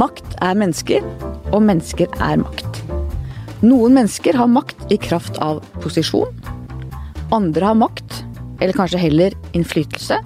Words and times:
Makt 0.00 0.36
er 0.40 0.56
mennesker, 0.56 1.04
og 1.52 1.60
mennesker 1.66 2.08
er 2.24 2.38
makt. 2.40 2.78
Noen 3.60 3.98
mennesker 3.98 4.36
har 4.38 4.48
makt 4.48 4.92
i 4.94 4.96
kraft 5.02 5.36
av 5.44 5.58
posisjon. 5.82 6.30
Andre 7.36 7.68
har 7.68 7.76
makt, 7.76 8.22
eller 8.62 8.76
kanskje 8.78 9.02
heller 9.02 9.36
innflytelse, 9.56 10.16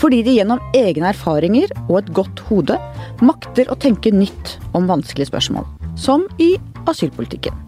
fordi 0.00 0.22
de 0.24 0.38
gjennom 0.38 0.62
egne 0.78 1.10
erfaringer 1.10 1.74
og 1.88 1.98
et 1.98 2.12
godt 2.16 2.40
hode 2.48 2.78
makter 3.20 3.68
å 3.68 3.76
tenke 3.76 4.14
nytt 4.14 4.56
om 4.72 4.88
vanskelige 4.88 5.28
spørsmål, 5.28 5.68
som 5.98 6.24
i 6.40 6.54
asylpolitikken. 6.88 7.58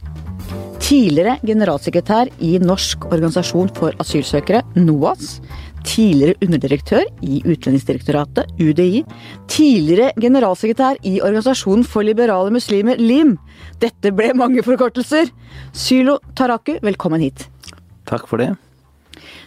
Tidligere 0.80 1.36
generalsekretær 1.44 2.32
i 2.44 2.54
Norsk 2.62 3.04
organisasjon 3.10 3.68
for 3.76 3.92
asylsøkere, 4.00 4.64
NOAS. 4.80 5.42
Tidligere 5.84 6.38
underdirektør 6.42 7.04
i 7.22 7.42
Utlendingsdirektoratet, 7.44 8.50
UDI. 8.58 9.02
Tidligere 9.52 10.14
generalsekretær 10.20 10.98
i 11.04 11.18
Organisasjonen 11.20 11.84
for 11.86 12.06
liberale 12.06 12.52
muslimer, 12.54 12.98
LIM. 13.00 13.36
Dette 13.82 14.12
ble 14.16 14.32
mange 14.38 14.64
forkortelser. 14.64 15.28
Sylo 15.76 16.18
Taraku, 16.38 16.78
velkommen 16.82 17.22
hit. 17.22 17.46
Takk 18.08 18.26
for 18.30 18.40
det. 18.40 18.54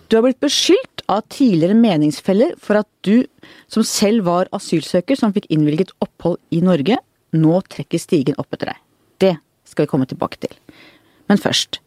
Du 0.08 0.16
har 0.16 0.24
blitt 0.24 0.40
beskyldt 0.40 1.04
av 1.12 1.26
tidligere 1.34 1.76
meningsfeller 1.76 2.54
for 2.64 2.80
at 2.80 2.88
du, 3.04 3.26
som 3.68 3.84
selv 3.84 4.28
var 4.30 4.48
asylsøker 4.56 5.20
som 5.20 5.34
fikk 5.36 5.50
innvilget 5.52 5.92
opphold 6.04 6.40
i 6.54 6.62
Norge, 6.64 7.00
nå 7.36 7.60
trekker 7.68 8.00
stigen 8.00 8.38
opp 8.40 8.54
etter 8.56 8.72
deg. 8.72 8.80
Det 9.20 9.34
skal 9.68 9.84
vi 9.84 9.92
komme 9.92 10.08
tilbake 10.08 10.40
til. 10.46 10.54
Men 11.28 11.42
først. 11.42 11.82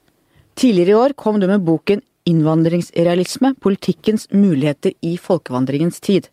Tidligere 0.59 0.93
i 0.93 0.99
år 0.99 1.17
kom 1.17 1.39
du 1.41 1.47
med 1.49 1.65
boken 1.65 2.03
Innvandringsrealisme 2.29 3.55
politikkens 3.61 4.29
muligheter 4.31 4.93
i 5.01 5.17
folkevandringens 5.19 6.01
tid. 6.05 6.29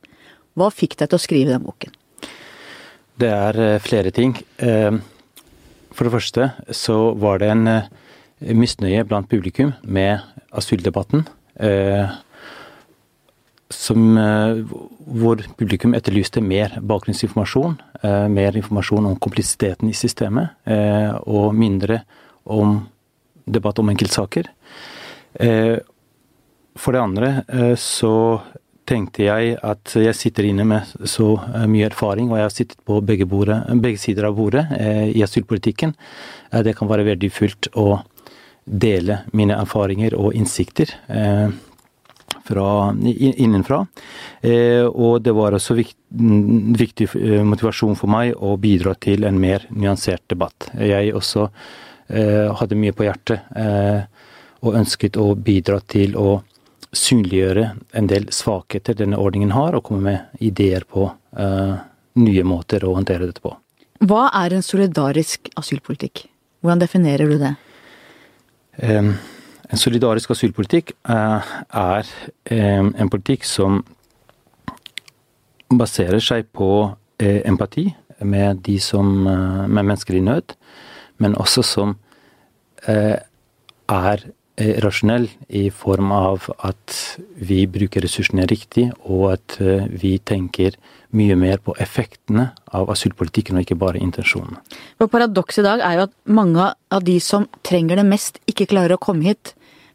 Hva 0.57 0.71
fikk 0.73 0.97
deg 0.99 1.11
til 1.11 1.19
å 1.19 1.21
skrive 1.21 1.53
den 1.53 1.63
boken? 1.63 1.93
Det 3.17 3.29
er 3.33 3.57
eh, 3.61 3.79
flere 3.81 4.11
ting. 4.13 4.35
Eh, 4.61 4.93
for 5.93 6.05
det 6.05 6.13
første 6.13 6.51
så 6.75 6.97
var 7.17 7.41
det 7.41 7.49
en 7.49 7.69
eh, 7.71 7.87
misnøye 8.53 9.05
blant 9.07 9.29
publikum 9.29 9.73
med 9.83 10.21
asyldebatten. 10.51 11.25
Som, 13.73 14.03
hvor 15.17 15.41
publikum 15.57 15.95
etterlyste 15.97 16.43
mer 16.45 16.75
bakgrunnsinformasjon, 16.77 17.73
mer 18.29 18.59
informasjon 18.59 19.07
om 19.09 19.15
komplisiteten 19.17 19.89
i 19.89 19.95
systemet, 19.97 20.53
og 21.25 21.57
mindre 21.57 22.03
om 22.45 22.77
debatt 23.49 23.81
om 23.81 23.89
enkeltsaker. 23.89 24.51
Eh, 25.39 25.77
for 26.77 26.93
det 26.93 27.01
andre 27.01 27.29
eh, 27.47 27.75
så 27.77 28.41
tenkte 28.87 29.25
jeg 29.25 29.57
at 29.67 29.93
jeg 29.99 30.15
sitter 30.15 30.47
inne 30.47 30.65
med 30.67 31.07
så 31.09 31.33
eh, 31.37 31.65
mye 31.69 31.89
erfaring, 31.89 32.31
og 32.31 32.39
jeg 32.39 32.47
har 32.47 32.55
sittet 32.55 32.83
på 32.87 32.99
begge, 33.05 33.27
bordet, 33.29 33.59
begge 33.83 34.01
sider 34.01 34.29
av 34.29 34.37
bordet 34.37 34.65
i 35.13 35.23
asylpolitikken. 35.25 35.93
Det 36.63 36.73
kan 36.77 36.89
være 36.89 37.05
verdifullt 37.09 37.71
å 37.75 37.99
dele 38.67 39.21
mine 39.35 39.57
erfaringer 39.59 40.15
og 40.15 40.35
innsikter 40.35 40.91
fra, 42.47 42.69
innenfra. 43.03 43.81
Og 44.87 45.19
det 45.23 45.33
var 45.35 45.55
også 45.55 45.75
viktig 45.75 47.09
motivasjon 47.47 47.99
for 47.99 48.11
meg 48.11 48.33
å 48.39 48.55
bidra 48.59 48.95
til 49.03 49.27
en 49.27 49.39
mer 49.39 49.67
nyansert 49.75 50.23
debatt. 50.31 50.69
Jeg 50.79 51.15
også 51.15 51.49
Eh, 52.07 52.47
hadde 52.55 52.77
mye 52.79 52.95
på 52.95 53.03
hjertet 53.03 53.49
eh, 53.59 54.05
og 54.67 54.77
ønsket 54.79 55.17
å 55.19 55.31
bidra 55.35 55.79
til 55.89 56.17
å 56.19 56.41
synliggjøre 56.95 57.65
en 57.99 58.09
del 58.09 58.27
svakheter 58.33 58.95
denne 58.97 59.19
ordningen 59.19 59.51
har, 59.55 59.75
og 59.75 59.85
komme 59.87 60.03
med 60.05 60.43
ideer 60.43 60.85
på 60.87 61.07
uh, 61.09 61.73
nye 62.17 62.43
måter 62.47 62.85
å 62.87 62.95
håndtere 62.95 63.27
dette 63.27 63.43
på. 63.43 63.53
Hva 64.07 64.27
er 64.43 64.55
en 64.55 64.65
solidarisk 64.65 65.49
asylpolitikk? 65.57 66.27
Hvordan 66.61 66.83
definerer 66.83 67.29
du 67.29 67.37
det? 67.41 67.53
En 68.77 69.79
solidarisk 69.81 70.31
asylpolitikk 70.35 70.93
er 71.09 72.09
en 72.53 73.09
politikk 73.09 73.45
som 73.45 73.79
baserer 75.73 76.21
seg 76.23 76.45
på 76.53 76.69
empati 77.17 77.87
med 78.21 78.61
de 78.65 78.77
som 78.81 79.09
med 79.25 79.81
mennesker 79.81 80.19
i 80.19 80.23
nød 80.25 80.53
men 81.17 81.37
også 81.37 81.63
som 81.65 81.95
er 82.87 84.25
rasjonell 84.57 85.27
i 85.53 85.67
form 85.69 86.11
av 86.11 86.47
at 86.65 86.93
vi 87.37 87.61
bruker 87.69 88.01
ressursene 88.01 88.47
riktig, 88.49 88.87
og 89.05 89.33
at 89.35 89.57
eh, 89.61 89.85
vi 89.89 90.17
tenker 90.17 90.77
mye 91.17 91.37
mer 91.39 91.61
på 91.63 91.75
effektene 91.79 92.49
av 92.75 92.89
asylpolitikken, 92.91 93.57
og 93.57 93.65
ikke 93.65 93.77
bare 93.79 94.01
intensjonene. 94.01 94.59
Paradokset 94.97 95.61
i 95.61 95.67
dag 95.67 95.83
er 95.85 95.99
jo 95.99 96.07
at 96.07 96.15
mange 96.25 96.71
av 96.73 97.05
de 97.05 97.19
som 97.23 97.47
trenger 97.67 98.01
det 98.01 98.07
mest, 98.09 98.41
ikke 98.49 98.69
klarer 98.73 98.97
å 98.97 99.01
komme 99.01 99.29
hit. 99.29 99.53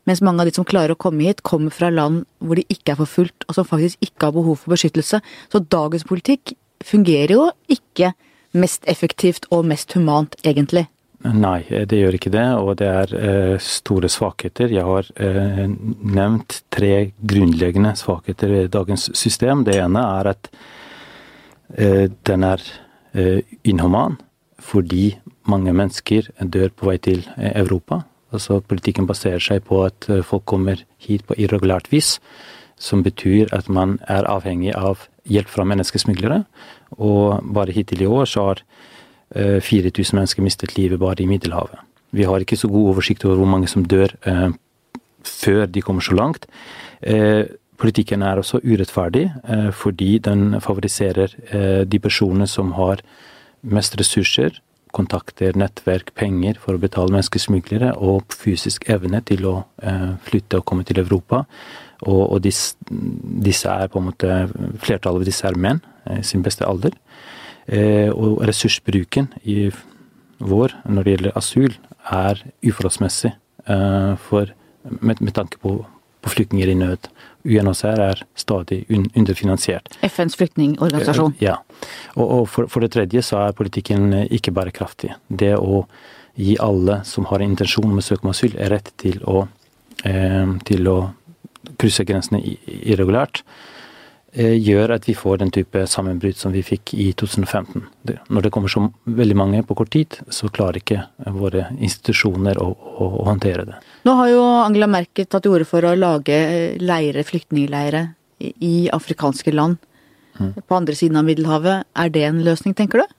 Mens 0.08 0.22
mange 0.24 0.42
av 0.42 0.48
de 0.48 0.54
som 0.56 0.66
klarer 0.66 0.94
å 0.94 0.98
komme 0.98 1.26
hit, 1.26 1.44
kommer 1.46 1.74
fra 1.74 1.90
land 1.92 2.24
hvor 2.38 2.58
de 2.58 2.66
ikke 2.70 2.94
er 2.94 3.02
forfulgt, 3.02 3.46
og 3.48 3.58
som 3.58 3.68
faktisk 3.68 4.02
ikke 4.02 4.30
har 4.30 4.38
behov 4.38 4.62
for 4.62 4.74
beskyttelse. 4.74 5.22
Så 5.52 5.62
dagens 5.74 6.06
politikk 6.08 6.54
fungerer 6.82 7.34
jo 7.36 7.50
ikke 7.70 8.14
mest 8.58 8.86
effektivt 8.90 9.46
og 9.50 9.66
mest 9.66 9.94
humant, 9.96 10.34
egentlig. 10.46 10.88
Nei, 11.22 11.60
det 11.86 12.00
gjør 12.00 12.16
ikke 12.18 12.32
det, 12.34 12.46
og 12.58 12.76
det 12.80 12.88
er 12.90 13.12
eh, 13.14 13.56
store 13.62 14.08
svakheter. 14.10 14.72
Jeg 14.74 14.82
har 14.82 15.06
eh, 15.22 15.68
nevnt 15.70 16.56
tre 16.74 17.12
grunnleggende 17.22 17.92
svakheter 17.98 18.54
i 18.56 18.62
dagens 18.66 19.06
system. 19.14 19.62
Det 19.68 19.76
ene 19.78 20.02
er 20.18 20.32
at 20.32 20.50
eh, 21.78 22.08
den 22.26 22.46
er 22.48 22.64
eh, 23.14 23.38
inhuman 23.62 24.18
fordi 24.62 25.12
mange 25.50 25.74
mennesker 25.74 26.28
dør 26.38 26.74
på 26.74 26.90
vei 26.90 26.98
til 27.02 27.22
eh, 27.36 27.54
Europa. 27.62 28.02
Altså 28.34 28.58
Politikken 28.64 29.06
baserer 29.06 29.42
seg 29.42 29.62
på 29.68 29.84
at 29.86 30.08
eh, 30.10 30.24
folk 30.26 30.46
kommer 30.50 30.82
hit 31.02 31.26
på 31.28 31.38
irregulært 31.38 31.92
vis, 31.92 32.16
som 32.82 33.04
betyr 33.06 33.52
at 33.54 33.70
man 33.70 34.00
er 34.10 34.26
avhengig 34.26 34.74
av 34.74 35.06
hjelp 35.30 35.50
fra 35.54 35.66
menneskesmuglere. 35.70 36.42
Og 36.98 37.42
bare 37.54 37.74
hittil 37.74 38.02
i 38.02 38.10
år 38.10 38.26
så 38.26 38.48
har 38.50 38.64
4000 39.34 39.98
eh, 39.98 40.18
mennesker 40.18 40.44
mistet 40.44 40.76
livet 40.76 41.00
bare 41.00 41.22
i 41.22 41.26
Middelhavet. 41.26 41.80
Vi 42.12 42.26
har 42.28 42.40
ikke 42.40 42.58
så 42.60 42.68
god 42.68 42.92
oversikt 42.92 43.24
over 43.24 43.40
hvor 43.40 43.48
mange 43.48 43.68
som 43.70 43.84
dør 43.84 44.12
eh, 44.28 44.50
før 45.24 45.66
de 45.66 45.82
kommer 45.82 46.04
så 46.04 46.14
langt. 46.14 46.46
Eh, 47.00 47.46
politikken 47.80 48.22
er 48.22 48.38
også 48.38 48.60
urettferdig 48.62 49.24
fordi 49.74 50.18
den 50.22 50.60
favoriserer 50.60 51.32
de 51.84 51.98
personene 51.98 52.46
som 52.46 52.70
har 52.76 53.00
mest 53.62 53.96
ressurser, 53.98 54.60
kontakter, 54.94 55.56
nettverk, 55.58 56.12
penger 56.14 56.60
for 56.62 56.76
å 56.76 56.78
betale 56.78 57.10
menneskesmuglere, 57.10 57.96
og 57.96 58.30
fysisk 58.38 58.86
evne 58.86 59.18
til 59.26 59.48
å 59.50 59.54
flytte 60.22 60.60
og 60.60 60.66
komme 60.68 60.86
til 60.86 61.02
Europa. 61.02 61.42
Og, 62.06 62.38
disse, 62.44 62.76
er 63.66 63.90
på 63.90 63.98
en 63.98 64.08
måte 64.12 64.38
Flertallet 64.78 65.24
av 65.24 65.26
disse 65.26 65.48
er 65.48 65.58
menn 65.58 65.82
i 66.06 66.22
sin 66.22 66.46
beste 66.46 66.68
alder. 66.68 66.94
Eh, 67.66 68.10
og 68.10 68.42
ressursbruken 68.48 69.30
i 69.46 69.70
vår 70.42 70.74
når 70.90 71.04
det 71.04 71.16
gjelder 71.16 71.38
asyl, 71.38 71.74
er 72.10 72.40
uforholdsmessig 72.66 73.30
eh, 73.70 74.14
for, 74.18 74.50
med, 74.98 75.20
med 75.22 75.34
tanke 75.36 75.60
på, 75.62 75.76
på 76.22 76.32
flyktninger 76.32 76.72
i 76.72 76.78
nød. 76.78 77.06
UNHCR 77.46 78.02
er 78.02 78.24
stadig 78.38 78.84
un 78.90 79.06
underfinansiert. 79.18 79.94
FNs 80.02 80.36
flyktningorganisasjon. 80.38 81.36
Ja. 81.42 81.58
Og, 82.14 82.26
og 82.26 82.48
for, 82.50 82.70
for, 82.70 82.82
det 82.82 82.92
tredje 82.94 83.22
så 83.26 83.44
er 83.46 83.56
politikken 83.58 84.12
ikke 84.30 84.54
bærekraftig. 84.54 85.14
Det 85.28 85.54
å 85.58 85.84
gi 86.38 86.56
alle 86.62 87.02
som 87.06 87.26
har 87.30 87.42
en 87.42 87.52
intensjon 87.52 87.90
om 87.90 87.98
å 88.00 88.04
søke 88.04 88.26
om 88.26 88.32
asyl, 88.32 88.54
rett 88.72 88.90
til 89.02 89.20
å, 89.28 89.46
eh, 90.08 90.54
til 90.66 90.88
å 90.90 90.98
krysse 91.78 92.06
grensene 92.08 92.40
irregulært. 92.66 93.42
Eh, 94.32 94.54
gjør 94.56 94.94
at 94.94 95.04
vi 95.04 95.12
får 95.12 95.42
den 95.42 95.50
type 95.52 95.82
sammenbrudd 95.92 96.38
som 96.40 96.54
vi 96.54 96.62
fikk 96.64 96.94
i 96.96 97.10
2015. 97.20 97.82
Når 98.32 98.46
det 98.46 98.50
kommer 98.54 98.72
så 98.72 98.86
veldig 99.04 99.34
mange 99.36 99.60
på 99.68 99.76
kort 99.76 99.90
tid, 99.92 100.16
så 100.32 100.48
klarer 100.48 100.80
ikke 100.80 101.02
våre 101.36 101.66
institusjoner 101.76 102.56
å, 102.62 102.70
å, 102.72 103.08
å 103.20 103.26
håndtere 103.26 103.66
det. 103.68 103.80
Nå 104.08 104.14
har 104.16 104.30
jo 104.32 104.46
Angela 104.62 104.88
Merkel 104.88 105.26
tatt 105.28 105.44
til 105.44 105.52
orde 105.52 105.66
for 105.68 105.84
å 105.84 105.92
lage 105.98 106.38
leire, 106.80 107.26
flyktningleire 107.28 108.06
i 108.40 108.88
afrikanske 108.96 109.52
land 109.52 109.76
mm. 110.40 110.54
på 110.64 110.78
andre 110.78 110.96
siden 110.96 111.20
av 111.20 111.26
Middelhavet. 111.28 111.84
Er 111.92 112.14
det 112.14 112.22
en 112.30 112.40
løsning, 112.46 112.76
tenker 112.78 113.04
du? 113.04 113.12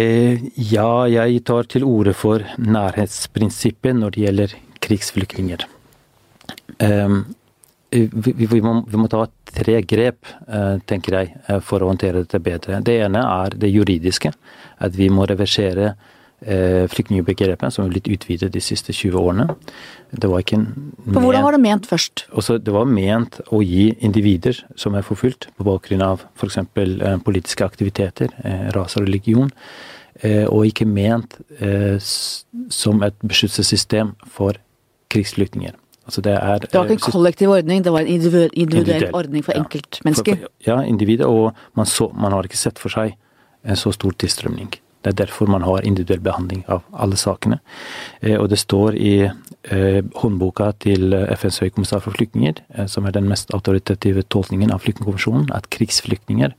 Eh, 0.00 0.40
ja, 0.70 1.04
jeg 1.12 1.42
tar 1.44 1.68
til 1.68 1.84
orde 1.84 2.16
for 2.16 2.46
nærhetsprinsippet 2.56 4.00
når 4.00 4.16
det 4.16 4.24
gjelder 4.24 4.56
krigsflyktninger. 4.80 5.68
Um, 6.80 7.34
vi, 7.90 8.46
vi, 8.46 8.60
må, 8.62 8.76
vi, 8.86 8.96
må, 9.00 9.08
ta 9.10 9.24
tre 9.50 9.80
grep, 9.82 10.28
eh, 10.46 10.78
tenker 10.86 11.18
jeg, 11.18 11.34
eh, 11.46 11.60
for 11.64 11.82
å 11.82 11.90
håndtere 11.90 12.24
dette 12.24 12.40
bedre. 12.42 12.80
Det 12.86 13.00
ene 13.02 13.24
er 13.24 13.56
det 13.58 13.72
juridiske. 13.72 14.32
At 14.80 14.96
vi 14.96 15.10
må 15.12 15.26
reversere 15.28 15.94
eh, 16.40 16.86
flyktningbegrepet, 16.90 17.74
som 17.74 17.84
er 17.84 17.94
blitt 17.94 18.10
utvidet 18.10 18.52
de 18.54 18.62
siste 18.64 18.94
20 18.96 19.18
årene. 19.20 19.48
Det 20.10 20.30
var 20.30 20.44
ikke 20.44 20.60
For 20.62 21.20
hvordan 21.20 21.46
var 21.46 21.56
det 21.56 21.62
ment 21.64 21.90
først? 21.90 22.26
Også, 22.30 22.58
det 22.62 22.74
var 22.74 22.88
ment 22.88 23.40
å 23.50 23.62
gi 23.64 23.90
individer 23.98 24.62
som 24.78 24.96
er 24.98 25.06
forfulgt 25.06 25.50
på 25.56 25.66
bakgrunn 25.66 26.04
av 26.06 26.26
f.eks. 26.38 26.60
Eh, 26.62 27.20
politiske 27.26 27.66
aktiviteter, 27.66 28.34
eh, 28.44 28.66
ras 28.76 28.96
og 28.98 29.06
religion, 29.06 29.52
eh, 30.22 30.46
og 30.46 30.66
ikke 30.70 30.88
ment 30.88 31.38
eh, 31.58 31.98
som 32.00 33.02
et 33.06 33.18
beskyttelsessystem 33.22 34.14
for 34.30 34.58
krigsflyktninger. 35.10 35.74
Altså 36.10 36.24
det, 36.26 36.34
er, 36.34 36.58
det 36.66 36.74
var 36.74 36.90
ikke 36.90 36.96
en 36.98 37.06
eh, 37.06 37.14
kollektiv 37.14 37.50
ordning, 37.54 37.84
det 37.86 37.92
var 37.94 38.02
en 38.02 38.10
individuell, 38.10 38.50
individuell 38.58 39.08
ordning 39.14 39.44
for 39.46 39.54
ja. 39.54 39.62
enkeltmennesker? 39.62 40.46
Ja, 40.66 40.80
individer, 40.82 41.30
og 41.30 41.52
man, 41.78 41.86
så, 41.86 42.10
man 42.18 42.34
har 42.34 42.48
ikke 42.48 42.58
sett 42.58 42.82
for 42.82 42.90
seg 42.90 43.14
en 43.62 43.78
så 43.78 43.92
stor 43.94 44.16
tilstrømning. 44.18 44.72
Det 45.00 45.12
er 45.12 45.16
derfor 45.22 45.46
man 45.48 45.62
har 45.64 45.86
individuell 45.86 46.20
behandling 46.20 46.64
av 46.68 46.82
alle 46.92 47.16
sakene. 47.16 47.60
Eh, 48.20 48.34
og 48.40 48.50
det 48.50 48.58
står 48.58 48.98
i 48.98 49.14
eh, 49.22 50.00
håndboka 50.18 50.72
til 50.82 51.14
FNs 51.38 51.62
høykommissær 51.62 52.02
for 52.04 52.18
flyktninger, 52.18 52.58
eh, 52.74 52.90
som 52.90 53.06
er 53.06 53.14
den 53.14 53.30
mest 53.30 53.54
autoritative 53.54 54.26
tolkningen 54.34 54.74
av 54.74 54.82
flyktningkonvensjonen, 54.82 55.48
at 55.54 55.70
krigsflyktninger 55.72 56.58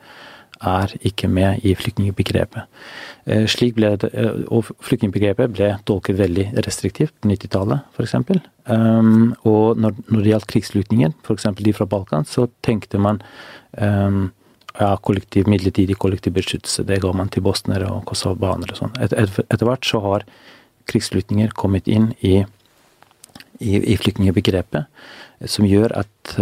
er 0.61 0.93
ikke 1.07 1.29
med 1.31 1.65
i 1.65 1.73
flyktningbegrepet. 1.77 2.67
Slik 3.49 3.75
ble 3.77 3.93
det, 4.01 4.09
og 4.53 4.69
flyktningbegrepet 4.85 5.53
ble 5.53 5.71
tolket 5.89 6.19
veldig 6.19 6.47
restriktivt 6.65 7.13
på 7.21 7.31
90-tallet, 7.31 7.87
f.eks. 7.95 8.15
Um, 8.69 9.33
og 9.47 9.79
når, 9.81 9.97
når, 10.07 10.21
det 10.21 10.33
gjaldt 10.33 10.51
krigsflyktninger, 10.53 11.15
f.eks. 11.25 11.49
de 11.57 11.73
fra 11.77 11.89
Balkan, 11.89 12.27
så 12.29 12.47
tenkte 12.65 13.01
man 13.01 13.21
ja, 13.73 14.95
kollektiv, 15.03 15.49
midlertidig 15.51 15.97
kollektiv 16.01 16.35
beskyttelse. 16.37 16.85
Det 16.87 17.01
ga 17.03 17.11
man 17.15 17.29
til 17.31 17.45
bosnere 17.45 17.89
og 17.91 18.05
kosovobanere 18.09 18.75
og 18.75 18.81
sånn. 18.83 18.95
Et, 19.03 19.13
et, 19.13 19.43
etter 19.47 19.67
hvert 19.67 19.87
så 19.87 20.01
har 20.03 20.25
krigsflyktninger 20.91 21.53
kommet 21.57 21.87
inn 21.91 22.11
i, 22.25 22.41
i, 23.61 23.77
i 23.77 23.97
flyktningbegrepet, 23.99 24.89
som 25.49 25.65
gjør 25.65 25.93
at 26.03 26.35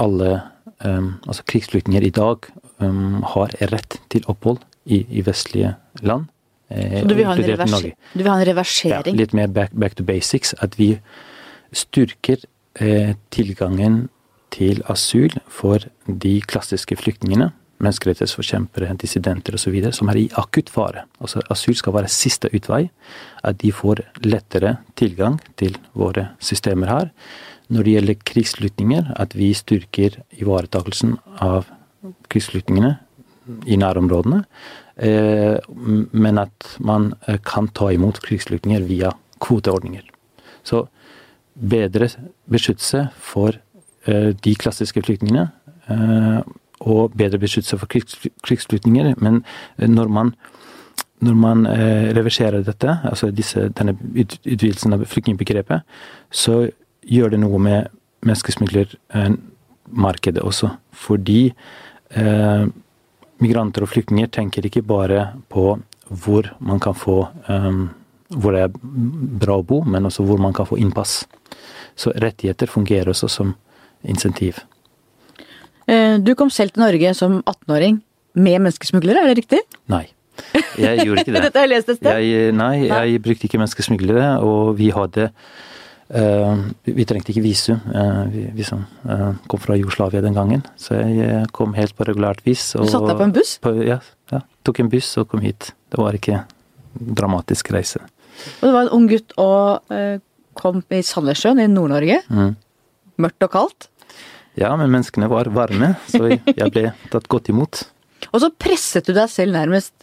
alle 0.00 0.36
um, 0.84 1.14
altså 1.26 1.44
krigsflyktninger 1.50 2.06
i 2.06 2.12
dag 2.14 2.48
um, 2.78 3.22
har 3.34 3.54
rett 3.72 3.98
til 4.12 4.24
opphold 4.30 4.62
i, 4.84 5.04
i 5.08 5.24
vestlige 5.26 5.74
land. 6.02 6.28
Eh, 6.68 7.00
så 7.00 7.08
du 7.08 7.14
vil, 7.14 7.26
revers 7.26 7.76
du 8.14 8.22
vil 8.22 8.30
ha 8.30 8.38
en 8.38 8.48
reversering? 8.48 9.14
Ja, 9.14 9.20
litt 9.20 9.36
mer 9.36 9.48
back, 9.52 9.72
back 9.72 9.96
to 9.98 10.04
basics. 10.06 10.54
At 10.64 10.78
vi 10.78 10.94
styrker 11.74 12.44
eh, 12.80 13.14
tilgangen 13.34 14.08
til 14.54 14.82
asyl 14.90 15.34
for 15.50 15.86
de 16.06 16.38
klassiske 16.46 16.96
flyktningene 17.00 17.50
menneskerettighetsforkjempere, 17.82 18.92
dissidenter 19.00 19.56
osv. 19.58 19.76
som 19.92 20.10
er 20.10 20.20
i 20.20 20.26
akutt 20.40 20.70
fare. 20.72 21.04
Altså 21.20 21.42
Asyl 21.52 21.76
skal 21.78 21.96
være 21.96 22.12
siste 22.12 22.50
utvei. 22.54 22.86
At 23.44 23.60
de 23.62 23.72
får 23.74 24.04
lettere 24.24 24.78
tilgang 24.98 25.40
til 25.60 25.76
våre 25.92 26.30
systemer 26.40 26.92
her. 26.92 27.10
Når 27.72 27.84
det 27.84 27.94
gjelder 27.94 28.22
krigsflyktninger, 28.30 29.14
at 29.16 29.34
vi 29.36 29.52
styrker 29.56 30.20
ivaretakelsen 30.38 31.16
av 31.42 31.70
krigsflyktningene 32.32 32.96
i 33.66 33.76
nærområdene. 33.76 34.44
Eh, 34.96 35.58
men 36.12 36.38
at 36.38 36.76
man 36.78 37.14
eh, 37.28 37.38
kan 37.44 37.68
ta 37.74 37.92
imot 37.92 38.20
krigsflyktninger 38.22 38.82
via 38.86 39.10
kvoteordninger. 39.42 40.02
Så 40.62 40.86
bedre 41.54 42.08
beskyttelse 42.50 43.08
for 43.18 43.48
eh, 44.06 44.34
de 44.44 44.54
klassiske 44.54 45.02
flyktningene 45.02 45.48
og 46.80 47.12
bedre 47.12 47.38
beskyttelse 47.38 47.78
for 47.78 47.86
krigsflyktninger. 47.86 49.14
Men 49.20 49.44
når 49.78 50.08
man, 50.08 50.34
når 51.20 51.34
man 51.34 51.66
reverserer 52.16 52.62
dette, 52.64 52.98
altså 53.04 53.30
disse, 53.30 53.68
denne 53.68 53.98
utvidelsen 54.16 54.92
av 54.96 55.04
flyktningbegrepet, 55.04 55.80
så 56.32 56.70
gjør 57.04 57.28
det 57.34 57.40
noe 57.42 57.58
med 57.60 57.86
menneskesmuglermarkedet 58.24 60.42
også. 60.42 60.68
Fordi 60.92 61.52
eh, 62.16 62.64
migranter 63.42 63.84
og 63.84 63.90
flyktninger 63.92 64.30
tenker 64.32 64.66
ikke 64.66 64.84
bare 64.86 65.34
på 65.52 65.74
hvor 66.08 66.50
man 66.60 66.80
kan 66.82 66.96
få 66.96 67.22
um, 67.48 67.88
hvor 68.34 68.54
det 68.54 68.64
er 68.66 68.74
bra 69.40 69.58
å 69.60 69.66
bo, 69.66 69.80
men 69.86 70.08
også 70.08 70.24
hvor 70.26 70.40
man 70.42 70.54
kan 70.56 70.68
få 70.68 70.78
innpass. 70.80 71.22
Så 71.96 72.12
rettigheter 72.20 72.70
fungerer 72.70 73.12
også 73.12 73.30
som 73.30 73.54
insentiv. 74.02 74.58
Eh, 75.86 76.16
du 76.20 76.34
kom 76.38 76.50
selv 76.52 76.74
til 76.74 76.84
Norge 76.84 77.14
som 77.16 77.40
18-åring 77.42 78.00
med 78.34 78.64
menneskesmuglere, 78.66 79.22
er 79.22 79.32
det 79.32 79.44
riktig? 79.44 79.60
Nei. 79.92 80.06
Jeg 80.80 81.06
gjorde 81.06 81.22
ikke 81.22 81.34
det. 81.36 81.44
Dette 81.46 81.60
har 81.60 81.68
jeg 81.68 81.74
lest 81.76 81.92
et 81.92 82.00
sted? 82.00 82.24
Jeg, 82.24 82.54
nei, 82.56 82.72
jeg 82.88 83.22
brukte 83.24 83.48
ikke 83.48 83.60
menneskesmuglere, 83.62 84.30
og 84.42 84.74
vi 84.80 84.90
hadde 84.94 85.30
Vi 86.08 87.06
trengte 87.08 87.32
ikke 87.32 87.42
visum, 87.44 87.78
uh, 87.88 88.24
vi, 88.28 88.44
vi, 88.52 88.64
som 88.66 88.82
uh, 89.08 89.30
kom 89.50 89.62
fra 89.62 89.76
Jugoslavia 89.78 90.20
den 90.24 90.36
gangen. 90.36 90.64
Så 90.76 90.98
jeg 90.98 91.46
kom 91.56 91.72
helt 91.78 91.96
på 91.96 92.06
regulært 92.08 92.44
vis. 92.44 92.66
Og, 92.76 92.84
du 92.84 92.92
satte 92.92 93.08
deg 93.08 93.22
på 93.22 93.28
en 93.28 93.34
buss? 93.38 93.54
På, 93.64 93.72
ja, 93.80 93.98
ja, 94.32 94.42
tok 94.68 94.82
en 94.84 94.90
buss 94.92 95.08
og 95.22 95.30
kom 95.32 95.44
hit. 95.44 95.72
Det 95.88 96.00
var 96.02 96.18
ikke 96.18 96.42
dramatisk 96.94 97.72
reise. 97.74 98.04
Og 98.60 98.68
det 98.68 98.74
var 98.74 98.84
en 98.84 98.94
ung 98.98 99.08
gutt 99.10 99.34
og 99.40 99.96
kom 100.58 100.84
i 100.94 101.00
Sandnessjøen 101.06 101.62
i 101.62 101.66
Nord-Norge. 101.70 102.20
Mm. 102.30 102.54
Mørkt 103.24 103.46
og 103.46 103.52
kaldt? 103.54 103.88
Ja, 104.58 104.70
men 104.78 104.92
menneskene 104.92 105.28
var 105.30 105.50
varme, 105.54 105.94
så 106.10 106.28
jeg 106.30 106.70
ble 106.70 106.90
tatt 107.10 107.26
godt 107.30 107.50
imot. 107.50 107.82
Og 108.30 108.42
så 108.42 108.50
presset 108.50 109.06
du 109.08 109.14
deg 109.16 109.30
selv 109.30 109.54
nærmest 109.56 109.94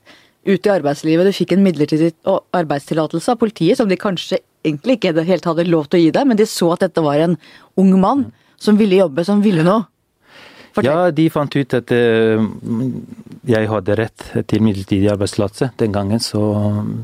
ut 0.48 0.66
i 0.66 0.74
arbeidslivet. 0.74 1.28
Du 1.28 1.36
fikk 1.36 1.56
en 1.56 1.64
midlertidig 1.64 2.12
arbeidstillatelse 2.28 3.34
av 3.34 3.40
politiet, 3.42 3.80
som 3.80 3.90
de 3.90 4.00
kanskje 4.00 4.42
egentlig 4.66 4.98
ikke 4.98 5.26
helt 5.28 5.48
hadde 5.50 5.68
lov 5.70 5.90
til 5.90 6.00
å 6.00 6.04
gi 6.06 6.12
deg, 6.16 6.28
men 6.30 6.40
de 6.40 6.48
så 6.50 6.72
at 6.76 6.86
dette 6.86 7.04
var 7.04 7.22
en 7.24 7.38
ung 7.82 7.92
mann 8.02 8.28
som 8.62 8.78
ville 8.80 9.02
jobbe, 9.02 9.26
som 9.26 9.42
ville 9.44 9.66
noe. 9.66 9.88
Fortell. 10.72 10.88
Ja, 10.88 11.12
de 11.12 11.26
fant 11.28 11.52
ut 11.52 11.74
at 11.76 11.90
uh, 11.92 12.44
jeg 13.50 13.68
hadde 13.68 13.96
rett 14.00 14.28
til 14.48 14.64
midlertidig 14.64 15.10
arbeidstillatelse. 15.12 15.74
Den 15.82 15.92
gangen 15.92 16.22
så 16.24 16.46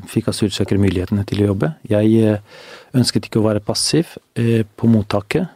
fikk 0.08 0.30
asylsøkere 0.32 0.80
mulighetene 0.80 1.26
til 1.28 1.44
å 1.44 1.50
jobbe. 1.50 1.74
Jeg 1.92 2.38
uh, 2.38 2.62
ønsket 2.96 3.28
ikke 3.28 3.42
å 3.42 3.48
være 3.50 3.66
passiv 3.68 4.16
uh, 4.40 4.64
på 4.64 4.92
mottaket. 4.92 5.52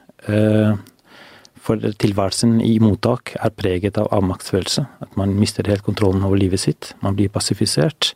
For 1.61 1.81
tilværelsen 2.01 2.59
i 2.61 2.75
mottak 2.81 3.31
er 3.37 3.53
preget 3.53 3.97
av 3.97 4.09
avmaktsfølelse. 4.13 4.83
At 5.05 5.15
man 5.17 5.33
mister 5.37 5.65
helt 5.69 5.85
kontrollen 5.85 6.21
over 6.25 6.37
livet 6.37 6.61
sitt. 6.61 6.91
Man 7.01 7.17
blir 7.17 7.31
passifisert. 7.33 8.11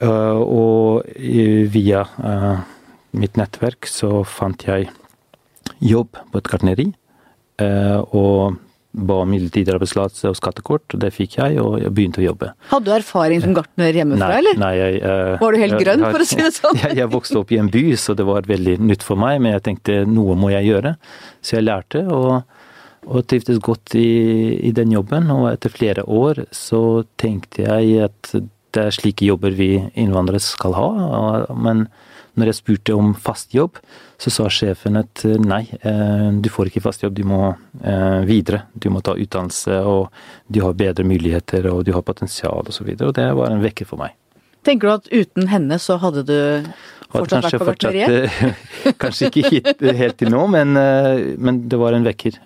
Eh, 0.00 0.40
og 0.40 1.04
via 1.72 2.04
eh, 2.24 2.60
mitt 3.16 3.38
nettverk 3.40 3.88
så 3.90 4.22
fant 4.28 4.66
jeg 4.66 4.90
jobb 5.80 6.18
på 6.30 6.40
et 6.40 6.50
gartneri. 6.50 6.90
Eh, 7.60 8.00
og 8.16 8.58
ba 8.90 9.20
om 9.22 9.30
midlertidig 9.30 9.70
arbeidstillatelse 9.70 10.32
og 10.32 10.36
skattekort, 10.38 10.94
og 10.94 11.02
det 11.04 11.12
fikk 11.14 11.36
jeg, 11.38 11.58
og 11.62 11.76
jeg 11.78 11.92
begynte 11.94 12.22
å 12.22 12.24
jobbe. 12.24 12.50
Hadde 12.72 12.88
du 12.88 12.94
erfaring 12.96 13.42
som 13.44 13.54
gartner 13.54 13.94
hjemmefra, 13.94 14.30
nei, 14.32 14.38
eller? 14.40 14.58
Nei, 14.58 14.70
jeg, 14.80 14.96
uh, 15.04 15.34
Var 15.38 15.54
du 15.54 15.62
helt 15.62 15.76
grønn, 15.78 16.06
for 16.08 16.24
å 16.24 16.26
si 16.26 16.38
det 16.40 16.50
sånn? 16.56 16.80
Jeg, 16.82 16.96
jeg, 16.98 17.10
vokste 17.12 17.38
opp 17.38 17.52
i 17.54 17.60
en 17.62 17.70
by, 17.70 17.84
så 18.00 18.16
det 18.18 18.26
var 18.26 18.48
veldig 18.50 18.78
nytt 18.82 19.06
for 19.06 19.20
meg, 19.20 19.38
men 19.42 19.54
jeg 19.54 19.64
tenkte 19.68 20.00
noe 20.10 20.34
må 20.38 20.50
jeg 20.50 20.66
gjøre. 20.72 20.94
Så 21.44 21.58
jeg 21.58 21.66
lærte, 21.68 22.02
og, 22.10 22.42
og 23.06 23.26
trivdes 23.30 23.60
godt 23.62 23.94
i, 23.98 24.10
i, 24.58 24.72
den 24.74 24.94
jobben. 24.96 25.30
Og 25.34 25.46
etter 25.52 25.72
flere 25.72 26.06
år 26.10 26.44
så 26.54 27.04
tenkte 27.20 27.68
jeg 27.68 28.08
at 28.10 28.32
det 28.34 28.86
er 28.86 28.94
slike 28.94 29.26
jobber 29.26 29.54
vi 29.54 29.76
innvandrere 29.98 30.42
skal 30.42 30.74
ha, 30.78 30.90
men 31.54 31.86
når 32.38 32.50
jeg 32.50 32.58
spurte 32.60 32.96
om 32.96 33.12
fast 33.18 33.54
jobb, 33.54 33.80
så 34.20 34.32
sa 34.32 34.48
sjefen 34.52 34.98
at 35.00 35.24
eh, 35.28 35.38
nei, 35.40 35.62
eh, 35.80 36.28
du 36.42 36.50
får 36.52 36.70
ikke 36.70 36.84
fast 36.84 37.04
jobb, 37.04 37.16
du 37.16 37.24
må 37.28 37.40
eh, 37.80 38.20
videre. 38.28 38.64
Du 38.74 38.90
må 38.92 39.02
ta 39.04 39.16
utdannelse, 39.16 39.80
og 39.88 40.10
du 40.46 40.60
har 40.64 40.76
bedre 40.78 41.06
muligheter, 41.08 41.70
og 41.72 41.84
du 41.88 41.94
har 41.96 42.04
potensial 42.06 42.68
osv. 42.68 42.92
Og, 42.92 42.96
så 42.98 43.10
og 43.10 43.16
det 43.18 43.26
var 43.40 43.54
en 43.54 43.64
vekker 43.64 43.88
for 43.88 44.02
meg. 44.02 44.16
Tenker 44.66 44.90
du 44.90 44.92
at 44.98 45.08
uten 45.08 45.48
henne 45.48 45.80
så 45.80 45.96
hadde 46.02 46.26
du 46.28 46.38
fortsatt 47.10 47.48
vært 47.48 47.62
på 47.62 47.68
gartneriet? 47.70 48.64
kanskje 49.02 49.30
ikke 49.30 49.46
hit, 49.48 49.70
helt 49.80 50.18
til 50.20 50.32
nå, 50.34 50.44
men, 50.52 50.76
men, 51.40 51.62
det 51.70 51.80
var 51.80 51.96
en 51.96 52.04
vekker. 52.04 52.36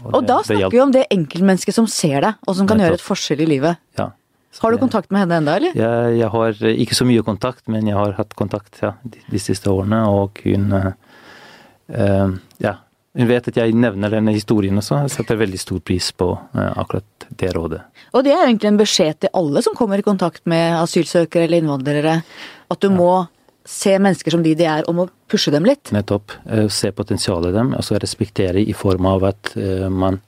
Og, 0.00 0.14
og 0.14 0.22
det, 0.22 0.30
da 0.30 0.38
snakker 0.46 0.72
vi 0.72 0.80
om 0.80 0.94
det 0.94 1.04
enkeltmennesket 1.12 1.76
som 1.76 1.88
ser 1.90 2.24
deg, 2.24 2.40
og 2.48 2.56
som 2.56 2.68
kan 2.70 2.80
gjøre 2.80 2.96
et 2.96 3.04
forskjell 3.04 3.44
i 3.44 3.50
livet. 3.52 3.82
Ja. 4.00 4.14
Har 4.58 4.72
du 4.72 4.80
kontakt 4.82 5.10
med 5.14 5.22
henne 5.22 5.38
ennå, 5.38 5.54
eller? 5.60 5.76
Jeg, 5.78 6.14
jeg, 6.18 6.28
har 6.32 6.62
ikke 6.82 6.96
så 6.98 7.06
mye 7.06 7.22
kontakt, 7.24 7.62
men 7.70 7.86
jeg 7.86 7.96
har 7.96 8.16
hatt 8.18 8.34
kontakt 8.38 8.80
ja, 8.82 8.96
de, 9.06 9.22
de, 9.30 9.40
siste 9.40 9.70
årene. 9.70 10.02
Og 10.10 10.42
hun 10.44 10.72
uh, 10.74 12.30
Ja. 12.58 12.80
Hun 13.18 13.26
vet 13.26 13.48
at 13.50 13.56
jeg 13.58 13.74
nevner 13.74 14.12
denne 14.12 14.30
historien 14.30 14.78
også. 14.78 15.00
Jeg 15.02 15.10
setter 15.10 15.38
veldig 15.40 15.58
stor 15.58 15.80
pris 15.82 16.12
på 16.14 16.28
uh, 16.30 16.66
akkurat 16.78 17.26
det 17.40 17.50
rådet. 17.56 17.80
Og 18.14 18.22
det 18.26 18.34
er 18.34 18.44
egentlig 18.44 18.70
en 18.70 18.78
beskjed 18.78 19.22
til 19.24 19.32
alle 19.38 19.62
som 19.66 19.74
kommer 19.78 19.98
i 19.98 20.06
kontakt 20.06 20.44
med 20.50 20.76
asylsøkere 20.78 21.46
eller 21.46 21.62
innvandrere. 21.62 22.20
At 22.70 22.82
du 22.82 22.90
ja. 22.90 22.94
må 22.94 23.10
se 23.66 23.96
mennesker 23.98 24.34
som 24.34 24.44
de 24.46 24.54
de 24.58 24.66
er, 24.66 24.84
og 24.86 24.98
må 24.98 25.08
pushe 25.30 25.50
dem 25.54 25.66
litt. 25.66 25.90
Nettopp. 25.94 26.34
Uh, 26.46 26.66
se 26.70 26.90
potensialet 26.94 27.50
i 27.50 27.58
dem. 27.58 27.74
Altså 27.78 27.98
respektere 28.02 28.62
i 28.62 28.74
form 28.78 29.10
av 29.10 29.30
at 29.30 29.54
man 29.90 30.20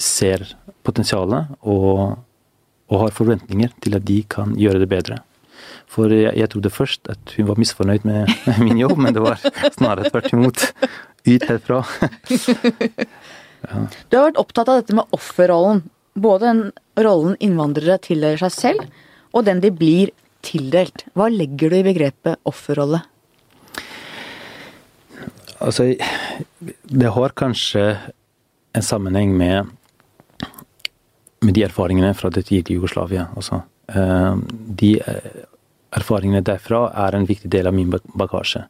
ser 0.00 0.42
potensialet 0.86 1.50
og 1.68 2.18
og 2.90 3.04
har 3.04 3.14
forventninger 3.14 3.72
til 3.82 3.96
at 3.96 4.06
de 4.06 4.20
kan 4.30 4.56
gjøre 4.58 4.82
det 4.82 4.90
bedre. 4.90 5.20
For 5.90 6.12
jeg, 6.14 6.34
jeg 6.38 6.50
trodde 6.52 6.72
først 6.72 7.10
at 7.12 7.34
hun 7.36 7.48
var 7.50 7.58
misfornøyd 7.60 8.06
med 8.08 8.30
min 8.64 8.80
jobb, 8.80 8.98
men 8.98 9.14
det 9.16 9.22
var 9.24 9.40
snarere 9.74 10.10
tvert 10.10 10.32
imot. 10.34 10.66
Ut 11.26 11.48
herfra. 11.50 11.84
ja. 13.66 13.86
Du 14.08 14.16
har 14.16 14.30
vært 14.30 14.38
opptatt 14.40 14.70
av 14.72 14.78
dette 14.80 14.94
med 14.96 15.10
offerrollen. 15.12 15.82
Både 16.16 16.46
den 16.48 16.62
rollen 17.04 17.34
innvandrere 17.44 17.98
tildeler 18.02 18.40
seg 18.40 18.54
selv, 18.54 18.86
og 19.36 19.44
den 19.44 19.60
de 19.60 19.68
blir 19.68 20.14
tildelt. 20.46 21.04
Hva 21.12 21.28
legger 21.28 21.68
du 21.68 21.76
i 21.76 21.84
begrepet 21.84 22.40
offerrolle? 22.48 23.02
Altså, 25.60 25.90
det 26.88 27.12
har 27.12 27.36
kanskje 27.36 27.84
en 28.72 28.86
sammenheng 28.86 29.34
med, 29.36 29.68
med 31.44 31.56
de 31.56 31.64
erfaringene 31.64 32.12
fra 32.16 32.30
det 32.32 32.46
tidlige 32.48 32.78
Jugoslavia. 32.78 33.28
Også. 33.36 33.62
Eh, 33.94 34.34
de 34.80 34.94
eh, 35.00 35.30
erfaringene 35.96 36.44
derfra 36.46 36.88
er 37.06 37.16
en 37.16 37.28
viktig 37.28 37.50
del 37.50 37.70
av 37.70 37.76
min 37.76 37.90
bagasje. 37.90 38.66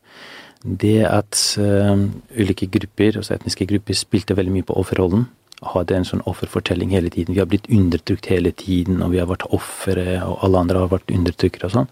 Det 0.60 0.98
at 1.08 1.38
uh, 1.56 1.96
ulike 2.36 2.66
grupper, 2.68 3.16
også 3.16 3.32
etniske 3.32 3.64
grupper, 3.64 3.96
spilte 3.96 4.34
veldig 4.36 4.52
mye 4.52 4.66
på 4.68 4.74
offerrollen. 4.76 5.22
Hadde 5.64 5.96
en 5.96 6.04
sånn 6.04 6.20
offerfortelling 6.28 6.92
hele 6.92 7.08
tiden. 7.12 7.32
Vi 7.32 7.40
har 7.40 7.48
blitt 7.48 7.68
undertrykt 7.72 8.28
hele 8.28 8.52
tiden, 8.52 9.00
og 9.00 9.14
vi 9.14 9.22
har 9.22 9.28
vært 9.30 9.46
ofre, 9.56 10.04
og 10.20 10.44
alle 10.44 10.60
andre 10.60 10.82
har 10.82 10.92
vært 10.92 11.14
undertrykkere 11.16 11.70
og 11.70 11.74
sånn. 11.78 11.88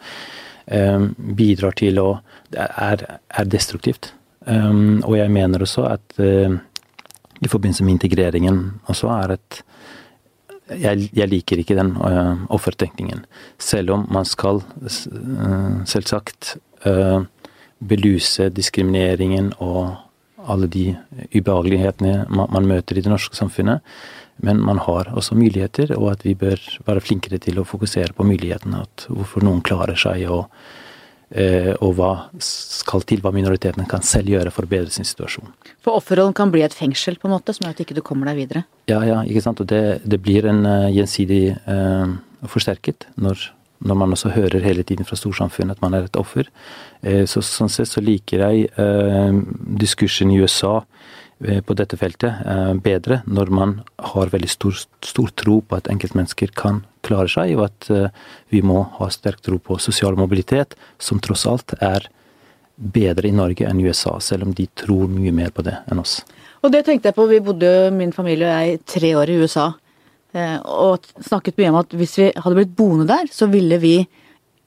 Bidrar 1.40 1.78
til 1.80 2.00
å 2.02 2.06
er, 2.52 3.06
er 3.08 3.48
destruktivt. 3.48 4.10
Og 4.44 5.16
jeg 5.16 5.32
mener 5.32 5.64
også 5.64 5.86
at 5.88 6.20
i 6.20 7.48
forbindelse 7.48 7.88
med 7.88 7.96
integreringen 7.96 8.60
også 8.92 9.08
er 9.16 9.38
et 9.38 9.62
jeg, 10.68 11.08
jeg, 11.16 11.28
liker 11.30 11.62
ikke 11.62 11.76
den 11.78 11.94
uh, 11.96 12.44
offertenkningen. 12.54 13.24
Selv 13.58 13.94
om 13.96 14.06
man 14.12 14.28
skal 14.28 14.62
uh, 14.62 15.80
selvsagt 15.88 16.56
uh, 16.86 17.24
beluse 17.78 18.48
diskrimineringen 18.54 19.52
og 19.64 19.96
alle 20.48 20.68
de 20.70 20.86
ubehagelighetene 21.34 22.24
man, 22.30 22.48
man, 22.54 22.66
møter 22.68 22.98
i 22.98 23.04
det 23.04 23.12
norske 23.12 23.36
samfunnet. 23.36 23.84
Men 24.44 24.60
man 24.62 24.78
har 24.84 25.10
også 25.18 25.34
muligheter, 25.34 25.90
og 25.96 26.12
at 26.12 26.22
vi 26.24 26.36
bør 26.38 26.60
være 26.86 27.02
flinkere 27.02 27.40
til 27.42 27.58
å 27.58 27.66
fokusere 27.66 28.14
på 28.14 28.26
mulighetene. 28.26 28.84
At 28.86 29.08
hvorfor 29.10 29.42
noen 29.42 29.64
klarer 29.66 29.98
seg, 29.98 30.28
og, 30.30 30.46
og 31.28 31.90
hva 31.98 32.12
skal 32.40 33.02
til, 33.04 33.20
hva 33.20 33.28
minoritetene 33.36 33.84
kan 33.90 34.00
selv 34.06 34.30
gjøre 34.32 34.52
for 34.54 34.64
å 34.64 34.70
bedre 34.70 34.94
sin 34.94 35.04
situasjon. 35.04 35.50
For 35.84 35.98
offerrollen 36.00 36.34
kan 36.36 36.50
bli 36.52 36.62
et 36.64 36.74
fengsel, 36.76 37.18
på 37.20 37.28
en 37.28 37.34
måte, 37.36 37.54
som 37.56 37.66
gjør 37.66 37.76
at 37.76 37.82
ikke 37.84 37.96
du 37.98 38.02
kommer 38.04 38.30
deg 38.30 38.42
videre? 38.42 38.64
Ja, 38.90 39.02
ja, 39.06 39.20
ikke 39.24 39.44
sant. 39.44 39.62
Og 39.62 39.68
det, 39.70 40.00
det 40.04 40.18
blir 40.24 40.48
en 40.48 40.64
uh, 40.66 40.88
gjensidig 40.92 41.54
uh, 41.68 42.16
forsterket 42.48 43.06
når, 43.16 43.46
når, 43.84 44.00
man 44.02 44.16
også 44.16 44.32
hører 44.34 44.64
hele 44.64 44.84
tiden 44.84 45.08
fra 45.08 45.16
storsamfunnet 45.16 45.78
at 45.78 45.84
man 45.84 45.96
er 45.96 46.08
et 46.08 46.20
offer. 46.20 46.50
Uh, 47.04 47.24
så, 47.30 47.44
sånn 47.44 47.72
sett 47.72 47.90
så 47.92 48.04
liker 48.04 48.44
jeg 48.46 48.68
diskursen 49.80 50.32
i 50.34 50.40
USA 50.42 50.80
på 51.38 51.74
dette 51.78 51.94
feltet 51.94 52.40
bedre 52.82 53.20
når 53.30 53.50
man 53.54 53.74
har 54.10 54.32
veldig 54.32 54.48
stor, 54.50 54.74
stor 55.06 55.28
tro 55.38 55.60
på 55.62 55.76
at 55.78 55.86
enkeltmennesker 55.92 56.50
kan 56.58 56.80
klare 57.06 57.30
seg, 57.30 57.52
og 57.54 57.68
at 57.68 58.10
vi 58.50 58.58
må 58.66 58.80
ha 58.96 59.06
sterk 59.14 59.38
tro 59.46 59.60
på 59.62 59.78
sosial 59.78 60.18
mobilitet, 60.18 60.74
som 60.98 61.22
tross 61.22 61.46
alt 61.46 61.76
er 61.78 62.08
bedre 62.78 63.28
i 63.28 63.34
Norge 63.34 63.66
enn 63.66 63.80
i 63.80 63.86
USA, 63.86 64.16
selv 64.22 64.46
om 64.46 64.54
de 64.54 64.68
tror 64.78 65.10
mye 65.10 65.34
mer 65.34 65.50
på 65.54 65.64
det 65.66 65.76
enn 65.90 66.02
oss. 66.02 66.20
Og 66.62 66.72
det 66.74 66.84
tenkte 66.86 67.10
jeg 67.10 67.16
på, 67.18 67.26
vi 67.30 67.42
bodde, 67.44 67.90
min 67.94 68.14
familie 68.14 68.48
og 68.48 68.62
jeg, 68.62 68.80
tre 68.94 69.12
år 69.18 69.30
i 69.30 69.38
USA. 69.42 69.68
Eh, 70.36 70.56
og 70.62 71.06
snakket 71.24 71.58
mye 71.58 71.72
om 71.72 71.80
at 71.82 71.94
hvis 71.98 72.16
vi 72.20 72.30
hadde 72.34 72.56
blitt 72.58 72.74
boende 72.78 73.06
der, 73.10 73.30
så 73.32 73.48
ville 73.50 73.78
vi 73.82 73.96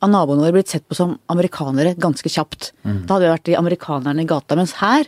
av 0.02 0.10
naboene 0.12 0.44
våre 0.46 0.56
blitt 0.56 0.72
sett 0.72 0.88
på 0.90 0.98
som 0.98 1.18
amerikanere 1.32 1.94
ganske 2.00 2.32
kjapt. 2.32 2.72
Mm. 2.84 3.04
Da 3.06 3.16
hadde 3.16 3.28
vi 3.28 3.34
vært 3.34 3.50
de 3.50 3.58
amerikanerne 3.60 4.24
i 4.24 4.30
gata. 4.30 4.58
Mens 4.60 4.78
her, 4.80 5.08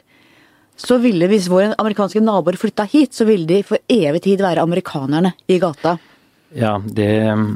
så 0.75 0.97
ville 1.01 1.27
hvis 1.31 1.49
våre 1.51 1.73
amerikanske 1.79 2.21
naboer 2.23 2.57
flytta 2.59 2.85
hit, 2.89 3.13
så 3.13 3.27
ville 3.29 3.47
de 3.49 3.61
for 3.67 3.81
evig 3.91 4.23
tid 4.25 4.43
være 4.43 4.63
amerikanerne 4.63 5.33
i 5.47 5.59
gata. 5.61 5.97
Ja, 6.53 6.77
det 6.83 7.09
um, 7.31 7.47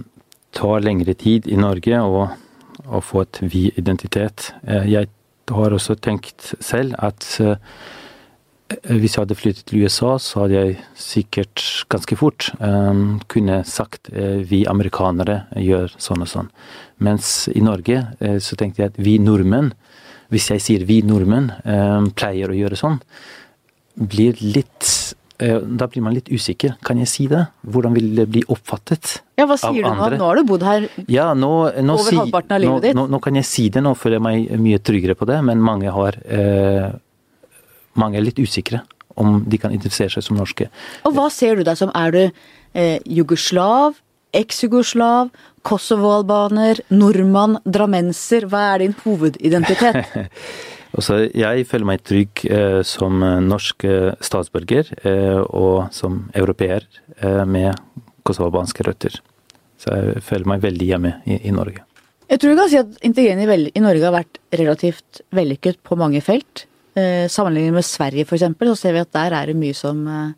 tar 0.56 0.82
lengre 0.86 1.14
tid 1.18 1.48
i 1.50 1.58
Norge 1.60 2.02
å, 2.02 2.26
å 2.86 3.04
få 3.04 3.26
et 3.26 3.42
vi-identitet. 3.42 4.52
Eh, 4.66 4.90
jeg 4.90 5.10
har 5.54 5.74
også 5.74 5.96
tenkt 6.02 6.54
selv 6.64 6.98
at 7.04 7.26
uh, 7.44 7.56
hvis 8.68 9.16
jeg 9.16 9.22
hadde 9.22 9.38
flyttet 9.40 9.68
til 9.70 9.86
USA, 9.86 10.18
så 10.20 10.44
hadde 10.44 10.58
jeg 10.58 10.80
sikkert 11.00 11.64
ganske 11.94 12.18
fort 12.20 12.50
um, 12.60 13.20
kunne 13.32 13.62
sagt 13.68 14.12
uh, 14.12 14.44
vi 14.44 14.66
amerikanere 14.68 15.44
gjør 15.56 15.94
sånn 16.02 16.26
og 16.26 16.32
sånn. 16.32 16.50
Mens 17.04 17.48
i 17.54 17.64
Norge 17.64 18.02
uh, 18.20 18.38
så 18.44 18.60
tenkte 18.60 18.84
jeg 18.84 18.94
at 18.94 19.00
vi 19.00 19.18
nordmenn, 19.24 19.72
hvis 20.34 20.50
jeg 20.54 20.64
sier 20.64 20.86
vi 20.88 21.02
nordmenn 21.06 21.52
um, 21.64 22.10
pleier 22.16 22.52
å 22.52 22.58
gjøre 22.58 22.80
sånn, 22.80 23.00
blir 23.98 24.38
litt 24.44 25.16
Eh, 25.38 25.58
da 25.62 25.86
blir 25.86 26.02
man 26.02 26.16
litt 26.18 26.32
usikker. 26.34 26.80
Kan 26.86 26.98
jeg 26.98 27.10
si 27.12 27.28
det? 27.30 27.44
Hvordan 27.70 27.94
vil 27.94 28.08
det 28.18 28.26
bli 28.32 28.42
oppfattet 28.50 29.20
ja, 29.38 29.46
Hva 29.46 29.58
sier 29.62 29.86
du 29.86 29.90
nå? 29.94 30.08
Nå 30.18 30.30
har 30.32 30.40
du 30.40 30.48
bodd 30.50 30.64
her 30.66 30.88
ja, 31.06 31.28
nå, 31.38 31.52
nå 31.86 31.94
over 31.94 32.10
si, 32.10 32.18
halvparten 32.18 32.56
av 32.56 32.64
livet 32.64 32.88
ditt. 32.88 32.98
Nå, 32.98 33.06
nå, 33.14 33.20
kan 33.22 33.38
jeg 33.38 33.46
si 33.46 33.68
det, 33.74 33.84
nå 33.86 33.94
føler 34.00 34.18
jeg 34.18 34.26
meg 34.26 34.64
mye 34.64 34.82
tryggere 34.82 35.14
på 35.20 35.28
det, 35.30 35.38
men 35.46 35.62
mange, 35.62 35.94
har, 35.94 36.18
eh, 36.26 36.88
mange 38.02 38.18
er 38.18 38.26
litt 38.26 38.42
usikre 38.42 38.82
om 39.18 39.44
de 39.46 39.62
kan 39.62 39.74
identifisere 39.76 40.16
seg 40.16 40.26
som 40.26 40.42
norske. 40.42 40.72
Og 41.06 41.14
hva 41.14 41.28
ser 41.34 41.62
du 41.62 41.66
deg 41.68 41.78
som? 41.78 41.94
Er 41.94 42.18
du 42.18 42.24
eh, 42.24 42.98
jugoslav, 43.06 44.02
eks-jugoslav, 44.36 45.30
Kosovo-albaner, 45.68 46.80
nordmann, 46.96 47.58
drammenser? 47.68 48.48
Hva 48.48 48.74
er 48.74 48.86
din 48.86 48.96
hovedidentitet? 49.04 50.30
Også 50.98 51.20
jeg 51.36 51.66
føler 51.68 51.90
meg 51.90 52.04
trygg 52.08 52.46
eh, 52.48 52.80
som 52.88 53.20
norsk 53.44 53.84
eh, 53.86 54.14
statsborger 54.24 54.94
eh, 55.04 55.42
og 55.44 55.92
som 55.94 56.24
europeer 56.38 56.88
eh, 57.20 57.44
med 57.46 57.76
kosovobanske 58.26 58.88
røtter. 58.88 59.20
Så 59.78 59.94
jeg 59.94 60.24
føler 60.26 60.50
meg 60.54 60.64
veldig 60.64 60.88
hjemme 60.88 61.14
i, 61.28 61.42
i 61.50 61.54
Norge. 61.54 61.84
Jeg 62.28 62.42
tror 62.42 62.52
du 62.52 62.60
kan 62.60 62.72
si 62.72 62.80
at 62.80 62.98
integreringen 63.08 63.44
i, 63.44 63.70
i, 63.72 63.84
Norge 63.84 64.04
har 64.04 64.16
vært 64.16 64.40
relativt 64.60 65.22
vellykket 65.36 65.80
på 65.86 65.96
mange 66.00 66.20
felt. 66.24 66.66
Eh, 66.98 67.28
sammenlignet 67.32 67.78
med 67.78 67.88
Sverige 67.88 68.26
f.eks., 68.26 68.48
så 68.58 68.76
ser 68.76 68.98
vi 68.98 69.04
at 69.04 69.14
der 69.16 69.36
er 69.38 69.52
det 69.52 69.56
mye 69.60 69.76
som 69.78 70.02
eh, 70.12 70.34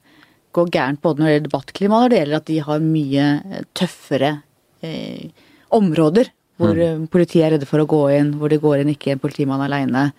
går 0.56 0.72
gærent 0.74 1.02
både 1.04 1.22
når 1.22 1.28
det 1.28 1.34
gjelder 1.34 1.50
debattklima 1.50 2.02
og 2.04 2.12
det 2.12 2.20
gjelder 2.20 2.40
at 2.40 2.50
de 2.50 2.60
har 2.66 2.84
mye 2.84 3.26
tøffere 3.78 4.32
områder 5.76 6.32
hvor 6.60 6.76
mm. 6.76 7.08
politiet 7.12 7.46
er 7.46 7.56
redde 7.56 7.68
for 7.70 7.82
å 7.82 7.88
gå 7.90 8.02
inn, 8.18 8.34
hvor 8.40 8.52
det 8.52 8.60
går 8.64 8.82
inn 8.82 8.92
ikke 8.92 9.14
en 9.16 9.22
politimann 9.22 9.64
aleine. 9.64 10.10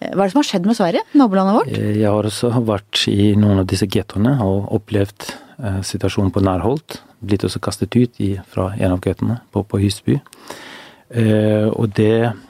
Hva 0.00 0.24
er 0.24 0.28
det 0.28 0.32
som 0.32 0.40
har 0.40 0.48
skjedd 0.48 0.66
med 0.68 0.76
Sverige, 0.76 1.04
nabolandet 1.16 1.56
vårt? 1.56 1.72
Eh, 1.76 1.94
jeg 2.00 2.08
har 2.08 2.28
også 2.28 2.52
vært 2.68 3.04
i 3.12 3.30
noen 3.40 3.62
av 3.62 3.68
disse 3.68 3.88
gettoene 3.88 4.36
og 4.44 4.70
opplevd 4.76 5.30
eh, 5.30 5.80
situasjonen 5.84 6.32
på 6.32 6.44
Nærholt. 6.44 7.00
Blitt 7.20 7.44
også 7.48 7.60
kastet 7.64 7.96
ut 7.96 8.20
i, 8.20 8.34
fra 8.52 8.70
en 8.76 8.96
av 8.96 9.00
gettoene 9.04 9.40
på, 9.52 9.64
på 9.68 9.80
Husby. 9.82 10.20
Eh, 11.10 11.68
og 11.72 11.96
det 11.96 12.14
eh, 12.28 12.46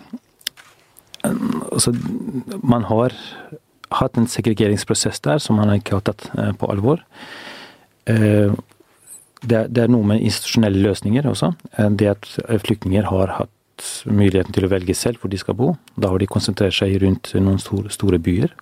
Altså, 1.20 1.92
man 2.64 2.86
har 2.88 3.12
hatt 3.90 4.18
en 4.18 4.28
segregeringsprosess 4.30 5.22
der 5.24 5.40
som 5.42 5.58
man 5.60 5.72
ikke 5.74 5.98
har 5.98 6.04
tatt 6.06 6.28
eh, 6.38 6.52
på 6.56 6.68
alvor. 6.70 7.02
Eh, 8.10 8.52
det, 9.40 9.60
er 9.80 9.88
noe 9.88 10.06
med 10.06 10.20
institusjonelle 10.20 10.82
løsninger 10.84 11.24
også. 11.30 11.54
Det 11.96 12.10
at 12.10 12.26
flyktninger 12.60 13.06
har 13.08 13.30
hatt 13.38 13.86
muligheten 14.04 14.52
til 14.52 14.66
å 14.66 14.68
velge 14.68 14.92
selv 14.92 15.22
hvor 15.22 15.32
de 15.32 15.38
skal 15.40 15.56
bo. 15.56 15.70
Da 15.96 16.10
har 16.12 16.20
de 16.20 16.28
konsentrert 16.28 16.76
seg 16.76 16.98
rundt 17.00 17.32
noen 17.38 17.56
store, 17.62 17.88
store 17.88 18.18
byer. 18.20 18.52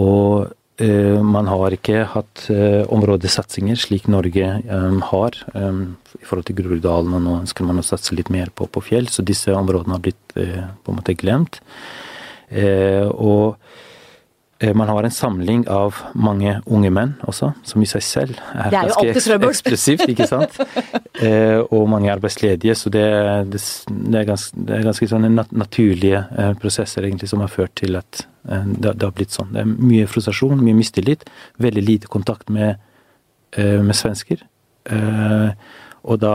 Og 0.00 0.48
man 1.28 1.50
har 1.52 1.76
ikke 1.76 2.06
hatt 2.14 2.46
områdesatsinger 2.88 3.76
slik 3.76 4.08
Norge 4.08 4.48
har 5.10 5.36
i 5.44 6.24
forhold 6.24 6.48
til 6.48 6.56
Groruddalen, 6.62 7.18
og 7.18 7.26
nå 7.26 7.36
ønsker 7.42 7.68
man 7.68 7.84
å 7.84 7.84
satse 7.84 8.16
litt 8.16 8.32
mer 8.32 8.48
på, 8.48 8.64
på 8.64 8.80
fjell, 8.88 9.12
så 9.12 9.20
disse 9.20 9.52
områdene 9.52 9.98
har 9.98 10.06
blitt 10.08 10.24
på 10.32 10.40
en 10.94 10.96
måte 11.02 11.18
glemt. 11.20 11.60
Og 12.50 13.60
Eh, 14.60 14.74
man 14.76 14.88
har 14.88 15.02
en 15.02 15.10
samling 15.10 15.62
av 15.72 15.96
mange 16.12 16.58
unge 16.68 16.90
menn 16.92 17.14
også, 17.24 17.48
som 17.64 17.80
i 17.80 17.86
seg 17.88 18.02
selv 18.04 18.40
er, 18.52 18.66
er 18.68 18.90
ganske 18.90 19.38
eksplosivt, 19.48 20.04
ikke 20.12 20.26
sant. 20.28 20.58
eh, 21.24 21.62
og 21.62 21.86
mange 21.88 22.10
arbeidsledige, 22.12 22.74
så 22.76 22.92
det, 22.92 23.06
det, 23.54 23.62
det, 23.88 24.20
er 24.20 24.28
ganske, 24.28 24.64
det 24.68 24.76
er 24.76 24.84
ganske 24.84 25.08
sånne 25.14 25.32
naturlige 25.32 26.20
eh, 26.36 26.52
prosesser 26.60 27.08
egentlig 27.08 27.30
som 27.32 27.40
har 27.40 27.52
ført 27.52 27.72
til 27.80 27.96
at 28.02 28.20
eh, 28.50 28.68
det, 28.76 28.98
har 29.00 29.16
blitt 29.16 29.32
sånn. 29.32 29.54
Det 29.56 29.64
er 29.64 29.72
mye 29.72 30.10
frustrasjon, 30.10 30.60
mye 30.60 30.76
mistillit, 30.76 31.24
veldig 31.64 31.86
lite 31.86 32.12
kontakt 32.12 32.52
med, 32.52 32.84
eh, 33.56 33.78
med 33.80 33.96
svensker. 33.96 34.44
Eh, 34.92 35.48
og 36.04 36.20
da 36.20 36.34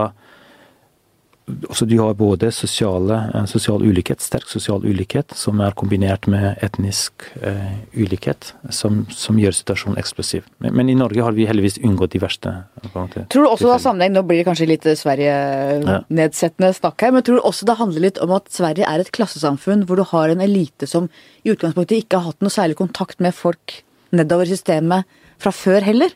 altså 1.46 1.86
du 1.86 1.96
har 2.00 2.16
både 2.18 2.50
sosiale, 2.54 3.18
sosial 3.50 3.84
ulikhet, 3.86 4.24
sterk 4.24 4.48
sosial 4.50 4.86
ulikhet, 4.86 5.34
som 5.38 5.60
er 5.62 5.76
kombinert 5.78 6.26
med 6.32 6.58
etnisk 6.66 7.28
eh, 7.46 7.76
ulikhet, 7.94 8.54
som, 8.74 9.04
som, 9.14 9.38
gjør 9.40 9.54
situasjonen 9.54 10.00
eksplosiv. 10.02 10.48
Men, 10.64 10.74
men, 10.80 10.90
i 10.90 10.98
Norge 10.98 11.22
har 11.26 11.36
vi 11.38 11.46
heldigvis 11.50 11.78
unngått 11.86 12.16
de 12.16 12.22
verste. 12.24 12.56
Måte, 12.96 13.28
tror 13.30 13.46
du 13.46 13.52
også 13.52 13.68
det 13.68 13.76
har 13.76 13.84
sammenheng, 13.84 14.16
Nå 14.16 14.26
blir 14.26 14.42
det 14.42 14.48
kanskje 14.48 14.70
litt 14.70 14.88
Sverige-nedsettende 14.88 16.72
snakk 16.78 17.06
her, 17.06 17.14
men 17.14 17.26
tror 17.26 17.40
du 17.40 17.46
også 17.52 17.70
det 17.70 17.78
handler 17.82 18.08
litt 18.08 18.22
om 18.24 18.34
at 18.38 18.50
Sverige 18.54 18.90
er 18.90 19.04
et 19.04 19.14
klassesamfunn 19.16 19.86
hvor 19.86 20.02
du 20.02 20.06
har 20.16 20.34
en 20.34 20.44
elite 20.46 20.90
som 20.90 21.12
i 21.46 21.54
utgangspunktet 21.54 22.06
ikke 22.06 22.22
har 22.22 22.32
hatt 22.32 22.46
noe 22.46 22.54
særlig 22.54 22.80
kontakt 22.80 23.22
med 23.22 23.36
folk 23.38 23.82
nedover 24.16 24.50
systemet 24.50 25.06
fra 25.42 25.54
før 25.54 25.86
heller? 25.86 26.14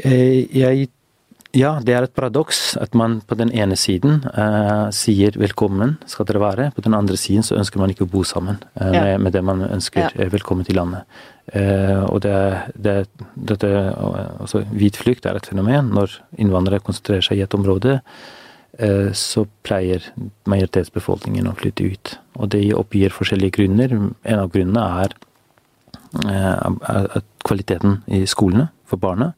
Uh, 0.00 0.46
jeg 0.46 0.90
ja, 1.56 1.70
det 1.82 1.94
er 1.96 2.04
et 2.06 2.14
paradoks 2.14 2.76
at 2.78 2.94
man 2.94 3.18
på 3.26 3.34
den 3.38 3.50
ene 3.50 3.74
siden 3.78 4.20
uh, 4.38 4.86
sier 4.94 5.34
'velkommen 5.34 5.96
skal 6.06 6.26
dere 6.28 6.42
være', 6.42 6.70
på 6.74 6.84
den 6.84 6.94
andre 6.94 7.16
siden 7.16 7.42
så 7.42 7.56
ønsker 7.58 7.80
man 7.80 7.90
ikke 7.90 8.06
å 8.06 8.10
bo 8.10 8.22
sammen 8.22 8.60
uh, 8.78 8.92
ja. 8.94 9.02
med, 9.02 9.20
med, 9.20 9.32
det 9.32 9.42
man 9.42 9.64
ønsker 9.66 10.14
ja. 10.14 10.28
'velkommen 10.30 10.64
til 10.64 10.78
landet'. 10.78 11.02
Uh, 11.50 12.06
og 12.06 12.20
det, 12.22 12.34
det, 12.78 13.08
dette, 13.34 13.66
altså 14.38 14.62
Hvit 14.70 14.96
flukt 14.96 15.26
er 15.26 15.34
et 15.34 15.46
fenomen. 15.46 15.90
Når 15.90 16.20
innvandrere 16.38 16.84
konsentrerer 16.86 17.26
seg 17.26 17.38
i 17.40 17.42
et 17.42 17.54
område, 17.54 18.00
så 19.12 19.42
pleier 19.66 20.04
majoritetsbefolkningen 20.48 21.48
å 21.50 21.56
flytte 21.58 21.84
ut. 21.90 22.12
Og 22.38 22.52
det 22.54 22.62
oppgir 22.72 23.10
forskjellige 23.12 23.58
grunner. 23.58 23.92
En 24.24 24.38
av 24.38 24.48
grunnene 24.54 24.84
er, 25.02 25.16
er 26.30 27.24
kvaliteten 27.44 27.98
i 28.06 28.22
skolene 28.30 28.70
for 28.88 29.02
barna. 29.02 29.32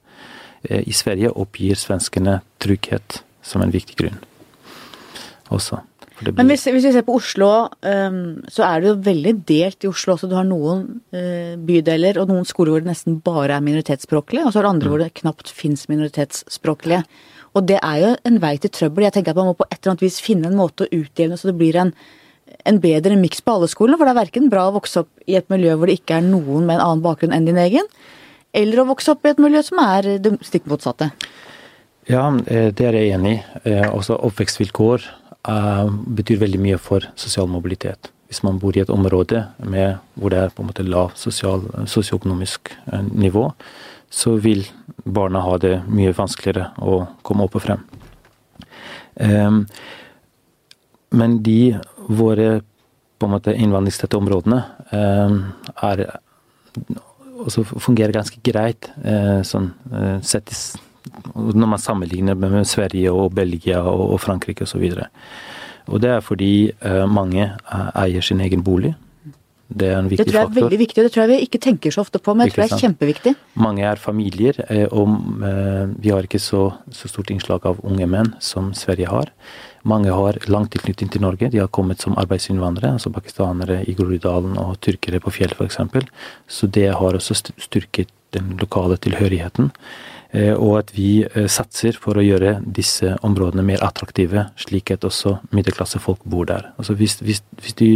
Eh, 0.68 0.84
I 0.86 0.94
Sverige 0.96 1.32
oppgir 1.34 1.78
svenskene 1.78 2.40
trygghet 2.62 3.22
som 3.42 3.64
en 3.64 3.72
viktig 3.74 3.98
grunn 3.98 4.20
også. 5.52 5.82
Blir... 6.22 6.36
Men 6.38 6.52
hvis, 6.52 6.64
hvis, 6.70 6.84
vi 6.86 6.92
ser 6.94 7.04
på 7.06 7.16
Oslo, 7.18 7.48
um, 7.82 8.18
så 8.52 8.62
er 8.66 8.80
det 8.80 8.88
jo 8.88 8.94
veldig 9.08 9.32
delt 9.48 9.84
i 9.84 9.90
Oslo 9.90 10.14
også. 10.14 10.28
Du 10.30 10.36
har 10.38 10.46
noen 10.46 10.84
uh, 11.16 11.58
bydeler 11.58 12.20
og 12.22 12.30
noen 12.30 12.46
skoler 12.48 12.76
hvor 12.76 12.84
det 12.84 12.92
nesten 12.92 13.18
bare 13.24 13.56
er 13.56 13.64
minoritetsspråklige, 13.66 14.46
og 14.46 14.52
så 14.52 14.60
har 14.60 14.68
du 14.68 14.70
andre 14.70 14.88
mm. 14.88 14.92
hvor 14.92 15.02
det 15.02 15.12
knapt 15.18 15.50
fins 15.52 15.88
minoritetsspråklige. 15.90 17.02
Og 17.58 17.66
det 17.68 17.80
er 17.82 17.98
jo 18.00 18.14
en 18.28 18.38
vei 18.40 18.54
til 18.62 18.72
trøbbel. 18.72 19.08
Jeg 19.08 19.16
tenker 19.18 19.34
at 19.34 19.40
Man 19.40 19.50
må 19.50 19.58
på 19.58 19.66
et 19.68 19.80
eller 19.80 19.92
annet 19.92 20.06
vis 20.06 20.22
finne 20.24 20.48
en 20.48 20.58
måte 20.58 20.86
å 20.86 20.92
utjevne 21.02 21.36
så 21.36 21.50
det 21.50 21.58
blir 21.58 21.76
en, 21.80 21.92
en 22.70 22.80
bedre 22.80 23.18
miks 23.20 23.42
på 23.44 23.58
alle 23.58 23.68
skolene. 23.68 23.98
For 23.98 24.08
det 24.08 24.14
er 24.14 24.22
verken 24.22 24.48
bra 24.52 24.68
å 24.70 24.76
vokse 24.78 25.02
opp 25.02 25.26
i 25.26 25.36
et 25.36 25.50
miljø 25.52 25.74
hvor 25.76 25.90
det 25.90 25.98
ikke 26.00 26.20
er 26.20 26.28
noen 26.28 26.64
med 26.64 26.78
en 26.78 26.86
annen 26.86 27.04
bakgrunn 27.04 27.34
enn 27.36 27.50
din 27.50 27.60
egen, 27.60 27.90
eller 28.52 28.82
å 28.82 28.88
vokse 28.88 29.12
opp 29.14 29.24
i 29.26 29.32
et 29.32 29.40
miljø 29.40 29.62
som 29.64 29.80
er 29.82 30.14
det 30.22 30.36
stikk 30.44 30.68
motsatte? 30.70 31.10
Ja, 32.10 32.26
eh, 32.46 32.72
det 32.74 32.86
er 32.86 32.98
jeg 32.98 33.14
enig 33.16 33.36
i. 33.38 33.42
Eh, 33.70 33.86
også 33.88 34.16
oppvekstvilkår 34.26 35.04
uh, 35.48 35.86
betyr 36.18 36.40
veldig 36.40 36.60
mye 36.60 36.80
for 36.82 37.06
sosial 37.14 37.48
mobilitet. 37.50 38.10
Hvis 38.26 38.42
man 38.42 38.58
bor 38.58 38.76
i 38.76 38.82
et 38.82 38.90
område 38.90 39.44
med, 39.58 40.00
hvor 40.14 40.32
det 40.32 40.40
er 40.40 40.52
på 40.54 40.64
en 40.64 40.70
måte 40.70 40.86
lav 40.86 41.12
sosial, 41.20 41.64
sosioøkonomisk 41.86 42.72
nivå, 43.12 43.50
så 44.12 44.36
vil 44.40 44.64
barna 45.04 45.42
ha 45.44 45.58
det 45.60 45.74
mye 45.88 46.14
vanskeligere 46.16 46.70
å 46.80 47.02
komme 47.22 47.44
opp 47.44 47.58
og 47.60 47.64
frem. 47.66 47.82
Men 51.12 51.36
de 51.44 51.76
våre 52.08 52.62
på 53.20 53.28
en 53.28 53.34
måte 53.34 53.52
innvandringstette 53.52 54.16
områdene 54.16 54.62
er 54.96 56.04
også 57.46 57.64
fungerer 57.82 58.14
ganske 58.14 58.40
greit 58.44 58.90
eh, 59.04 59.42
sånn, 59.46 59.70
eh, 59.92 60.18
sett 60.24 60.52
når 61.34 61.68
man 61.74 61.80
sammenligner 61.82 62.36
med 62.38 62.66
Sverige 62.68 63.12
og 63.12 63.32
Belgia 63.34 63.82
og 63.82 64.14
Frankrike 64.22 64.64
osv. 64.64 64.84
Og, 64.86 65.00
så 65.00 65.92
og 65.92 66.02
det 66.04 66.12
er 66.14 66.20
fordi 66.22 66.52
eh, 66.70 67.06
mange 67.10 67.48
eier 67.68 68.24
sin 68.24 68.40
egen 68.44 68.62
bolig. 68.64 68.94
Det 69.72 69.88
er 69.88 69.98
en 69.98 70.08
viktig 70.10 70.26
faktor. 70.26 70.28
Det 70.28 70.32
tror 70.32 70.40
jeg 70.40 70.50
er 70.50 70.60
veldig 70.60 70.78
viktig, 70.82 71.00
og 71.00 71.06
det 71.06 71.12
tror 71.14 71.22
jeg 71.22 71.32
vi 71.32 71.46
ikke 71.48 71.60
tenker 71.64 71.94
så 71.94 72.04
ofte 72.04 72.20
på, 72.20 72.34
men 72.36 72.46
jeg 72.46 72.54
tror 72.54 72.62
det 72.64 72.76
er 72.76 72.82
kjempeviktig. 72.86 73.34
Mange 73.64 73.86
er 73.88 74.00
familier, 74.00 74.58
og 74.92 75.14
vi 75.96 76.12
har 76.12 76.28
ikke 76.28 76.42
så, 76.42 76.66
så 76.92 77.08
stort 77.08 77.32
innslag 77.32 77.64
av 77.70 77.80
unge 77.88 78.08
menn 78.10 78.34
som 78.44 78.74
Sverige 78.76 79.08
har. 79.08 79.32
Mange 79.88 80.14
har 80.14 80.38
lang 80.46 80.68
tilknytning 80.70 81.10
til 81.10 81.24
Norge. 81.24 81.50
De 81.50 81.58
har 81.58 81.70
kommet 81.74 82.02
som 82.02 82.14
arbeidsinnvandrere, 82.20 82.94
altså 82.96 83.10
pakistanere 83.10 83.80
i 83.90 83.94
Groruddalen 83.98 84.56
og 84.60 84.76
tyrkere 84.84 85.20
på 85.22 85.32
Fjell 85.34 85.54
f.eks. 85.56 85.80
Så 86.46 86.68
det 86.70 86.88
har 86.94 87.18
også 87.18 87.38
styrket 87.58 88.12
den 88.32 88.54
lokale 88.60 88.96
tilhørigheten. 88.96 89.72
Eh, 90.32 90.54
og 90.54 90.78
at 90.78 90.92
vi 90.96 91.24
eh, 91.26 91.48
satser 91.50 91.98
for 92.00 92.16
å 92.16 92.24
gjøre 92.24 92.56
disse 92.64 93.16
områdene 93.26 93.64
mer 93.66 93.82
attraktive, 93.84 94.46
slik 94.56 94.94
at 94.94 95.04
også 95.04 95.36
middelklassefolk 95.52 96.22
bor 96.24 96.48
der. 96.48 96.70
Altså 96.78 96.96
hvis, 96.96 97.18
hvis, 97.20 97.42
hvis 97.60 97.76
de 97.76 97.90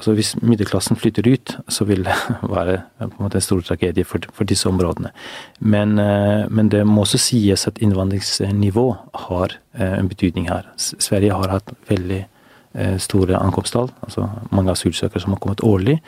altså 0.00 0.14
Hvis 0.16 0.32
middelklassen 0.40 0.96
flytter 0.96 1.28
ut, 1.28 1.54
så 1.68 1.84
vil 1.84 2.06
det 2.06 2.16
være 2.56 2.80
en, 3.04 3.12
en 3.20 3.44
stor 3.44 3.60
tragedie 3.60 4.06
for, 4.08 4.24
for 4.32 4.48
disse 4.48 4.68
områdene. 4.68 5.12
Men, 5.60 5.98
eh, 6.00 6.48
men, 6.48 6.70
det 6.72 6.86
må 6.88 7.04
også 7.04 7.20
sies 7.20 7.66
at 7.68 7.80
innvandringsnivå 7.84 8.86
har 9.28 9.58
eh, 9.76 9.98
en 9.98 10.08
betydning 10.08 10.48
her. 10.48 10.70
Sverige 10.80 11.36
har 11.36 11.52
hatt 11.52 11.74
veldig 11.90 12.20
eh, 12.24 12.96
store 12.96 13.36
ankomsttall, 13.36 13.90
altså 14.06 14.28
mange 14.50 14.72
asylsøkere 14.72 15.20
som 15.20 15.36
har 15.36 15.42
kommet 15.44 15.64
årlig. 15.66 15.98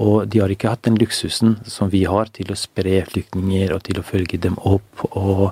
Og 0.00 0.28
de 0.28 0.42
har 0.42 0.52
ikke 0.52 0.74
hatt 0.74 0.84
den 0.84 1.00
luksusen 1.00 1.56
som 1.64 1.88
vi 1.90 2.04
har 2.04 2.28
til 2.36 2.52
å 2.52 2.58
spre 2.58 3.00
flyktninger 3.08 3.72
og 3.74 3.86
til 3.88 3.98
å 3.98 4.04
følge 4.06 4.38
dem 4.38 4.60
opp 4.68 5.08
og 5.10 5.48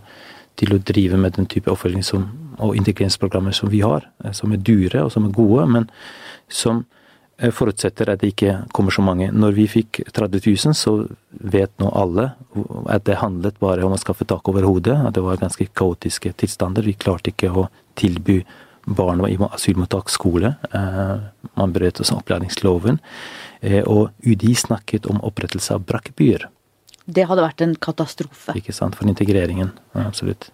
til 0.61 0.75
å 0.75 0.83
drive 0.83 1.17
med 1.17 1.39
den 1.39 1.49
type 1.49 1.73
oppfølging 1.73 2.05
som, 2.05 2.29
og 2.61 2.77
integreringsprogrammer 2.77 3.57
som 3.57 3.73
vi 3.73 3.81
har, 3.81 4.05
som 4.35 4.53
er 4.53 4.63
dyre 4.63 5.05
og 5.07 5.13
som 5.15 5.27
er 5.27 5.35
gode, 5.35 5.67
men 5.71 5.91
som 6.53 6.85
forutsetter 7.55 8.11
at 8.11 8.23
det 8.23 8.33
ikke 8.33 8.55
kommer 8.75 8.95
så 8.95 9.03
mange. 9.05 9.29
Når 9.31 9.53
vi 9.55 9.67
fikk 9.71 10.01
30 10.11 10.41
000, 10.43 10.75
så 10.75 10.95
vet 11.31 11.71
nå 11.79 11.91
alle 11.95 12.33
at 12.91 13.05
det 13.07 13.21
handlet 13.21 13.61
bare 13.63 13.85
om 13.87 13.95
å 13.95 14.01
skaffe 14.01 14.27
tak 14.27 14.49
over 14.51 14.67
hodet. 14.67 14.97
At 15.07 15.15
det 15.15 15.23
var 15.23 15.39
ganske 15.39 15.69
kaotiske 15.79 16.33
tilstander. 16.43 16.87
Vi 16.87 16.97
klarte 16.99 17.31
ikke 17.31 17.53
å 17.55 17.69
tilby 17.99 18.41
barn 18.89 19.23
i 19.29 19.37
asylmottak 19.51 20.11
skole. 20.11 20.55
Eh, 20.75 21.17
man 21.55 21.73
brøt 21.75 22.01
også 22.01 22.19
opplæringsloven. 22.19 22.99
Eh, 23.61 23.83
og 23.85 24.11
UDI 24.27 24.55
snakket 24.59 25.07
om 25.11 25.21
opprettelse 25.23 25.77
av 25.77 25.85
brakkebyer. 25.89 26.49
Det 27.09 27.25
hadde 27.29 27.45
vært 27.45 27.65
en 27.65 27.75
katastrofe. 27.77 28.55
Ikke 28.59 28.75
sant, 28.77 28.97
for 28.99 29.09
integreringen. 29.09 29.73
Absolutt. 29.97 30.51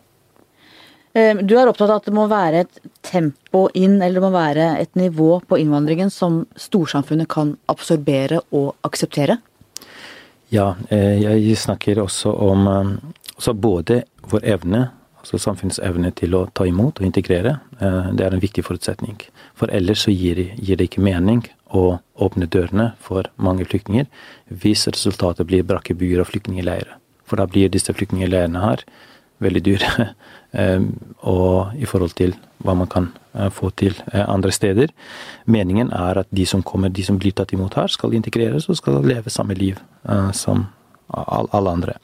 Ehm, 1.15 1.45
du 1.47 1.55
er 1.55 1.71
opptatt 1.71 1.93
av 1.93 2.01
at 2.01 2.09
det 2.09 2.15
må 2.17 2.27
være 2.31 2.65
et 2.65 2.81
tempo 3.07 3.69
inn, 3.79 4.01
eller 4.03 4.19
det 4.19 4.25
må 4.25 4.33
være 4.35 4.69
et 4.83 4.97
nivå 4.99 5.39
på 5.47 5.59
innvandringen 5.63 6.11
som 6.11 6.43
storsamfunnet 6.59 7.31
kan 7.31 7.55
absorbere 7.71 8.41
og 8.51 8.75
akseptere? 8.87 9.39
Ja, 10.51 10.75
eh, 10.91 11.23
jeg 11.23 11.57
snakker 11.59 12.03
også 12.03 12.35
om 12.51 12.67
altså 12.67 13.55
både 13.55 14.03
vår 14.31 14.45
evne, 14.57 14.83
altså 15.23 15.39
samfunnets 15.39 15.81
evne 15.87 16.11
til 16.19 16.35
å 16.35 16.45
ta 16.55 16.67
imot 16.67 16.99
og 16.99 17.07
integrere. 17.07 17.61
Eh, 17.79 18.11
det 18.19 18.27
er 18.27 18.35
en 18.35 18.43
viktig 18.43 18.67
forutsetning. 18.67 19.23
For 19.55 19.71
ellers 19.71 20.05
så 20.09 20.15
gir, 20.15 20.43
gir 20.59 20.77
det 20.77 20.91
ikke 20.91 21.07
mening 21.07 21.47
å 21.71 22.01
åpne 22.19 22.51
dørene 22.51 22.93
for 22.99 23.31
mange 23.37 23.67
flyktninger 23.67 24.07
hvis 24.51 24.87
resultatet 24.91 25.47
blir 25.47 25.67
brakkebyer 25.67 26.23
og 26.23 26.31
flyktningleirer. 26.33 26.99
For 27.25 27.39
da 27.39 27.47
blir 27.47 27.71
disse 27.71 27.95
flyktningleirene 27.95 28.63
her 28.67 28.83
veldig 29.43 29.63
dyre 29.65 29.91
Eh, 29.95 30.09
og 30.55 31.75
i 31.75 31.87
forhold 31.89 32.15
til 32.15 32.35
hva 32.65 32.75
man 32.79 32.89
kan 32.91 33.11
eh, 33.35 33.51
få 33.53 33.71
til 33.77 33.97
eh, 34.13 34.25
andre 34.25 34.53
steder. 34.53 34.93
Meningen 35.47 35.93
er 35.93 36.23
at 36.23 36.31
de 36.31 36.47
som 36.47 36.63
kommer, 36.63 36.89
de 36.89 37.05
som 37.05 37.19
blir 37.21 37.35
tatt 37.37 37.53
imot 37.53 37.77
her, 37.79 37.93
skal 37.93 38.15
integreres 38.17 38.69
og 38.69 38.79
skal 38.81 39.03
leve 39.05 39.33
samme 39.33 39.57
liv 39.59 39.81
som 40.33 40.67
alle 41.15 41.71
andre. 41.71 41.95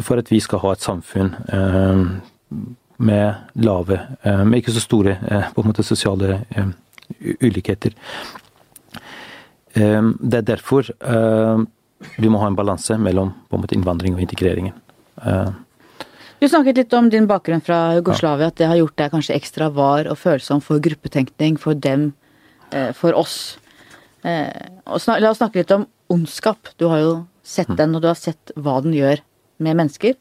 For 0.00 0.20
at 0.20 0.30
vi 0.30 0.38
skal 0.40 0.60
ha 0.62 0.72
et 0.72 0.84
samfunn 0.84 1.32
med 2.96 3.34
lave, 3.64 3.98
med 4.24 4.60
ikke 4.60 4.74
så 4.76 4.82
store 4.84 5.16
på 5.54 5.62
en 5.62 5.68
måte 5.68 5.84
sosiale 5.84 6.42
ulikheter. 7.40 7.96
Det 9.74 10.38
er 10.38 10.46
derfor 10.46 10.92
vi 12.16 12.28
må 12.28 12.40
ha 12.40 12.48
en 12.52 12.56
balanse 12.56 12.96
mellom 13.00 13.32
på 13.48 13.56
en 13.56 13.64
måte 13.64 13.76
innvandring 13.76 14.16
og 14.16 14.24
integreringen. 14.24 14.76
Du 16.36 16.44
snakket 16.48 16.76
litt 16.76 16.94
om 16.96 17.06
din 17.08 17.26
bakgrunn 17.28 17.62
fra 17.64 17.94
Jugoslavia, 17.96 18.50
at 18.50 18.58
det 18.60 18.68
har 18.68 18.76
gjort 18.76 18.98
deg 19.00 19.12
kanskje 19.14 19.36
ekstra 19.38 19.70
var 19.72 20.08
og 20.10 20.18
følsom 20.20 20.60
for 20.64 20.82
gruppetenkning, 20.84 21.56
for 21.56 21.72
dem, 21.72 22.10
eh, 22.72 22.92
for 22.92 23.16
oss. 23.16 23.56
Eh, 24.22 24.52
la 24.84 25.30
oss 25.30 25.38
snakke 25.40 25.62
litt 25.62 25.72
om 25.72 25.86
ondskap. 26.12 26.68
Du 26.76 26.88
har 26.88 27.00
jo 27.00 27.26
sett 27.42 27.68
mm. 27.72 27.76
den, 27.76 27.94
og 27.96 28.02
du 28.02 28.08
har 28.08 28.18
sett 28.20 28.52
hva 28.54 28.82
den 28.84 28.92
gjør 28.92 29.22
med 29.58 29.78
mennesker. 29.80 30.16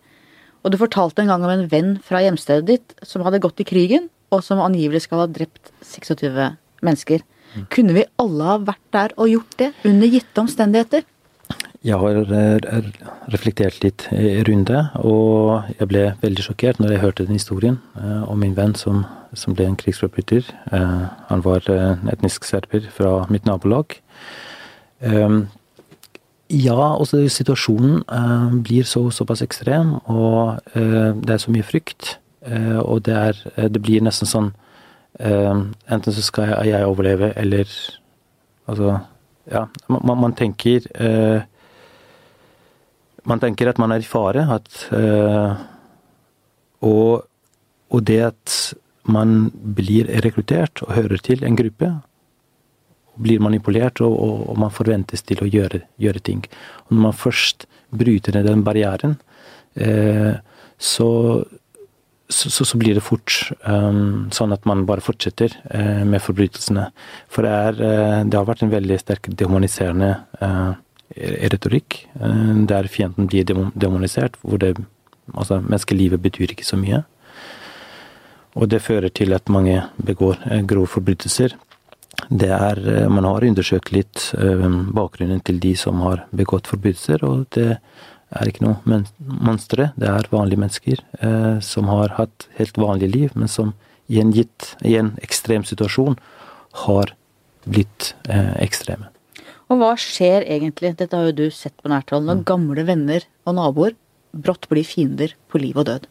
Og 0.64 0.72
du 0.72 0.80
fortalte 0.80 1.22
en 1.22 1.28
gang 1.28 1.44
om 1.44 1.52
en 1.52 1.68
venn 1.68 1.98
fra 2.00 2.24
hjemstedet 2.24 2.66
ditt 2.66 2.96
som 3.04 3.26
hadde 3.26 3.44
gått 3.44 3.60
i 3.60 3.68
krigen, 3.68 4.08
og 4.32 4.42
som 4.42 4.64
angivelig 4.64 5.04
skal 5.06 5.26
ha 5.26 5.28
drept 5.28 5.74
26 5.84 6.56
mennesker. 6.82 7.26
Mm. 7.56 7.68
Kunne 7.76 7.98
vi 7.98 8.08
alle 8.22 8.48
ha 8.48 8.56
vært 8.72 8.88
der 8.96 9.14
og 9.20 9.30
gjort 9.30 9.60
det, 9.60 9.74
under 9.84 10.08
gitte 10.08 10.42
omstendigheter? 10.42 11.04
Jeg 11.86 12.00
har 12.02 12.16
reflektert 13.30 13.84
litt 13.84 14.08
rundt 14.48 14.72
det, 14.72 14.80
og 15.06 15.68
jeg 15.76 15.88
ble 15.92 16.06
veldig 16.24 16.46
sjokkert 16.48 16.80
når 16.82 16.96
jeg 16.96 17.02
hørte 17.04 17.26
den 17.28 17.38
historien 17.38 17.78
om 18.26 18.40
min 18.42 18.56
venn 18.58 18.74
som, 18.80 19.04
som 19.38 19.54
ble 19.54 19.68
en 19.70 19.78
krigsforbryter. 19.78 20.50
Han 21.30 21.46
var 21.46 21.70
etnisk 22.10 22.48
serber 22.50 22.90
fra 22.90 23.12
mitt 23.30 23.46
nabolag. 23.46 24.00
Ja, 26.50 26.82
også 26.98 27.22
situasjonen 27.30 28.02
blir 28.66 28.90
så, 28.90 29.06
såpass 29.14 29.46
ekstrem, 29.46 30.00
og 30.10 30.58
det 30.74 31.38
er 31.38 31.42
så 31.46 31.54
mye 31.54 31.70
frykt. 31.70 32.16
Og 32.82 33.06
det, 33.06 33.14
er, 33.14 33.46
det 33.70 33.86
blir 33.86 34.02
nesten 34.06 34.30
sånn 34.30 34.54
Enten 35.22 36.12
så 36.12 36.22
skal 36.26 36.50
jeg, 36.50 36.74
jeg 36.74 36.90
overleve, 36.90 37.30
eller 37.40 37.70
Altså, 38.66 38.98
ja. 39.52 39.68
Man, 39.88 40.18
man 40.18 40.34
tenker 40.34 40.88
man 43.30 43.42
tenker 43.42 43.70
at 43.70 43.82
man 43.82 43.94
er 43.94 44.04
i 44.04 44.10
fare. 44.10 44.46
At, 44.56 44.72
uh, 44.94 45.58
og, 46.86 47.26
og, 47.90 48.04
det 48.06 48.22
at 48.32 48.58
man 49.10 49.50
blir 49.54 50.10
rekruttert 50.26 50.84
og 50.86 50.96
hører 50.98 51.22
til 51.22 51.46
en 51.46 51.58
gruppe, 51.58 51.92
blir 53.16 53.44
manipulert 53.44 54.02
og, 54.04 54.14
og, 54.14 54.40
og 54.52 54.58
man 54.60 54.74
forventes 54.76 55.24
til 55.24 55.44
å 55.44 55.50
gjøre, 55.50 55.86
gjøre, 56.02 56.24
ting. 56.26 56.42
Og 56.88 56.98
når 56.98 57.06
man 57.10 57.16
først 57.16 57.70
bryter 57.96 58.36
ned 58.36 58.50
den 58.50 58.66
barrieren, 58.66 59.20
uh, 59.80 60.36
så, 60.76 61.10
så, 62.28 62.50
så, 62.52 62.78
blir 62.78 62.98
det 62.98 63.06
fort 63.06 63.32
um, 63.64 64.28
sånn 64.36 64.52
at 64.52 64.66
man 64.68 64.84
bare 64.90 65.06
fortsetter 65.06 65.54
uh, 65.72 66.04
med 66.04 66.20
forbrytelsene. 66.26 66.90
For 67.32 67.48
det, 67.48 67.54
er, 67.70 68.26
det 68.28 68.38
har 68.38 68.50
vært 68.50 68.66
en 68.66 68.74
veldig 68.74 69.00
sterk 69.00 69.32
dehumaniserende 69.32 70.12
retorikk, 71.14 72.08
eh, 72.20 72.66
der 72.68 72.88
fienden 72.88 73.28
blir 73.28 73.46
demonisert, 73.76 74.38
hvor 74.42 74.58
det 74.60 74.78
altså 75.34 75.62
menneskelivet 75.62 76.22
betyr 76.22 76.52
ikke 76.52 76.66
så 76.66 76.78
mye. 76.78 77.04
Og 78.56 78.70
det 78.70 78.82
fører 78.82 79.10
til 79.10 79.34
at 79.34 79.50
mange 79.50 79.84
begår 79.98 80.40
eh, 80.50 80.64
grove 80.66 80.88
forbrytelser. 80.88 81.56
Det 82.30 82.50
er, 82.50 82.80
eh, 82.80 83.08
man 83.10 83.24
har 83.24 83.44
undersøkt 83.44 83.92
litt 83.92 84.32
bakgrunnen 84.36 85.44
til 85.44 85.60
de 85.60 85.76
som 85.76 86.02
har 86.02 86.26
begått 86.36 86.68
forbrytelser, 86.68 87.24
og 87.24 87.48
det 87.56 87.78
er 88.36 88.48
ikke 88.48 88.66
noe 88.66 89.04
monstre. 89.20 89.92
Det 89.96 90.10
er 90.10 90.32
vanlige 90.32 90.60
mennesker 90.60 91.62
som 91.62 91.88
har 91.88 92.16
hatt 92.18 92.48
helt 92.58 92.76
vanlige 92.76 93.12
liv, 93.12 93.36
men 93.36 93.48
som 93.48 93.74
i 94.10 94.20
en 94.20 94.34
gitt, 94.34 94.76
i 94.84 94.98
en 94.98 95.14
ekstrem 95.24 95.64
situasjon 95.64 96.18
har 96.86 97.14
blitt 97.66 98.14
ekstreme. 98.28 99.15
Og 99.72 99.80
hva 99.82 99.94
skjer 99.98 100.46
egentlig, 100.46 100.94
dette 101.00 101.18
har 101.18 101.30
jo 101.30 101.38
du 101.40 101.46
sett 101.54 101.74
på 101.82 101.90
nært 101.90 102.12
hold, 102.14 102.28
når 102.28 102.42
mm. 102.42 102.46
gamle 102.50 102.86
venner 102.86 103.26
og 103.46 103.58
naboer 103.58 103.96
brått 104.36 104.68
blir 104.70 104.86
fiender 104.86 105.34
på 105.50 105.62
liv 105.62 105.78
og 105.80 105.88
død? 105.90 106.06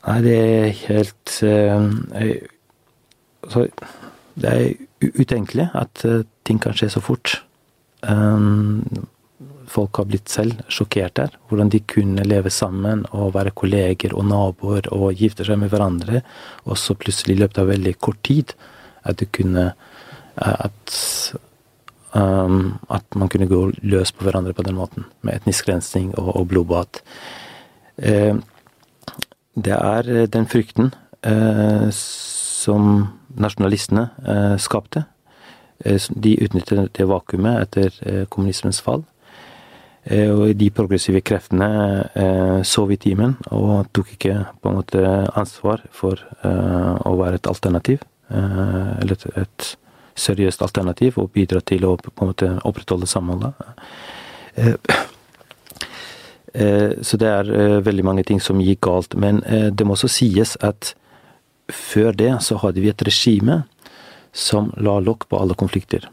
Nei, 0.00 0.18
det 0.24 0.34
er 0.40 0.68
helt 0.86 1.34
uh, 1.44 1.90
Det 4.40 4.50
er 4.50 5.12
utenkelig 5.20 5.68
at 5.76 6.04
uh, 6.08 6.22
ting 6.48 6.60
kan 6.62 6.76
skje 6.76 6.88
så 6.96 7.02
fort. 7.04 7.36
Um, 8.00 9.06
folk 9.70 10.00
har 10.00 10.08
blitt 10.08 10.32
selv 10.32 10.64
sjokkert 10.72 11.18
der. 11.20 11.36
Hvordan 11.50 11.70
de 11.70 11.82
kunne 11.84 12.24
leve 12.26 12.50
sammen 12.50 13.04
og 13.12 13.34
være 13.36 13.54
kolleger 13.54 14.16
og 14.16 14.26
naboer 14.30 14.88
og 14.96 15.20
gifte 15.20 15.46
seg 15.46 15.60
med 15.60 15.70
hverandre. 15.70 16.24
Og 16.66 16.80
så 16.80 16.96
plutselig, 16.98 17.36
i 17.36 17.42
løpet 17.44 17.62
av 17.62 17.70
veldig 17.70 17.94
kort 18.02 18.22
tid, 18.26 18.56
at 19.04 19.20
du 19.20 19.28
kunne 19.30 19.72
At 20.40 20.94
Um, 22.12 22.78
at 22.90 23.06
man 23.14 23.28
kunne 23.30 23.46
gå 23.46 23.58
løs 23.86 24.10
på 24.10 24.24
hverandre 24.26 24.50
på 24.52 24.64
den 24.66 24.74
måten, 24.74 25.04
med 25.22 25.36
etnisk 25.38 25.68
rensing 25.68 26.10
og, 26.18 26.32
og 26.40 26.48
blodbad. 26.50 26.98
Uh, 28.02 28.40
det 29.54 29.76
er 29.76 30.08
eh, 30.10 30.26
den 30.30 30.46
frykten 30.50 30.92
uh, 31.26 31.86
som 31.94 33.06
nasjonalistene 33.38 34.08
uh, 34.26 34.56
skapte. 34.58 35.04
de 36.10 36.34
utnyttet 36.44 36.90
det 36.92 37.06
vakuumet 37.08 37.62
etter 37.62 38.26
kommunismens 38.28 38.82
fall. 38.84 39.04
og 40.10 40.58
de 40.58 40.70
progressive 40.70 41.20
kreftene 41.20 42.64
sov 42.64 42.92
i 42.92 42.96
timen 42.96 43.36
og 43.50 43.86
tok 43.92 44.12
ikke 44.12 44.34
på 44.60 44.68
en 44.68 44.76
måte 44.76 45.00
ansvar 45.32 45.80
for 45.90 46.20
å 46.44 47.14
være 47.16 47.34
et 47.34 47.46
alternativ. 47.46 47.98
eller 48.28 49.12
et, 49.12 49.26
et 49.36 49.76
seriøst 50.20 50.62
alternativ 50.64 51.18
og 51.20 51.32
bidra 51.34 51.62
til 51.64 51.86
å 51.88 51.96
på 52.00 52.12
en 52.20 52.32
måte 52.32 52.50
opprettholde 52.68 53.08
samholdet. 53.10 53.56
Eh, 54.54 54.74
eh, 56.54 56.92
så 57.02 57.20
det 57.20 57.28
er 57.30 57.50
eh, 57.54 57.80
veldig 57.86 58.06
mange 58.06 58.26
ting 58.28 58.40
som 58.42 58.60
gikk 58.62 58.84
galt. 58.88 59.16
Men 59.16 59.42
det 59.46 59.86
må 59.86 59.96
også 59.96 60.10
sies 60.12 60.56
at 60.60 60.94
før 61.70 62.14
det 62.16 62.32
så 62.44 62.58
hadde 62.60 62.82
vi 62.82 62.90
et 62.90 63.04
regime 63.06 63.62
som 64.32 64.72
la 64.76 64.98
lokk 65.02 65.28
på 65.30 65.38
alle 65.38 65.56
konflikter. 65.58 66.08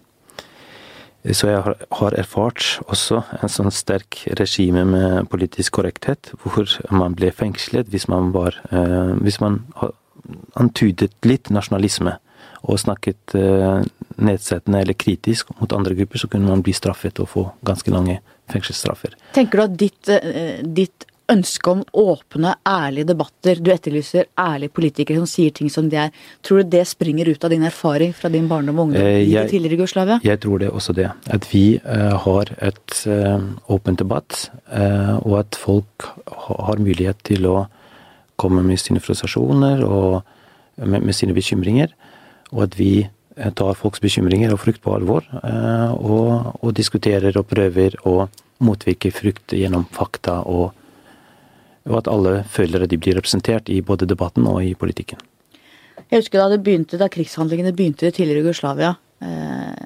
Så 1.33 1.49
jeg 1.49 1.59
har 1.99 2.15
erfart 2.15 2.77
også 2.87 3.19
en 3.41 3.51
sånn 3.51 3.73
sterk 3.73 4.21
regime 4.39 4.85
med 4.87 5.27
politisk 5.27 5.75
korrekthet, 5.75 6.29
hvor 6.39 6.69
man 6.93 7.17
ble 7.17 7.33
fengslet 7.35 7.89
hvis 7.91 8.07
man 8.07 8.29
var 8.31 8.55
Hvis 9.19 9.41
man 9.41 9.65
antydet 10.55 11.11
litt 11.25 11.49
nasjonalisme 11.51 12.15
og 12.65 12.79
snakket 12.81 13.35
uh, 13.37 13.83
nedsettende 14.17 14.81
eller 14.81 14.97
kritisk 14.97 15.51
mot 15.59 15.73
andre 15.75 15.97
grupper, 15.97 16.21
så 16.21 16.29
kunne 16.31 16.49
man 16.49 16.63
bli 16.65 16.73
straffet 16.75 17.19
og 17.21 17.29
få 17.29 17.45
ganske 17.67 17.93
lange 17.93 18.19
fengselsstraffer. 18.51 19.17
Tenker 19.35 19.59
du 19.59 19.65
at 19.67 19.77
ditt, 19.77 20.09
uh, 20.09 20.63
ditt 20.63 21.07
ønske 21.27 21.71
om 21.73 21.81
åpne, 21.99 22.53
ærlige 22.63 23.09
debatter, 23.09 23.59
du 23.59 23.67
etterlyser 23.73 24.29
ærlige 24.39 24.71
politikere 24.71 25.19
som 25.19 25.27
sier 25.27 25.51
ting 25.51 25.67
som 25.71 25.89
de 25.91 25.99
er, 26.05 26.13
tror 26.39 26.63
du 26.63 26.71
det 26.71 26.85
springer 26.87 27.27
ut 27.27 27.43
av 27.43 27.51
din 27.51 27.65
erfaring 27.67 28.13
fra 28.15 28.31
din 28.31 28.47
barndom 28.47 28.79
og 28.79 28.87
ungdom 28.87 29.03
uh, 29.03 29.19
i 29.19 29.33
det 29.33 29.49
tidligere 29.51 29.81
Jugoslavia? 29.81 30.21
Jeg 30.23 30.41
tror 30.45 30.63
det 30.63 30.71
også 30.71 30.95
det. 30.97 31.09
At 31.27 31.49
vi 31.51 31.65
har 31.83 32.53
et 32.63 32.95
åpent 33.67 33.99
debatt, 33.99 34.47
og 35.19 35.35
at 35.41 35.59
folk 35.59 36.07
har 36.47 36.79
mulighet 36.79 37.19
til 37.27 37.45
å 37.51 37.57
komme 38.39 38.63
med 38.63 38.79
sine 38.79 39.01
frustrasjoner 39.03 39.83
og 39.83 40.21
med, 40.77 41.01
med 41.01 41.15
sine 41.17 41.35
bekymringer 41.35 41.91
og 42.53 42.65
at 42.67 42.77
vi 42.79 42.91
eh, 43.03 43.53
tar 43.57 43.77
folks 43.79 44.01
bekymringer 44.03 44.53
og 44.53 44.61
frykt 44.63 44.83
på 44.83 44.95
alvor, 44.95 45.25
eh, 45.41 45.93
og, 45.97 46.57
og 46.61 46.75
diskuterer 46.77 47.35
og 47.39 47.47
prøver 47.49 47.97
å 48.07 48.27
motvirke 48.63 49.11
frykt 49.13 49.53
gjennom 49.57 49.85
fakta, 49.93 50.39
og, 50.49 50.71
og, 51.87 51.97
at 51.99 52.11
alle 52.11 52.41
føler 52.49 52.85
at 52.85 52.93
de 52.93 52.99
blir 53.01 53.17
representert 53.17 53.69
i 53.69 53.81
både 53.85 54.09
debatten 54.09 54.47
og 54.49 54.63
i 54.65 54.73
politikken. 54.77 55.19
Jeg 56.07 56.23
husker 56.23 56.39
da, 56.39 56.47
det 56.53 56.63
begynte, 56.63 56.99
da 56.99 57.09
krigshandlingene 57.11 57.75
begynte 57.75 58.07
i 58.07 58.15
tidligere 58.15 58.45
Jugoslavia. 58.45 58.95
Eh, 59.21 59.83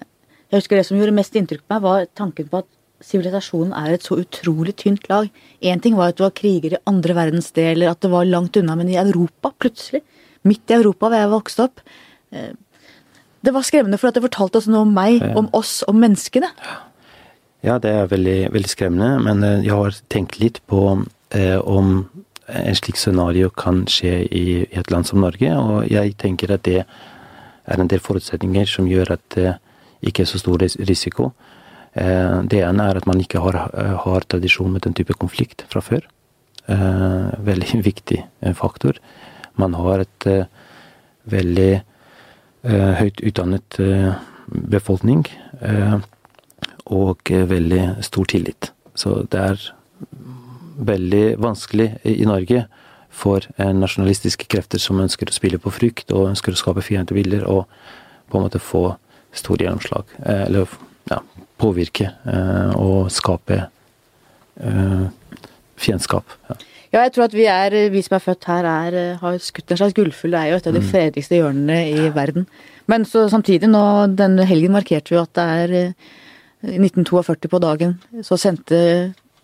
jeg 0.51 0.59
husker 0.59 0.77
Det 0.77 0.85
som 0.85 0.99
gjorde 0.99 1.15
mest 1.15 1.35
inntrykk 1.35 1.63
på 1.63 1.73
meg, 1.73 1.83
var 1.83 2.07
tanken 2.19 2.49
på 2.51 2.61
at 2.61 2.69
sivilisasjonen 3.01 3.73
er 3.73 3.95
et 3.95 4.05
så 4.05 4.17
utrolig 4.21 4.75
tynt 4.77 5.07
lag. 5.09 5.29
Én 5.63 5.81
ting 5.81 5.95
var 5.97 6.11
at 6.11 6.19
det 6.19 6.25
var 6.27 6.37
kriger 6.37 6.75
i 6.75 6.81
andre 6.89 7.15
verdensdeler, 7.17 7.89
at 7.89 8.01
det 8.03 8.11
var 8.11 8.27
langt 8.29 8.59
unna, 8.59 8.75
men 8.77 8.91
i 8.91 8.99
Europa, 9.01 9.53
plutselig, 9.57 10.03
midt 10.45 10.69
i 10.69 10.77
Europa 10.77 11.09
hvor 11.09 11.17
jeg 11.17 11.31
vokste 11.31 11.65
opp, 11.69 11.81
det 13.41 13.53
var 13.53 13.65
skremmende, 13.65 13.97
for 13.97 14.11
at 14.11 14.17
det 14.17 14.23
fortalte 14.25 14.61
oss 14.61 14.69
noe 14.69 14.85
om 14.85 14.93
meg, 14.93 15.23
om 15.37 15.49
oss, 15.57 15.81
om 15.89 15.97
menneskene. 16.01 16.49
Ja, 17.65 17.77
det 17.81 17.93
er 17.93 18.09
veldig, 18.09 18.51
veldig 18.53 18.69
skremmende, 18.69 19.15
men 19.25 19.45
eh, 19.45 19.63
jeg 19.65 19.77
har 19.77 19.97
tenkt 20.13 20.39
litt 20.41 20.59
på 20.69 20.83
eh, 21.37 21.57
om 21.57 22.05
en 22.51 22.77
slik 22.77 22.97
scenario 22.99 23.51
kan 23.53 23.83
skje 23.89 24.13
i, 24.27 24.45
et 24.75 24.89
land 24.91 25.07
som 25.07 25.21
Norge, 25.23 25.49
og 25.57 25.85
jeg 25.89 26.15
tenker 26.21 26.53
at 26.53 26.65
det 26.67 26.81
er 26.81 27.81
en 27.81 27.89
del 27.89 28.01
forutsetninger 28.01 28.67
som 28.67 28.89
gjør 28.89 29.13
at 29.15 29.23
det 29.37 29.53
ikke 30.09 30.25
er 30.25 30.31
så 30.31 30.41
stor 30.41 30.61
risiko. 30.89 31.31
Eh, 31.93 32.41
det 32.49 32.63
ene 32.65 32.89
er 32.89 32.97
at 32.97 33.07
man 33.09 33.21
ikke 33.21 33.41
har, 33.45 33.61
har, 34.05 34.25
tradisjon 34.25 34.73
med 34.73 34.85
den 34.85 34.97
type 34.97 35.17
konflikt 35.21 35.65
fra 35.71 35.85
før. 35.85 36.05
Eh, 36.65 37.29
veldig 37.45 37.81
viktig 37.89 38.23
faktor. 38.57 39.01
Man 39.61 39.77
har 39.77 40.05
et 40.05 40.29
eh, 40.29 40.49
veldig 41.29 41.71
Eh, 41.73 41.90
høyt 42.63 43.21
utdannet 43.25 43.79
eh, 43.81 44.13
befolkning 44.47 45.23
eh, 45.61 45.97
og 46.91 47.31
veldig 47.31 48.03
stor 48.05 48.27
tillit. 48.29 48.71
Så 48.93 49.21
det 49.31 49.41
er 49.41 49.65
veldig 50.81 51.25
vanskelig 51.41 51.87
i 52.05 52.25
Norge 52.27 52.65
for 53.11 53.45
nasjonalistiske 53.57 54.47
krefter 54.51 54.81
som 54.81 54.99
ønsker 55.03 55.29
å 55.29 55.35
spille 55.35 55.59
på 55.61 55.71
frykt 55.73 56.11
og 56.15 56.29
ønsker 56.31 56.55
å 56.55 56.59
skape 56.59 56.83
fiendebilder, 56.83 57.43
og 57.47 57.67
på 58.31 58.39
en 58.39 58.45
måte 58.45 58.59
få 58.63 58.83
stor 59.35 59.61
gjennomslag. 59.61 60.11
Eller 60.23 60.71
ja, 61.11 61.19
påvirke 61.61 62.09
og 62.79 63.11
skape 63.13 63.65
fiendskap. 65.79 66.35
Ja. 66.49 66.59
Ja, 66.91 67.05
jeg 67.05 67.13
tror 67.15 67.29
at 67.29 67.35
vi, 67.37 67.45
er, 67.47 67.75
vi 67.93 68.01
som 68.03 68.17
er 68.17 68.23
født 68.25 68.49
her, 68.51 68.65
er, 68.67 68.95
har 69.21 69.37
skutt 69.39 69.71
en 69.71 69.79
slags 69.79 69.95
gullfugl. 69.95 70.33
Det 70.33 70.41
er 70.41 70.49
jo 70.51 70.57
et 70.59 70.67
av 70.67 70.75
de 70.75 70.81
mm. 70.83 70.89
fredeligste 70.91 71.37
hjørnene 71.39 71.77
i 71.87 72.09
verden. 72.11 72.47
Men 72.91 73.05
så 73.07 73.29
samtidig, 73.31 73.69
nå 73.71 73.83
denne 74.19 74.43
helgen 74.49 74.73
markerte 74.75 75.13
vi 75.13 75.21
at 75.21 75.31
det 75.37 75.45
er 75.63 75.75
1942 76.67 77.49
på 77.49 77.59
dagen 77.63 77.95
så 78.27 78.37
sendte 78.37 78.81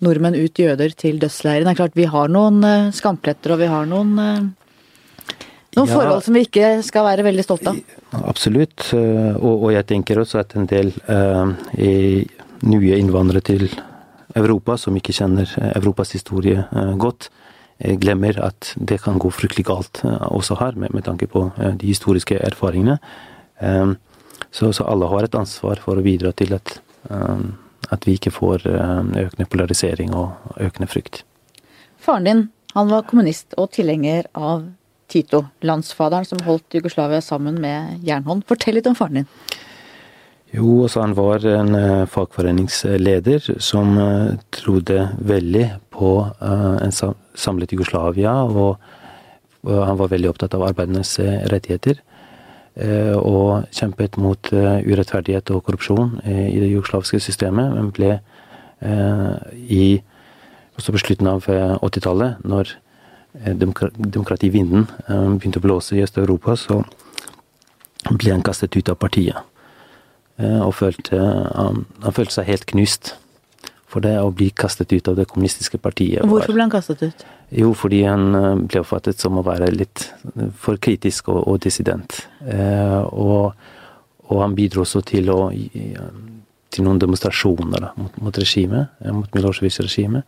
nordmenn 0.04 0.36
ut 0.38 0.60
jøder 0.60 0.92
til 0.94 1.18
dødsleiren. 1.22 1.66
Det 1.66 1.72
er 1.74 1.80
klart 1.80 1.96
vi 1.98 2.06
har 2.12 2.30
noen 2.30 2.60
eh, 2.68 2.90
skampletter 2.94 3.56
og 3.56 3.64
vi 3.64 3.70
har 3.72 3.88
noen, 3.90 4.12
eh, 4.22 4.44
noen 5.78 5.88
Ja. 5.88 5.94
forhold 5.96 6.22
som 6.28 6.36
vi 6.38 6.44
ikke 6.46 6.84
skal 6.86 7.08
være 7.08 7.26
veldig 7.26 7.46
stolte 7.48 7.72
av. 7.72 7.80
Absolutt. 8.28 8.92
eh, 8.94 9.34
Og, 9.40 9.64
og 9.64 9.72
jeg 9.74 9.88
tenker 9.90 10.20
også 10.22 10.44
at 10.44 10.54
en 10.60 10.68
del 10.70 10.92
eh, 11.08 12.26
nye 12.68 13.00
innvandrere 13.00 13.42
til 13.42 13.70
Europa, 14.38 14.78
som 14.78 14.96
ikke 14.98 15.16
kjenner 15.16 15.50
eh, 15.60 15.74
Europas 15.80 16.14
historie 16.16 16.64
eh, 16.64 16.94
godt, 17.00 17.30
eh, 17.80 17.96
glemmer 18.00 18.40
at 18.44 18.74
det 18.78 19.02
kan 19.04 19.20
gå 19.22 19.32
fryktelig 19.34 19.68
galt 19.70 20.04
også 20.06 20.60
her, 20.62 20.78
med, 20.80 20.94
med 20.96 21.06
tanke 21.08 21.30
på 21.32 21.50
de 21.58 21.88
historiske 21.88 22.40
erfaringene. 22.40 23.00
Eh, 23.60 23.94
så, 24.52 24.74
så 24.74 24.88
alle 24.88 25.10
har 25.12 25.28
et 25.28 25.38
ansvar 25.38 25.82
for 25.84 25.98
å 25.98 26.06
bidra 26.06 26.34
til 26.38 26.54
at, 26.58 26.78
eh, 27.10 27.48
at 27.92 28.08
vi 28.08 28.18
ikke 28.18 28.36
får 28.36 28.68
økende 28.68 29.50
polarisering 29.50 30.14
og 30.18 30.60
økende 30.62 30.90
frykt. 30.92 31.24
Faren 32.04 32.28
din 32.28 32.46
han 32.76 32.92
var 32.92 33.08
kommunist 33.10 33.56
og 33.58 33.72
tilhenger 33.74 34.28
av 34.38 34.68
Tito, 35.08 35.46
landsfaderen 35.64 36.28
som 36.28 36.42
holdt 36.44 36.76
Jugoslavia 36.76 37.22
sammen 37.24 37.62
med 37.64 38.04
jernhånd. 38.06 38.44
Fortell 38.46 38.76
litt 38.76 38.90
om 38.90 38.96
faren 38.98 39.22
din. 39.22 39.30
Jo, 40.56 40.84
altså 40.86 41.04
han 41.04 41.16
var 41.18 41.44
en 41.44 41.76
eh, 41.76 42.06
fagforeningsleder 42.08 43.50
som 43.60 43.98
eh, 44.00 44.38
trodde 44.56 45.10
veldig 45.20 45.66
på 45.92 46.12
eh, 46.24 46.78
en 46.86 46.96
samlet 46.96 47.74
Jugoslavia, 47.76 48.34
og, 48.48 48.78
han 49.68 49.98
var 50.00 50.08
veldig 50.08 50.30
opptatt 50.30 50.54
av 50.56 50.62
arbeidernes 50.64 51.18
rettigheter. 51.52 51.98
Og 53.20 53.66
kjempet 53.74 54.16
mot 54.22 54.52
urettferdighet 54.54 55.50
og 55.52 55.64
korrupsjon 55.66 56.14
i 56.24 56.62
det 56.62 56.70
jugoslaviske 56.70 57.20
systemet, 57.26 57.74
men 57.74 57.90
ble 57.92 58.14
i 59.58 59.98
også 60.78 60.94
på 60.94 61.02
slutten 61.02 61.30
av 61.32 61.50
eh, 61.52 61.74
80-tallet, 61.82 62.46
når 62.46 62.78
demokrativinden 63.38 64.88
begynte 65.38 65.60
å 65.60 65.66
blåse 65.66 65.98
i 65.98 66.02
Øst-Europa, 66.06 66.56
så 66.58 66.80
ble 68.14 68.32
han 68.34 68.46
kastet 68.46 68.78
ut 68.78 68.90
av 68.90 68.98
partiet. 69.02 69.57
Eh, 70.40 70.60
Og 70.68 70.74
følte, 70.78 71.18
han, 71.56 71.86
han 72.04 72.14
følte 72.14 72.34
seg 72.40 72.46
helt 72.52 72.66
knust 72.70 73.16
for 73.88 74.04
det 74.04 74.18
å 74.20 74.28
bli 74.36 74.50
kastet 74.52 74.92
ut 74.94 75.08
av 75.08 75.16
det 75.16 75.26
kommunistiske 75.32 75.78
partiet. 75.80 76.20
var- 76.22 76.30
Hvorfor 76.30 76.54
ble 76.54 76.62
han 76.66 76.70
kastet 76.74 77.02
ut? 77.08 77.26
Jo, 77.56 77.72
fordi 77.74 78.02
han 78.06 78.36
eh, 78.36 78.56
ble 78.68 78.82
oppfattet 78.84 79.18
som 79.24 79.38
å 79.40 79.44
være 79.48 79.72
litt 79.74 80.10
for 80.60 80.76
kritisk 80.78 81.30
og, 81.32 81.40
og 81.48 81.62
dissident. 81.64 82.28
Eh, 82.46 83.00
og, 83.14 83.54
og 84.30 84.42
han 84.44 84.56
bidro 84.56 84.84
også 84.84 85.02
til, 85.08 85.30
å, 85.32 85.48
til 86.70 86.84
noen 86.86 87.00
demonstrasjoner 87.00 87.80
da, 87.88 87.94
mot, 87.96 88.22
mot 88.22 88.38
regimet, 88.44 88.90
eh, 89.02 89.12
mot 89.16 89.32
Milosevic-regimet. 89.34 90.24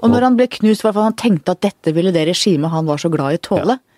Og 0.00 0.10
når 0.12 0.22
han 0.28 0.36
ble 0.38 0.46
knust, 0.46 0.84
var 0.84 0.92
det 0.92 0.96
fordi 1.00 1.08
han 1.10 1.18
tenkte 1.18 1.52
at 1.56 1.60
dette 1.66 1.92
ville 1.96 2.12
det 2.14 2.22
regimet 2.28 2.70
han 2.70 2.86
var 2.86 3.00
så 3.02 3.10
glad 3.10 3.34
i, 3.34 3.38
tåle? 3.42 3.76
Ja, 3.80 3.89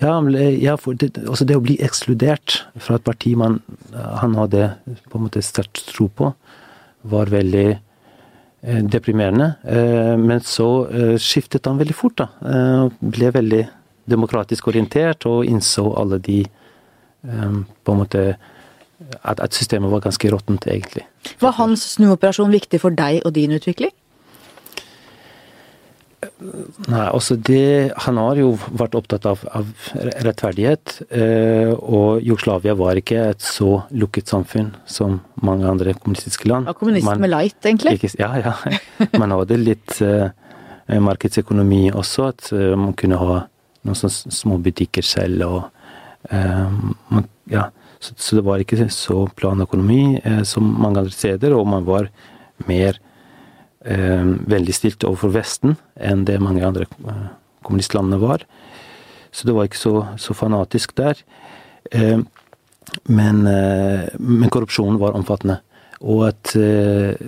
ja 0.00 0.76
for 0.78 0.94
det, 0.94 1.16
altså 1.24 1.46
det 1.48 1.56
å 1.58 1.64
bli 1.64 1.78
ekskludert 1.82 2.60
fra 2.78 2.98
et 2.98 3.06
parti 3.06 3.34
man, 3.38 3.58
han 3.92 4.36
hadde 4.38 4.70
på 5.10 5.18
en 5.18 5.24
måte 5.26 5.42
sterkt 5.42 5.82
tro 5.90 6.06
på, 6.08 6.30
var 7.08 7.32
veldig 7.32 7.66
eh, 7.72 8.82
deprimerende. 8.86 9.52
Eh, 9.66 10.14
men 10.20 10.42
så 10.46 10.68
eh, 10.86 11.16
skiftet 11.22 11.66
han 11.66 11.80
veldig 11.80 11.96
fort, 11.96 12.18
da. 12.20 12.28
Eh, 12.42 12.84
ble 13.16 13.32
veldig 13.34 13.64
demokratisk 14.08 14.70
orientert 14.70 15.26
og 15.28 15.46
innså 15.48 15.90
alle 16.00 16.20
de 16.24 16.40
eh, 16.46 17.58
På 17.84 17.94
en 17.94 18.02
måte 18.04 18.22
at, 19.22 19.40
at 19.40 19.54
systemet 19.54 19.90
var 19.90 20.02
ganske 20.04 20.30
råttent, 20.30 20.66
egentlig. 20.66 21.06
Var 21.40 21.54
hans 21.58 21.84
snuoperasjon 21.96 22.54
viktig 22.54 22.80
for 22.82 22.94
deg 22.94 23.22
og 23.24 23.34
din 23.34 23.54
utvikling? 23.54 23.94
Nei, 26.88 27.04
altså 27.06 27.36
det 27.36 27.92
Han 28.04 28.18
har 28.20 28.38
jo 28.40 28.52
vært 28.70 28.96
opptatt 28.98 29.26
av, 29.28 29.42
av 29.54 29.68
rettferdighet. 30.24 30.98
Eh, 31.10 31.72
og 31.74 32.22
Jugoslavia 32.24 32.74
var 32.78 33.00
ikke 33.00 33.22
et 33.32 33.44
så 33.44 33.82
lukket 33.90 34.30
samfunn 34.30 34.72
som 34.88 35.20
mange 35.42 35.68
andre 35.68 35.94
kommunistiske 35.98 36.48
land. 36.50 36.68
Var 36.70 36.78
kommunisme 36.78 37.16
Man- 37.18 37.30
light, 37.30 37.58
egentlig. 37.64 37.98
Ikke, 37.98 38.12
ja, 38.18 38.32
ja. 38.42 38.54
Man 39.18 39.34
hadde 39.34 39.58
litt 39.60 40.00
eh, 40.04 40.30
markedsøkonomi 40.88 41.88
også, 41.92 42.28
at 42.32 42.52
eh, 42.52 42.74
man 42.78 42.94
kunne 42.98 43.18
ha 43.20 43.40
noen 43.86 43.98
sånne 43.98 44.34
små 44.34 44.58
butikker 44.62 45.04
selv 45.06 45.44
og 45.46 45.60
eh, 46.30 46.78
man, 47.12 47.28
ja. 47.50 47.68
så, 48.00 48.14
så 48.16 48.38
det 48.38 48.46
var 48.46 48.62
ikke 48.62 48.88
så 48.92 49.24
planøkonomi 49.38 50.18
eh, 50.22 50.42
som 50.48 50.66
mange 50.80 51.04
andre 51.04 51.14
steder, 51.14 51.54
og 51.56 51.68
man 51.70 51.86
var 51.88 52.10
mer 52.66 52.98
eh, 53.84 54.24
veldig 54.24 54.74
overfor 55.06 55.32
Vesten 55.34 55.76
enn 55.94 56.24
det 56.28 56.38
mange 56.42 56.64
andre 56.66 56.86
eh, 56.86 57.28
kommunistlandene 57.66 58.20
var. 58.22 58.44
Så 59.30 59.46
det 59.46 59.54
var 59.54 59.68
ikke 59.68 59.80
så, 59.80 59.94
så 60.18 60.34
fanatisk 60.34 60.94
der. 60.98 61.20
Eh, 61.92 62.18
men, 63.04 63.46
eh, 63.46 64.08
men 64.18 64.50
korrupsjonen 64.50 64.98
var 65.00 65.16
omfattende. 65.18 65.60
Og 66.00 66.28
at, 66.28 66.54
at 66.54 67.18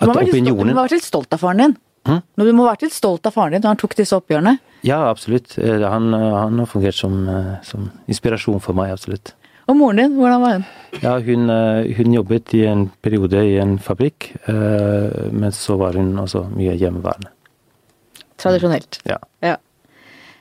stolt, 0.00 0.32
du 0.32 0.54
må 0.56 0.72
være 0.72 0.96
litt 0.96 1.04
stolt 1.04 1.34
av 1.36 1.42
faren 1.42 1.60
din. 1.60 1.74
Hm? 2.08 2.22
Du 2.40 2.52
må 2.56 2.64
være 2.64 2.86
litt 2.86 2.96
stolt 2.96 3.28
av 3.28 3.34
faren 3.36 3.52
din 3.52 3.60
når 3.60 3.74
han 3.74 3.80
tok 3.82 3.96
disse 3.98 4.16
oppgjørene. 4.16 4.56
Ja, 4.88 5.02
absolutt. 5.10 5.58
Han, 5.60 6.14
han 6.16 6.62
har 6.62 6.68
fungert 6.70 6.96
som, 6.96 7.28
som 7.60 7.90
inspirasjon 8.08 8.62
for 8.64 8.72
meg, 8.78 8.94
absolutt. 8.96 9.34
Og 9.70 9.76
moren 9.78 10.00
din, 10.02 10.16
hvordan 10.18 10.42
var 10.42 10.56
hun? 10.58 10.68
Ja, 10.98 11.14
hun, 11.22 11.50
eh, 11.54 11.90
hun 11.96 12.14
jobbet 12.16 12.54
i 12.58 12.64
en 12.66 12.88
periode 13.02 13.38
i 13.46 13.58
en 13.62 13.76
fabrikk, 13.78 14.32
eh, 14.50 15.30
men 15.30 15.52
så 15.54 15.76
var 15.78 15.94
hun 15.94 16.16
også 16.18 16.48
mye 16.50 16.74
hjemmeværende. 16.74 17.30
Tradisjonelt. 18.40 18.98
Ja. 19.06 19.18
Ja. 19.44 19.56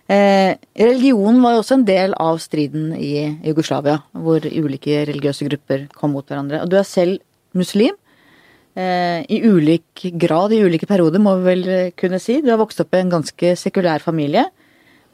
Eh, 0.10 0.56
religion 0.74 1.42
var 1.44 1.54
jo 1.54 1.62
også 1.62 1.78
en 1.78 1.86
del 1.86 2.15
av 2.18 2.39
striden 2.42 2.96
i 2.98 3.38
Jugoslavia, 3.46 4.00
hvor 4.18 4.42
ulike 4.42 5.04
religiøse 5.06 5.46
grupper 5.46 5.86
kom 5.94 6.15
mot 6.18 6.26
hverandre. 6.26 6.63
Og 6.63 6.72
du 6.72 6.80
er 6.80 6.88
selv 6.88 7.20
muslim. 7.54 7.94
Eh, 8.74 9.22
I 9.30 9.42
ulik 9.46 10.08
grad, 10.18 10.54
i 10.54 10.63
ulike 10.63 10.88
perioder, 10.89 11.22
må 11.22 11.36
vi 11.38 11.46
vel 11.52 11.70
eh, 11.70 11.92
kunne 11.92 12.18
si. 12.20 12.39
Du 12.42 12.50
har 12.50 12.58
vokst 12.58 12.82
opp 12.82 12.96
i 12.96 13.04
en 13.04 13.13
ganske 13.13 13.54
sekulær 13.60 14.02
familie. 14.02 14.48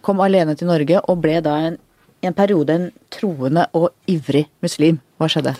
Kom 0.01 0.21
alene 0.23 0.56
til 0.56 0.69
Norge 0.69 1.01
og 1.04 1.19
ble 1.19 1.41
da 1.43 1.58
en, 1.67 1.78
i 2.25 2.29
en 2.29 2.38
periode 2.38 2.75
en 2.75 2.89
troende 3.13 3.67
og 3.77 3.91
ivrig 4.09 4.47
muslim. 4.65 4.99
Hva 5.19 5.29
skjedde? 5.29 5.55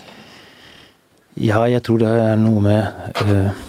Ja, 1.36 1.62
jeg 1.68 1.84
tror 1.86 2.00
det 2.02 2.10
er 2.10 2.36
noe 2.40 2.62
med 2.64 2.82
eh, 3.22 3.64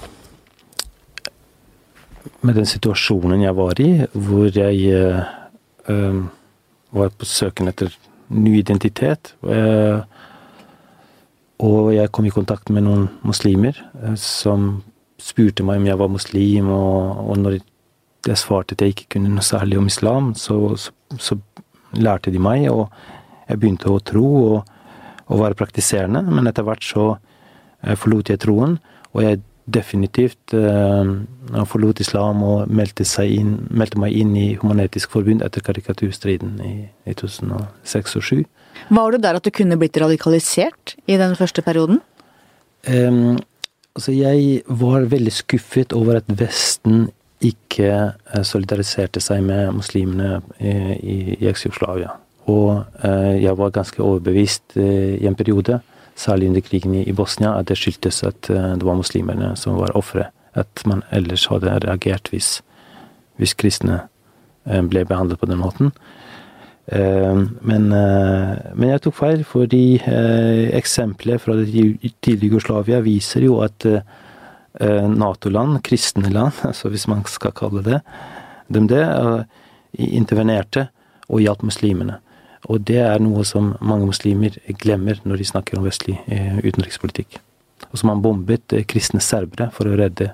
Med 2.41 2.55
den 2.55 2.67
situasjonen 2.69 3.41
jeg 3.41 3.55
var 3.57 3.79
i, 3.81 3.89
hvor 4.13 4.51
jeg 4.53 4.91
eh, 4.93 6.19
var 6.95 7.09
på 7.17 7.25
søken 7.27 7.67
etter 7.67 7.91
ny 8.29 8.59
identitet. 8.59 9.33
Eh, 9.43 9.99
og 11.65 11.89
jeg 11.95 12.11
kom 12.13 12.27
i 12.27 12.31
kontakt 12.31 12.69
med 12.69 12.85
noen 12.85 13.07
muslimer 13.25 13.79
som 14.21 14.83
spurte 15.17 15.65
meg 15.65 15.81
om 15.81 15.87
jeg 15.89 15.99
var 15.99 16.13
muslim, 16.13 16.69
og, 16.69 17.23
og 17.31 17.39
når 17.41 17.57
jeg 18.27 18.37
svarte 18.37 18.75
at 18.77 18.83
jeg 18.83 18.93
ikke 18.93 19.07
kunne 19.15 19.31
noe 19.33 19.43
særlig 19.43 19.79
om 19.79 19.89
islam, 19.89 20.33
så, 20.37 20.59
så, 20.77 20.93
så 21.17 21.39
lærte 21.95 22.33
de 22.33 22.41
meg, 22.41 22.67
og 22.71 22.89
jeg 23.47 23.59
begynte 23.61 23.91
å 23.91 24.01
tro 24.03 24.27
og, 24.41 24.71
og 25.27 25.43
være 25.43 25.59
praktiserende. 25.59 26.23
Men 26.27 26.49
etter 26.49 26.65
hvert 26.67 26.83
så 26.83 27.07
eh, 27.15 27.95
forlot 27.95 28.33
jeg 28.33 28.43
troen, 28.43 28.77
og 29.13 29.23
jeg 29.23 29.41
definitivt 29.67 30.53
eh, 30.55 31.09
forlot 31.67 31.99
islam 31.99 32.43
og 32.47 32.69
meldte, 32.71 33.03
inn, 33.27 33.57
meldte 33.67 33.99
meg 33.99 34.15
inn 34.15 34.31
i 34.39 34.47
Human-Etisk 34.61 35.11
Forbund 35.11 35.43
etter 35.43 35.63
karikaturstriden 35.65 36.55
i, 36.63 36.75
i 37.03 37.15
2006 37.17 38.15
og 38.15 38.23
2007. 38.23 38.45
Var 38.93 39.11
du 39.11 39.17
der 39.19 39.39
at 39.39 39.43
du 39.43 39.51
kunne 39.51 39.77
blitt 39.79 39.97
radikalisert 39.99 40.95
i 41.09 41.17
den 41.19 41.35
første 41.35 41.63
perioden? 41.65 41.99
Um, 42.87 43.35
altså 43.97 44.13
jeg 44.15 44.61
var 44.69 45.09
veldig 45.11 45.33
skuffet 45.33 45.95
over 45.97 46.21
at 46.21 46.29
Vesten 46.39 47.09
ikke 47.43 47.89
eh, 47.93 48.43
solidariserte 48.43 49.21
seg 49.21 49.43
med 49.45 49.75
muslimene 49.77 50.41
i, 50.57 50.71
i, 50.97 51.17
i 51.37 51.49
eks-Jugoslavia. 51.51 52.15
Og 52.47 52.83
eh, 53.03 53.43
jeg 53.43 53.57
var 53.59 53.73
ganske 53.75 54.01
overbevist 54.01 54.77
eh, 54.79 55.17
i 55.19 55.27
en 55.27 55.35
periode, 55.37 55.79
særlig 56.17 56.47
under 56.49 56.63
krigen 56.65 56.95
i, 56.95 57.13
Bosnia, 57.13 57.57
at 57.59 57.67
det 57.69 57.77
skyldtes 57.77 58.23
at 58.25 58.49
eh, 58.49 58.71
det 58.79 58.87
var 58.87 58.97
muslimene 58.97 59.51
som 59.59 59.77
var 59.77 59.93
ofre. 59.99 60.29
At 60.57 60.81
man 60.89 61.03
ellers 61.11 61.45
hadde 61.51 61.75
reagert 61.83 62.31
hvis, 62.33 62.61
hvis 63.37 63.53
kristne 63.53 63.99
eh, 64.65 64.81
ble 64.81 65.05
behandlet 65.05 65.37
på 65.39 65.49
den 65.51 65.61
måten. 65.61 65.91
Eh, 66.87 67.43
Men, 67.61 67.91
eh, 67.91 68.55
men 68.73 68.89
jeg 68.89 69.03
tok 69.03 69.19
feil, 69.19 69.43
fordi 69.43 69.99
eh, 69.99 70.71
eksempler 70.77 71.37
fra 71.37 71.59
det 71.59 71.67
tidlige 72.23 72.47
Jugoslavia 72.47 73.01
viser 73.03 73.43
jo 73.43 73.59
at 73.61 73.85
eh, 73.85 74.01
Nato-land, 74.79 75.81
kristne 75.85 76.29
land, 76.29 76.59
altså 76.69 76.91
hvis 76.93 77.07
man 77.09 77.23
skal 77.29 77.55
kalle 77.57 77.83
det 77.85 78.01
dem 78.67 78.87
det, 78.91 79.01
eh, 79.01 79.43
intervenerte 79.97 80.89
og 81.27 81.41
hjalp 81.41 81.63
muslimene. 81.63 82.19
Og 82.67 82.83
det 82.83 82.99
er 82.99 83.21
noe 83.23 83.45
som 83.47 83.75
mange 83.79 84.09
muslimer 84.09 84.57
glemmer 84.81 85.21
når 85.23 85.39
de 85.39 85.47
snakker 85.47 85.79
om 85.79 85.87
vestlig 85.87 86.17
eh, 86.27 86.59
utenrikspolitikk. 86.59 87.39
Og 87.91 88.01
som 88.01 88.11
har 88.11 88.19
bombet 88.19 88.75
kristne 88.89 89.21
serbere 89.23 89.69
for 89.71 89.87
å 89.87 89.95
redde 89.95 90.31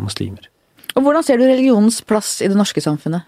muslimer. 0.00 0.46
Og 0.94 1.02
Hvordan 1.02 1.26
ser 1.26 1.40
du 1.40 1.44
religionens 1.44 1.98
plass 2.06 2.38
i 2.40 2.48
det 2.48 2.56
norske 2.56 2.80
samfunnet? 2.80 3.26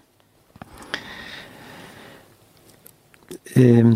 Eh, 3.57 3.91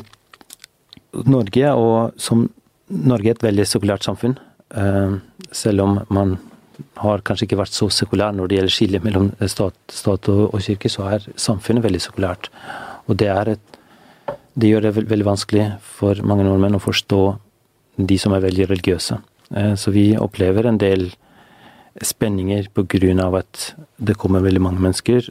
Norge, 1.12 1.74
og 1.74 2.20
som 2.22 2.46
Norge 2.92 3.32
er 3.32 3.38
et 3.38 3.46
veldig 3.46 3.66
sekulært 3.68 4.06
samfunn. 4.06 4.38
Eh, 4.76 5.18
selv 5.52 5.86
om 5.86 6.00
man 6.10 6.38
har 7.02 7.24
kanskje 7.26 7.48
ikke 7.48 7.60
vært 7.62 7.76
så 7.76 7.90
sekulær 7.94 8.36
når 8.36 8.50
det 8.50 8.58
gjelder 8.58 8.76
skillet 8.76 9.06
mellom 9.06 9.32
stat, 9.50 9.78
stat 9.92 10.30
og, 10.32 10.44
og, 10.52 10.62
kirke, 10.64 10.92
så 10.92 11.08
er 11.16 11.28
samfunnet 11.40 11.86
veldig 11.86 12.02
sekulært. 12.04 12.52
Og 13.10 13.18
det, 13.22 13.30
et, 13.56 13.80
det 14.56 14.72
gjør 14.72 14.88
det 14.88 14.96
veldig 15.02 15.28
vanskelig 15.28 15.68
for 15.98 16.22
mange 16.28 16.46
nordmenn 16.48 16.78
å 16.80 16.84
forstå 16.84 17.22
de 18.02 18.18
som 18.22 18.34
er 18.36 18.46
veldig 18.46 18.70
religiøse. 18.72 19.20
Eh, 19.56 19.74
så 19.76 19.94
vi 19.94 20.12
opplever 20.18 20.68
en 20.68 20.80
del 20.82 21.10
spenninger 22.02 22.70
pga. 22.74 23.38
at 23.38 23.76
det 23.98 24.18
kommer 24.18 24.40
veldig 24.40 24.62
mange 24.62 24.80
mennesker 24.80 25.28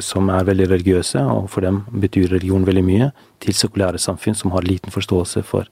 som 0.00 0.28
er 0.30 0.44
veldig 0.44 0.68
religiøse, 0.70 1.20
og 1.20 1.50
for 1.50 1.60
dem 1.60 1.82
betyr 1.90 2.30
religion 2.32 2.66
veldig 2.66 2.84
mye, 2.84 3.10
til 3.40 3.54
sekulære 3.54 3.98
samfunn 3.98 4.34
som 4.34 4.50
har 4.50 4.62
liten 4.62 4.90
forståelse 4.90 5.42
for 5.42 5.68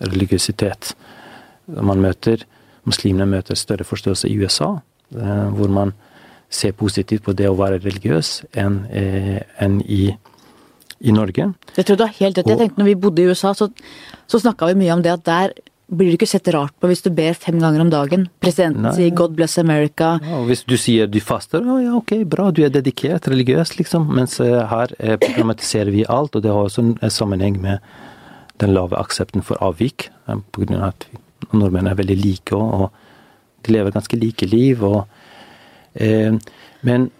religiøsitet. 0.00 0.94
Man 1.66 2.00
møter, 2.00 2.44
Muslimene 2.88 3.28
møter 3.28 3.58
større 3.58 3.86
forståelse 3.86 4.30
i 4.30 4.36
USA, 4.40 4.78
eh, 5.14 5.48
hvor 5.54 5.72
man 5.72 5.94
ser 6.48 6.72
positivt 6.72 7.26
på 7.26 7.34
det 7.36 7.48
å 7.48 7.56
være 7.58 7.80
religiøs, 7.84 8.42
enn, 8.56 8.82
eh, 8.90 9.40
enn 9.60 9.80
i, 9.84 10.08
i 11.00 11.14
Norge. 11.14 11.50
Jeg 11.76 11.88
tror 11.88 11.98
du 11.98 12.06
har 12.06 12.14
helt 12.20 12.38
rett. 12.40 12.48
Jeg 12.48 12.60
tenkte 12.62 12.80
når 12.80 12.92
vi 12.92 13.00
bodde 13.02 13.24
i 13.24 13.28
USA, 13.28 13.52
så, 13.54 13.68
så 14.26 14.40
snakka 14.40 14.70
vi 14.70 14.78
mye 14.80 14.96
om 14.96 15.04
det 15.04 15.12
at 15.18 15.26
der 15.28 15.58
blir 15.88 16.12
du 16.12 16.18
ikke 16.18 16.28
sett 16.28 16.48
rart 16.52 16.74
på 16.80 16.88
hvis 16.90 17.00
du 17.04 17.08
ber 17.14 17.36
fem 17.36 17.56
ganger 17.60 17.80
om 17.80 17.92
dagen. 17.92 18.26
Presidenten 18.44 18.84
Nei. 18.84 18.94
sier 18.96 19.14
'God 19.16 19.36
bless 19.38 19.56
America'. 19.60 20.18
Ja, 20.20 20.42
hvis 20.44 20.64
du 20.68 20.76
sier 20.76 21.08
du 21.08 21.20
faster, 21.20 21.64
å 21.64 21.78
ja, 21.80 21.94
ok, 21.96 22.24
bra, 22.28 22.50
du 22.52 22.62
er 22.64 22.72
dedikert 22.72 23.28
religiøs, 23.28 23.78
liksom. 23.78 24.08
Mens 24.16 24.38
eh, 24.44 24.58
her 24.68 24.92
eh, 24.98 25.16
problematiserer 25.16 25.92
vi 25.94 26.04
alt, 26.04 26.36
og 26.36 26.44
det 26.44 26.52
har 26.52 26.68
også 26.68 26.84
en 27.00 27.10
sammenheng 27.10 27.60
med 27.60 27.80
den 28.60 28.74
lave 28.74 28.98
aksepten 29.00 29.44
for 29.44 29.56
avvik. 29.64 30.10
På 30.26 30.60
grunn 30.60 30.76
av 30.76 30.92
at 30.92 31.08
nordmenn 31.56 31.90
er 31.90 31.98
veldig 31.98 32.18
like, 32.20 32.56
og, 32.56 32.88
de 33.66 33.74
lever 33.74 33.94
ganske 33.94 34.18
like 34.20 34.46
liv. 34.46 34.84
Og, 34.84 35.04
eh, 35.94 36.34
men 36.86 37.10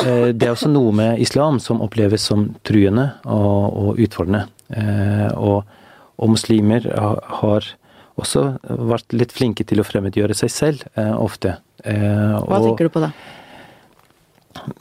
eh, 0.00 0.30
det 0.32 0.48
er 0.48 0.54
også 0.54 0.70
noe 0.72 0.94
med 0.96 1.20
islam 1.22 1.60
som 1.60 1.82
oppleves 1.84 2.24
som 2.30 2.48
truende 2.66 3.10
og, 3.24 3.76
og 3.84 4.02
utfordrende. 4.02 4.46
Eh, 4.72 5.28
og, 5.36 5.68
og 6.16 6.32
muslimer 6.32 6.88
har 7.42 7.68
også 8.20 8.46
vært 8.92 9.14
litt 9.16 9.32
flinke 9.34 9.64
til 9.68 9.80
å 9.80 9.86
fremmedgjøre 9.86 10.36
seg 10.36 10.52
selv 10.52 10.84
eh, 10.96 11.14
ofte. 11.16 11.56
Eh, 11.84 11.96
Hva 11.96 12.58
og, 12.58 12.68
tenker 12.70 12.88
du 12.88 12.94
på 12.94 13.04
da? 13.04 13.12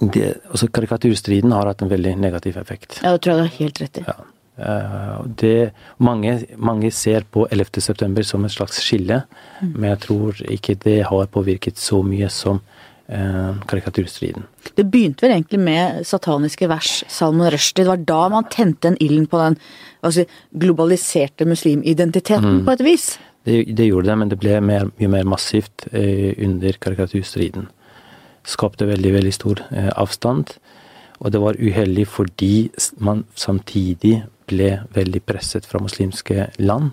Det, 0.01 0.25
altså 0.51 0.67
karikaturstriden 0.67 1.53
har 1.55 1.69
hatt 1.69 1.81
en 1.81 1.91
veldig 1.91 2.17
negativ 2.19 2.59
effekt. 2.59 2.99
Ja, 3.01 3.15
det 3.15 3.23
tror 3.23 3.33
jeg 3.33 3.39
du 3.39 3.45
har 3.45 3.57
helt 3.57 3.81
rett 3.81 4.01
i. 4.01 4.05
Ja. 4.07 4.17
Eh, 4.57 5.21
det, 5.39 5.71
mange, 5.97 6.35
mange, 6.57 6.91
ser 6.91 7.23
på 7.31 7.47
11.9 7.47 8.23
som 8.27 8.45
et 8.45 8.53
slags 8.53 8.81
skille, 8.83 9.23
mm. 9.61 9.73
men 9.77 9.89
jeg 9.93 10.01
tror 10.07 10.41
ikke 10.57 10.75
det 10.83 10.99
har 11.07 11.31
påvirket 11.31 11.79
så 11.79 12.01
mye 12.03 12.29
som 12.29 12.59
eh, 13.07 13.55
karikaturstriden. 13.71 14.45
Det 14.75 14.85
begynte 14.91 15.25
vel 15.25 15.37
egentlig 15.37 15.61
med 15.63 16.05
sataniske 16.07 16.67
vers, 16.69 17.01
Salman 17.07 17.51
Rushdie. 17.53 17.85
Det 17.85 17.93
var 17.93 18.05
da 18.11 18.21
man 18.35 18.49
tente 18.51 18.91
en 18.91 18.99
ilden 18.99 19.29
på 19.31 19.39
den 19.41 19.57
altså, 20.01 20.27
globaliserte 20.51 21.47
muslimidentiteten, 21.47 22.61
mm. 22.61 22.65
på 22.67 22.75
et 22.75 22.85
vis? 22.85 23.11
Det, 23.47 23.63
det, 23.73 23.87
gjorde 23.87 24.11
det, 24.11 24.17
men 24.21 24.29
det 24.29 24.39
ble 24.41 24.59
mer, 24.61 24.91
mye 24.99 25.09
mer 25.15 25.31
massivt 25.31 25.87
eh, 25.95 26.35
under 26.43 26.77
karikaturstriden. 26.77 27.71
Skapte 28.45 28.89
veldig, 28.89 29.15
veldig 29.15 29.33
stor 29.33 29.63
eh, 29.71 29.89
avstand. 29.95 30.53
Og 31.21 31.33
det 31.33 31.41
var 31.41 31.57
uheldig 31.61 32.05
fordi 32.09 32.69
man 32.97 33.25
samtidig 33.37 34.23
ble 34.51 34.71
veldig 34.95 35.23
presset 35.25 35.65
fra 35.67 35.81
muslimske 35.81 36.49
land, 36.61 36.91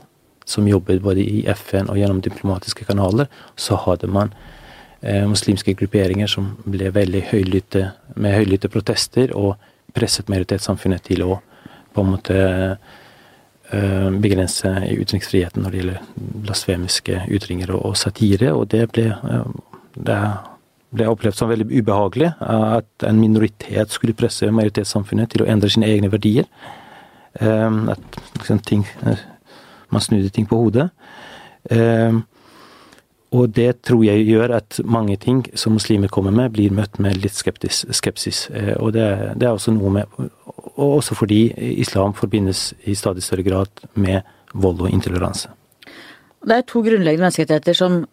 som 0.48 0.68
jobbet 0.68 1.02
både 1.04 1.24
i 1.26 1.42
FN 1.52 1.90
og 1.92 1.98
gjennom 2.00 2.22
diplomatiske 2.24 2.86
kanaler. 2.88 3.28
Så 3.56 3.76
hadde 3.84 4.08
man 4.08 4.32
eh, 5.02 5.26
muslimske 5.28 5.74
grupperinger 5.76 6.30
som 6.30 6.54
ble 6.64 6.88
veldig 6.94 7.26
høylytte, 7.32 7.90
med 8.16 8.38
høylytte 8.38 8.72
protester, 8.72 9.34
og 9.36 9.58
presset 9.94 10.30
majoritetssamfunnet 10.32 11.04
til 11.10 11.26
å 11.26 11.42
på 11.92 12.04
en 12.04 12.10
måte 12.14 12.40
Eh, 13.70 14.10
begrense 14.10 14.70
ytringsfriheten 14.88 15.60
når 15.60 15.70
det 15.70 15.80
gjelder 15.82 16.04
blasfemiske 16.46 17.18
ytringer 17.36 17.74
og, 17.76 17.96
satire. 18.00 18.54
Og 18.56 18.70
det 18.72 18.86
ble, 18.94 19.10
eh, 19.12 19.50
det 19.92 20.20
ble 20.88 21.08
opplevd 21.12 21.36
som 21.36 21.50
veldig 21.50 21.66
ubehagelig 21.68 22.30
at 22.40 23.04
en 23.04 23.20
minoritet 23.20 23.92
skulle 23.92 24.16
presse 24.16 24.48
majoritetssamfunnet 24.48 25.28
til 25.34 25.44
å 25.44 25.50
endre 25.52 25.68
sine 25.68 25.84
egne 25.84 26.08
verdier. 26.08 26.48
Eh, 27.40 27.78
at 27.94 28.18
liksom, 28.38 28.58
ting, 28.58 28.86
man 29.88 30.04
snudde 30.04 30.32
ting 30.34 30.48
på 30.48 30.58
hodet. 30.58 30.90
Og 33.28 33.50
det 33.52 33.82
tror 33.84 34.04
jeg 34.06 34.24
gjør 34.24 34.54
at 34.56 34.78
mange 34.88 35.18
ting 35.20 35.42
som 35.52 35.74
muslimer 35.76 36.08
kommer 36.08 36.32
med, 36.32 36.54
blir 36.54 36.72
møtt 36.72 36.96
med 37.02 37.18
litt 37.20 37.36
skeptis, 37.36 37.82
skepsis. 37.92 38.46
Og 38.80 38.94
det, 38.96 39.04
det, 39.36 39.44
er 39.44 39.52
også 39.52 39.74
noe 39.76 39.92
med 39.98 40.30
og 40.78 40.98
også 41.00 41.16
fordi 41.18 41.40
islam 41.82 42.14
forbindes 42.14 42.70
i 42.86 42.94
stadig 42.94 43.24
større 43.26 43.42
grad 43.42 43.82
med 43.94 44.22
vold 44.54 44.84
og 44.86 44.94
intoleranse. 44.94 45.50
Det 46.46 46.54
er 46.54 46.66
to 46.66 46.82
grunnleggende 46.86 47.26
menneskerettigheter 47.26 47.76
som 47.76 48.04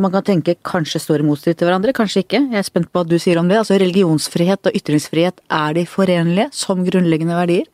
man 0.00 0.12
kan 0.14 0.24
tenke 0.24 0.56
kanskje 0.64 1.02
står 1.04 1.20
i 1.20 1.26
motstrid 1.28 1.58
til 1.60 1.68
hverandre, 1.68 1.92
kanskje 1.92 2.22
ikke. 2.24 2.40
Jeg 2.54 2.62
er 2.62 2.64
spent 2.64 2.88
på 2.88 3.02
hva 3.02 3.08
du 3.08 3.18
sier 3.20 3.36
om 3.40 3.48
det. 3.50 3.58
Altså 3.60 3.76
Religionsfrihet 3.80 4.70
og 4.70 4.78
ytringsfrihet, 4.78 5.42
er 5.52 5.76
de 5.76 5.84
forenlige 5.86 6.48
som 6.56 6.80
grunnleggende 6.86 7.36
verdier? 7.36 7.68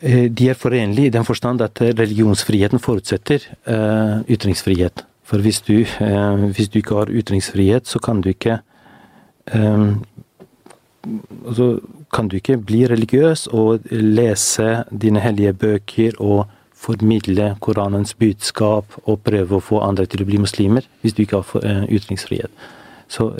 Eh, 0.00 0.30
de 0.32 0.48
er 0.48 0.56
forenlige 0.56 1.10
i 1.10 1.12
den 1.12 1.24
forstand 1.24 1.60
at 1.60 1.80
religionsfriheten 1.80 2.80
forutsetter 2.80 3.44
uh, 3.68 4.24
ytringsfrihet. 4.32 5.04
For 5.22 5.44
hvis 5.44 5.60
du, 5.60 5.84
uh, 6.00 6.44
hvis 6.56 6.68
du, 6.68 6.78
ikke 6.78 6.94
har 6.94 7.12
ytringsfrihet, 7.12 7.88
så 7.88 7.98
kan 7.98 8.20
du 8.20 8.28
ikke 8.28 8.58
um, 9.54 10.04
altså, 11.46 11.80
kan 12.12 12.28
du 12.28 12.36
ikke 12.36 12.56
bli 12.56 12.86
religiøs 12.88 13.46
og 13.52 13.84
lese 13.90 14.84
dine 14.90 15.20
hellige 15.20 15.52
bøker 15.52 16.16
og 16.18 16.46
formidle 16.74 17.56
Koranens 17.60 18.14
budskap 18.14 18.96
og 19.04 19.20
prøve 19.20 19.58
å 19.58 19.60
få 19.60 19.82
andre 19.84 20.06
til 20.08 20.24
å 20.24 20.30
bli 20.30 20.40
muslimer, 20.40 20.86
hvis 21.02 21.12
du 21.12 21.22
ikke 21.22 21.42
har 21.42 21.84
ytringsfrihet. 21.92 22.50
Så 23.08 23.34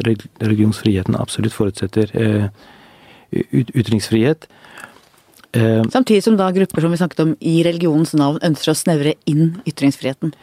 religionsfriheten 0.45 1.17
absolutt 1.17 1.57
forutsetter 1.57 2.13
ytringsfrihet. 3.33 4.45
Uh, 5.57 5.83
Samtidig 5.91 6.25
som 6.27 6.37
da 6.39 6.51
grupper 6.55 6.85
som 6.85 6.93
vi 6.95 7.01
snakket 7.01 7.25
om 7.25 7.37
i 7.41 7.61
religionens 7.67 8.15
navn 8.19 8.43
ønsker 8.47 8.73
å 8.73 8.79
snevre 8.79 9.17
inn 9.31 9.57
ytringsfriheten. 9.67 10.35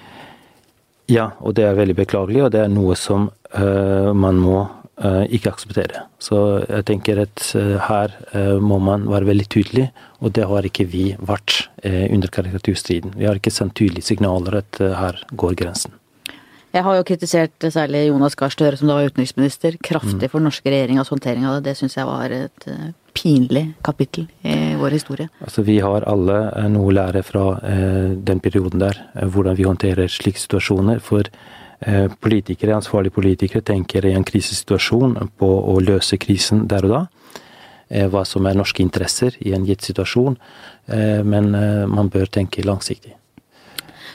Ja, 1.07 1.31
og 1.39 1.55
det 1.55 1.63
er 1.63 1.77
veldig 1.77 1.95
beklagelig, 1.95 2.41
og 2.43 2.51
det 2.51 2.65
er 2.65 2.71
noe 2.71 2.97
som 2.99 3.29
man 3.47 4.41
må 4.43 4.65
Eh, 4.97 5.27
ikke 5.37 5.51
akseptere. 5.53 6.07
Så 6.17 6.37
jeg 6.63 6.85
tenker 6.89 7.19
at 7.21 7.43
eh, 7.53 7.75
her 7.85 8.15
eh, 8.31 8.55
må 8.57 8.79
man 8.81 9.03
være 9.05 9.27
veldig 9.29 9.45
tydelig, 9.53 9.83
og 10.25 10.31
det 10.33 10.47
har 10.49 10.65
ikke 10.65 10.87
vi 10.89 11.11
vært 11.21 11.67
under 11.85 12.31
karikaturstriden. 12.33 13.13
Vi 13.15 13.27
har 13.29 13.37
ikke 13.37 13.53
sendt 13.53 13.75
tydelige 13.77 14.07
signaler 14.07 14.57
at 14.63 14.79
her 14.81 15.19
går 15.37 15.53
grensen. 15.59 15.93
Jeg 16.73 16.83
har 16.83 16.97
jo 16.97 17.05
kritisert 17.05 17.67
særlig 17.71 18.07
Jonas 18.07 18.35
Gahr 18.35 18.51
Støre, 18.51 18.79
som 18.79 18.89
da 18.89 18.97
var 18.97 19.11
utenriksminister, 19.11 19.77
kraftig 19.85 20.25
mm. 20.25 20.31
for 20.33 20.41
den 20.41 20.49
norske 20.49 20.73
regjeringas 20.73 21.13
håndtering 21.13 21.45
av 21.47 21.59
det. 21.59 21.69
Det 21.69 21.77
syns 21.79 21.95
jeg 21.95 22.09
var 22.09 22.33
et 22.33 22.67
pinlig 23.17 23.65
kapittel 23.85 24.27
i 24.45 24.75
vår 24.77 24.93
historie. 24.93 25.29
Altså, 25.41 25.65
vi 25.65 25.79
har 25.81 26.05
alle 26.07 26.41
noe 26.69 26.91
å 26.91 26.95
lære 26.95 27.23
fra 27.25 27.45
den 28.29 28.41
perioden 28.43 28.83
der, 28.83 28.99
hvordan 29.17 29.57
vi 29.57 29.65
håndterer 29.65 30.11
slike 30.11 30.41
situasjoner. 30.43 31.01
For 31.03 31.25
Eh, 31.79 32.11
politikere, 32.19 32.75
ansvarlige 32.75 33.13
politikere 33.13 33.61
tenker 33.61 34.05
i 34.05 34.15
en 34.17 34.25
krisesituasjon 34.25 35.13
på 35.37 35.49
å 35.73 35.75
løse 35.77 36.17
krisen 36.17 36.65
der 36.69 36.87
og 36.87 36.93
da. 36.93 37.01
Eh, 37.89 38.07
hva 38.09 38.23
som 38.25 38.45
er 38.49 38.57
norske 38.57 38.81
interesser 38.81 39.37
i 39.45 39.53
en 39.53 39.65
gitt 39.65 39.85
situasjon. 39.85 40.37
Eh, 40.87 41.21
men 41.23 41.51
man 41.87 42.09
bør 42.09 42.25
tenke 42.25 42.65
langsiktig. 42.65 43.13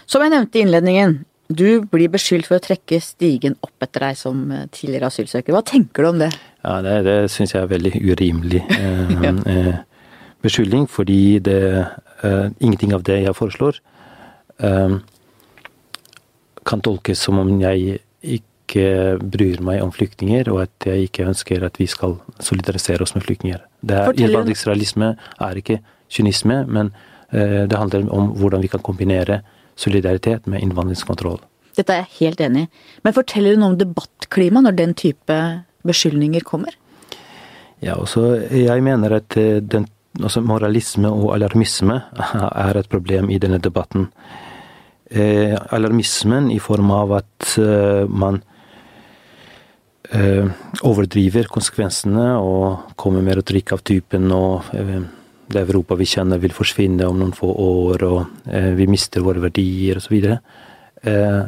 Som 0.06 0.22
jeg 0.22 0.34
nevnte 0.34 0.58
i 0.58 0.62
innledningen, 0.66 1.24
du 1.58 1.84
blir 1.90 2.10
beskyldt 2.12 2.48
for 2.48 2.58
å 2.58 2.64
trekke 2.64 3.00
stigen 3.02 3.56
opp 3.64 3.84
etter 3.84 4.08
deg 4.08 4.18
som 4.18 4.42
tidligere 4.74 5.08
asylsøker. 5.10 5.54
Hva 5.54 5.64
tenker 5.66 6.04
du 6.04 6.10
om 6.12 6.20
det? 6.22 6.30
Ja, 6.62 6.80
Det, 6.84 6.98
det 7.07 7.16
syns 7.34 7.55
jeg 7.55 7.62
er 7.62 7.72
veldig 7.72 7.92
urimelig 8.00 8.62
ja. 9.24 9.32
beskyldning, 10.44 10.86
fordi 10.90 11.38
det, 11.42 11.86
ingenting 12.61 12.94
av 12.94 13.03
det 13.07 13.22
jeg 13.24 13.34
foreslår, 13.38 13.80
kan 16.62 16.82
tolkes 16.84 17.22
som 17.22 17.40
om 17.42 17.50
jeg 17.61 17.98
ikke 18.22 19.18
bryr 19.20 19.61
meg 19.64 19.82
om 19.84 19.92
flyktninger, 19.92 20.48
og 20.53 20.62
at 20.64 20.86
jeg 20.88 21.09
ikke 21.09 21.26
ønsker 21.28 21.64
at 21.66 21.78
vi 21.80 21.88
skal 21.90 22.16
solidarisere 22.40 23.05
oss 23.05 23.16
med 23.16 23.26
flyktninger. 23.26 23.64
Innvandringsrealisme 23.82 25.14
er 25.18 25.59
ikke 25.61 25.80
kynisme, 26.12 26.62
men 26.68 26.92
eh, 27.32 27.64
det 27.68 27.78
handler 27.78 28.09
om 28.14 28.32
hvordan 28.38 28.62
vi 28.62 28.70
kan 28.72 28.84
kombinere 28.84 29.42
solidaritet 29.79 30.47
med 30.51 30.62
innvandringskontroll. 30.64 31.41
Dette 31.77 31.95
er 31.95 32.05
jeg 32.05 32.18
helt 32.18 32.45
enig 32.45 32.66
i. 32.66 32.70
Men 33.05 33.16
forteller 33.16 33.55
du 33.55 33.62
noe 33.62 33.73
om 33.73 33.81
debattklima 33.81 34.62
når 34.64 34.77
den 34.77 34.95
type 34.99 35.39
beskyldninger 35.89 36.45
kommer? 36.47 36.77
Ja, 37.83 37.97
også 37.99 38.37
jeg 38.55 38.85
mener 38.85 39.16
at 39.18 39.37
eh, 39.41 39.59
den, 39.64 39.89
altså 40.20 40.43
moralisme 40.45 41.11
og 41.11 41.33
alarmisme 41.35 41.99
er 42.66 42.79
et 42.79 42.91
problem 42.93 43.33
i 43.33 43.41
denne 43.43 43.59
debatten. 43.62 44.11
Eh, 45.11 45.57
alarmismen 45.75 46.51
i 46.53 46.61
form 46.62 46.93
av 46.95 47.16
at 47.18 47.57
eh, 47.61 48.05
man 48.09 48.39
eh, 50.12 50.47
overdriver 50.87 51.51
konsekvensene 51.53 52.37
og 52.39 52.95
kommer 53.01 53.25
med 53.25 53.41
retorikk 53.41 53.75
av 53.75 53.83
typen 53.89 54.31
og 54.37 54.70
eh, 54.77 55.03
det 55.53 55.64
Europa 55.66 55.96
vi 55.98 56.09
kjenner 56.09 56.40
vil 56.42 56.55
forsvinne 56.57 57.07
om 57.09 57.18
noen 57.20 57.34
få 57.36 57.50
år, 57.64 58.05
og 58.09 58.53
eh, 58.53 58.72
vi 58.78 58.88
mister 58.90 59.24
våre 59.24 59.42
verdier 59.44 60.00
osv. 60.00 60.16
Eh, 61.03 61.42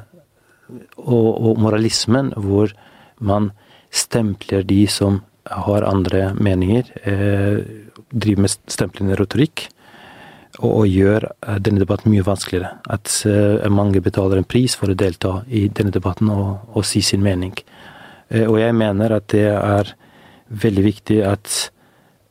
og, 1.05 1.29
og 1.29 1.61
moralismen 1.61 2.33
hvor 2.41 2.73
man 3.25 3.51
stempler 3.95 4.65
de 4.67 4.85
som 4.91 5.23
har 5.45 5.87
andre 5.87 6.33
meninger, 6.35 6.91
eh, 7.05 7.65
driver 8.11 8.47
med 8.47 8.55
stemplende 8.71 9.19
retorikk, 9.19 9.69
og, 10.61 10.71
og, 10.71 10.87
gjør 10.89 11.27
eh, 11.29 11.59
denne 11.63 11.83
debatten 11.83 12.13
mye 12.13 12.25
vanskeligere. 12.27 12.79
At 12.91 13.11
eh, 13.29 13.69
mange 13.71 14.03
betaler 14.05 14.41
en 14.41 14.49
pris 14.49 14.77
for 14.79 14.93
å 14.93 14.99
delta 14.99 15.41
i 15.49 15.67
denne 15.69 15.95
debatten 15.95 16.31
og, 16.33 16.71
og 16.75 16.87
si 16.87 17.03
sin 17.03 17.25
mening. 17.25 17.55
Eh, 18.31 18.47
og 18.47 18.59
jeg 18.63 18.77
mener 18.79 19.17
at 19.19 19.29
det 19.35 19.49
er 19.51 19.95
veldig 20.65 20.85
viktig 20.85 21.21
at 21.27 21.55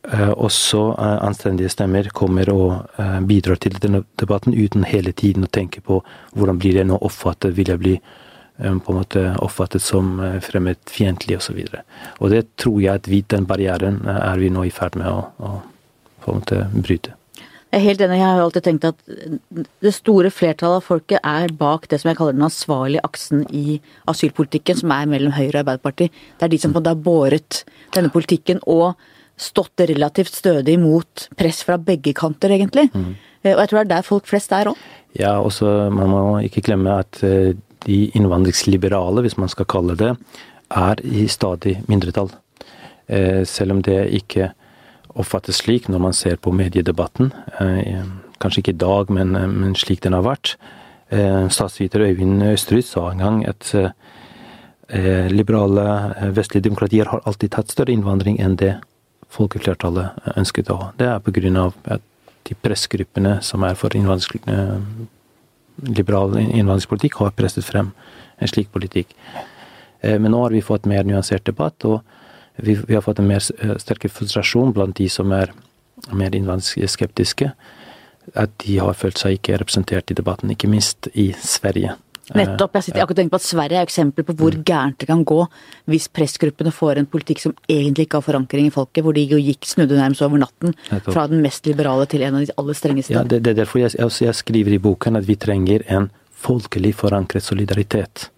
også 0.04 0.82
eh, 1.00 1.20
anstendige 1.24 1.72
stemmer 1.72 2.10
kommer 2.12 2.50
og 2.52 3.00
bidrar 3.28 3.62
til 3.64 3.78
denne 3.80 4.04
debatten, 4.20 4.54
uten 4.54 4.84
hele 4.84 5.14
tiden 5.16 5.48
å 5.48 5.52
tenke 5.52 5.82
på 5.82 6.02
hvordan 6.36 6.60
blir 6.60 6.76
det 6.80 6.88
nå 6.90 7.00
oppfattet, 7.00 7.56
vil 7.56 7.72
jeg 7.72 7.82
bli 7.82 7.98
på 8.54 8.94
en 8.94 8.98
måte 9.00 9.22
oppfattet 9.42 9.82
som 9.82 10.20
fremmedfiendtlig 10.46 11.40
osv. 11.40 11.56
Og, 11.58 11.72
så 11.72 11.80
og 12.20 12.30
det 12.30 12.44
tror 12.62 12.78
jeg 12.84 13.02
at 13.02 13.10
vi, 13.10 13.24
den 13.26 13.48
barrieren 13.50 14.04
er 14.06 14.38
vi 14.38 14.52
nå 14.54 14.68
i 14.68 14.72
ferd 14.72 15.00
med 15.00 15.10
å, 15.10 15.24
å 15.42 15.56
på 16.24 16.32
en 16.32 16.40
måte 16.40 16.60
bryte. 16.76 17.16
Jeg 17.74 17.80
er 17.80 17.88
helt 17.88 18.02
enig. 18.06 18.20
Jeg 18.20 18.28
har 18.30 18.38
jo 18.38 18.46
alltid 18.46 18.66
tenkt 18.68 18.84
at 18.86 19.00
det 19.82 19.92
store 19.96 20.30
flertallet 20.30 20.78
av 20.78 20.86
folket 20.86 21.24
er 21.26 21.54
bak 21.58 21.88
det 21.90 21.98
som 22.02 22.12
jeg 22.12 22.20
kaller 22.20 22.36
den 22.38 22.46
ansvarlige 22.46 23.02
aksen 23.08 23.48
i 23.50 23.80
asylpolitikken, 24.12 24.78
som 24.78 24.94
er 24.94 25.10
mellom 25.10 25.34
Høyre 25.34 25.56
og 25.56 25.64
Arbeiderpartiet. 25.64 26.14
Det 26.38 26.46
er 26.46 26.52
de 26.54 26.60
som 26.62 26.70
på 26.70 26.78
en 26.78 26.84
måte 26.84 26.94
har 26.94 27.02
båret 27.08 27.64
denne 27.98 28.14
politikken 28.14 28.62
og 28.70 28.94
stått 29.40 29.86
relativt 29.90 30.36
stødig 30.36 30.78
mot 30.80 31.28
press 31.38 31.64
fra 31.66 31.78
begge 31.82 32.14
kanter, 32.18 32.54
egentlig. 32.54 32.90
Mm. 32.94 33.14
Og 33.44 33.60
jeg 33.60 33.70
tror 33.70 33.80
det 33.80 33.86
er 33.86 33.92
der 33.96 34.08
folk 34.08 34.30
flest 34.30 34.54
er 34.56 34.72
òg. 34.72 34.82
Ja, 35.20 35.36
også 35.42 35.90
man 35.94 36.10
må 36.10 36.24
ikke 36.46 36.64
glemme 36.66 37.00
at 37.04 37.20
eh, 37.26 37.54
de 37.86 38.00
innvandringsliberale, 38.16 39.22
hvis 39.26 39.38
man 39.38 39.52
skal 39.52 39.68
kalle 39.70 39.98
det, 40.00 40.14
er 40.74 41.02
i 41.04 41.28
stadig 41.28 41.82
mindretall. 41.90 42.32
Eh, 43.08 43.44
selv 43.46 43.76
om 43.76 43.82
det 43.86 44.00
ikke 44.16 44.54
oppfattes 45.20 45.62
slik 45.62 45.90
når 45.92 46.02
man 46.08 46.16
ser 46.18 46.40
på 46.42 46.54
mediedebatten. 46.56 47.32
Eh, 47.62 48.06
kanskje 48.42 48.64
ikke 48.64 48.76
i 48.76 48.84
dag, 48.86 49.12
men, 49.14 49.36
eh, 49.36 49.48
men 49.48 49.76
slik 49.76 50.02
den 50.02 50.14
har 50.14 50.24
vært. 50.24 50.56
Eh, 51.12 51.48
statsviter 51.50 52.02
Øyvind 52.02 52.42
Østerud 52.54 52.84
sa 52.84 53.12
en 53.12 53.20
gang 53.20 53.48
at 53.48 53.94
liberale 55.32 56.14
vestlige 56.36 56.62
demokratier 56.64 57.06
har 57.06 57.22
alltid 57.26 57.52
tatt 57.52 57.72
større 57.72 57.90
innvandring 57.90 58.40
enn 58.40 58.56
det 58.56 58.76
folkeflertallet 59.34 60.34
ønsket 60.38 60.72
å 60.72 60.80
ha. 60.80 60.90
Det 60.98 61.10
er 61.10 61.20
pga. 61.24 62.00
de 62.44 62.56
pressgruppene 62.60 63.38
som 63.42 63.64
er 63.64 63.76
for 63.80 63.96
liberal 65.84 66.36
innvandringspolitikk, 66.38 67.16
har 67.16 67.32
presset 67.32 67.66
frem 67.66 67.94
en 68.40 68.48
slik 68.48 68.72
politikk. 68.72 69.16
Men 70.04 70.32
nå 70.32 70.42
har 70.44 70.52
vi 70.52 70.62
fått 70.62 70.86
mer 70.86 71.04
nyansert 71.04 71.46
debatt. 71.46 71.86
og 71.86 72.02
vi, 72.56 72.76
vi, 72.76 72.96
har 72.96 73.02
fått 73.02 73.20
en 73.20 73.28
mer 73.28 73.40
sterk 73.40 74.10
frustrasjon 74.12 74.74
blant 74.74 74.98
de 74.98 75.10
som 75.10 75.32
er 75.32 75.54
mer 76.12 76.36
innvandringsskeptiske. 76.36 77.52
At 78.40 78.54
de 78.64 78.78
har 78.80 78.94
følt 78.96 79.20
seg 79.20 79.38
ikke 79.38 79.58
representert 79.60 80.12
i 80.12 80.18
debatten, 80.18 80.52
ikke 80.52 80.70
minst 80.72 81.10
i 81.14 81.32
Sverige. 81.40 81.96
Nettopp. 82.32 82.78
Jeg 82.78 82.88
sitter 82.88 83.04
akkurat 83.04 83.20
tenker 83.20 83.34
på 83.34 83.40
at 83.42 83.46
Sverige 83.46 83.80
er 83.82 83.88
eksempel 83.88 84.24
på 84.24 84.36
hvor 84.40 84.56
mm. 84.56 84.64
gærent 84.64 85.00
det 85.02 85.10
kan 85.10 85.24
gå 85.28 85.42
hvis 85.92 86.08
pressgruppene 86.16 86.72
får 86.72 87.02
en 87.02 87.10
politikk 87.12 87.42
som 87.44 87.56
egentlig 87.68 88.08
ikke 88.08 88.22
har 88.22 88.28
forankring 88.30 88.70
i 88.70 88.74
folket, 88.74 89.04
hvor 89.04 89.16
de 89.18 89.26
jo 89.28 89.40
gikk 89.42 89.68
snudde 89.68 90.00
nærmest 90.00 90.24
over 90.24 90.40
natten 90.40 90.76
fra 91.10 91.26
den 91.28 91.44
mest 91.44 91.68
liberale 91.68 92.08
til 92.08 92.24
en 92.24 92.40
av 92.40 92.46
de 92.46 92.56
aller 92.56 92.78
strengeste. 92.80 93.16
Ja, 93.18 93.26
det, 93.28 93.42
det 93.44 93.52
er 93.54 93.64
derfor 93.66 93.84
jeg, 93.84 93.92
jeg, 94.00 94.38
skriver 94.40 94.78
i 94.78 94.80
boken 94.84 95.20
at 95.20 95.28
vi 95.28 95.36
trenger 95.36 95.84
en 95.92 96.08
folkelig 96.44 96.94
forankret 97.00 97.44
solidaritet 97.44 98.30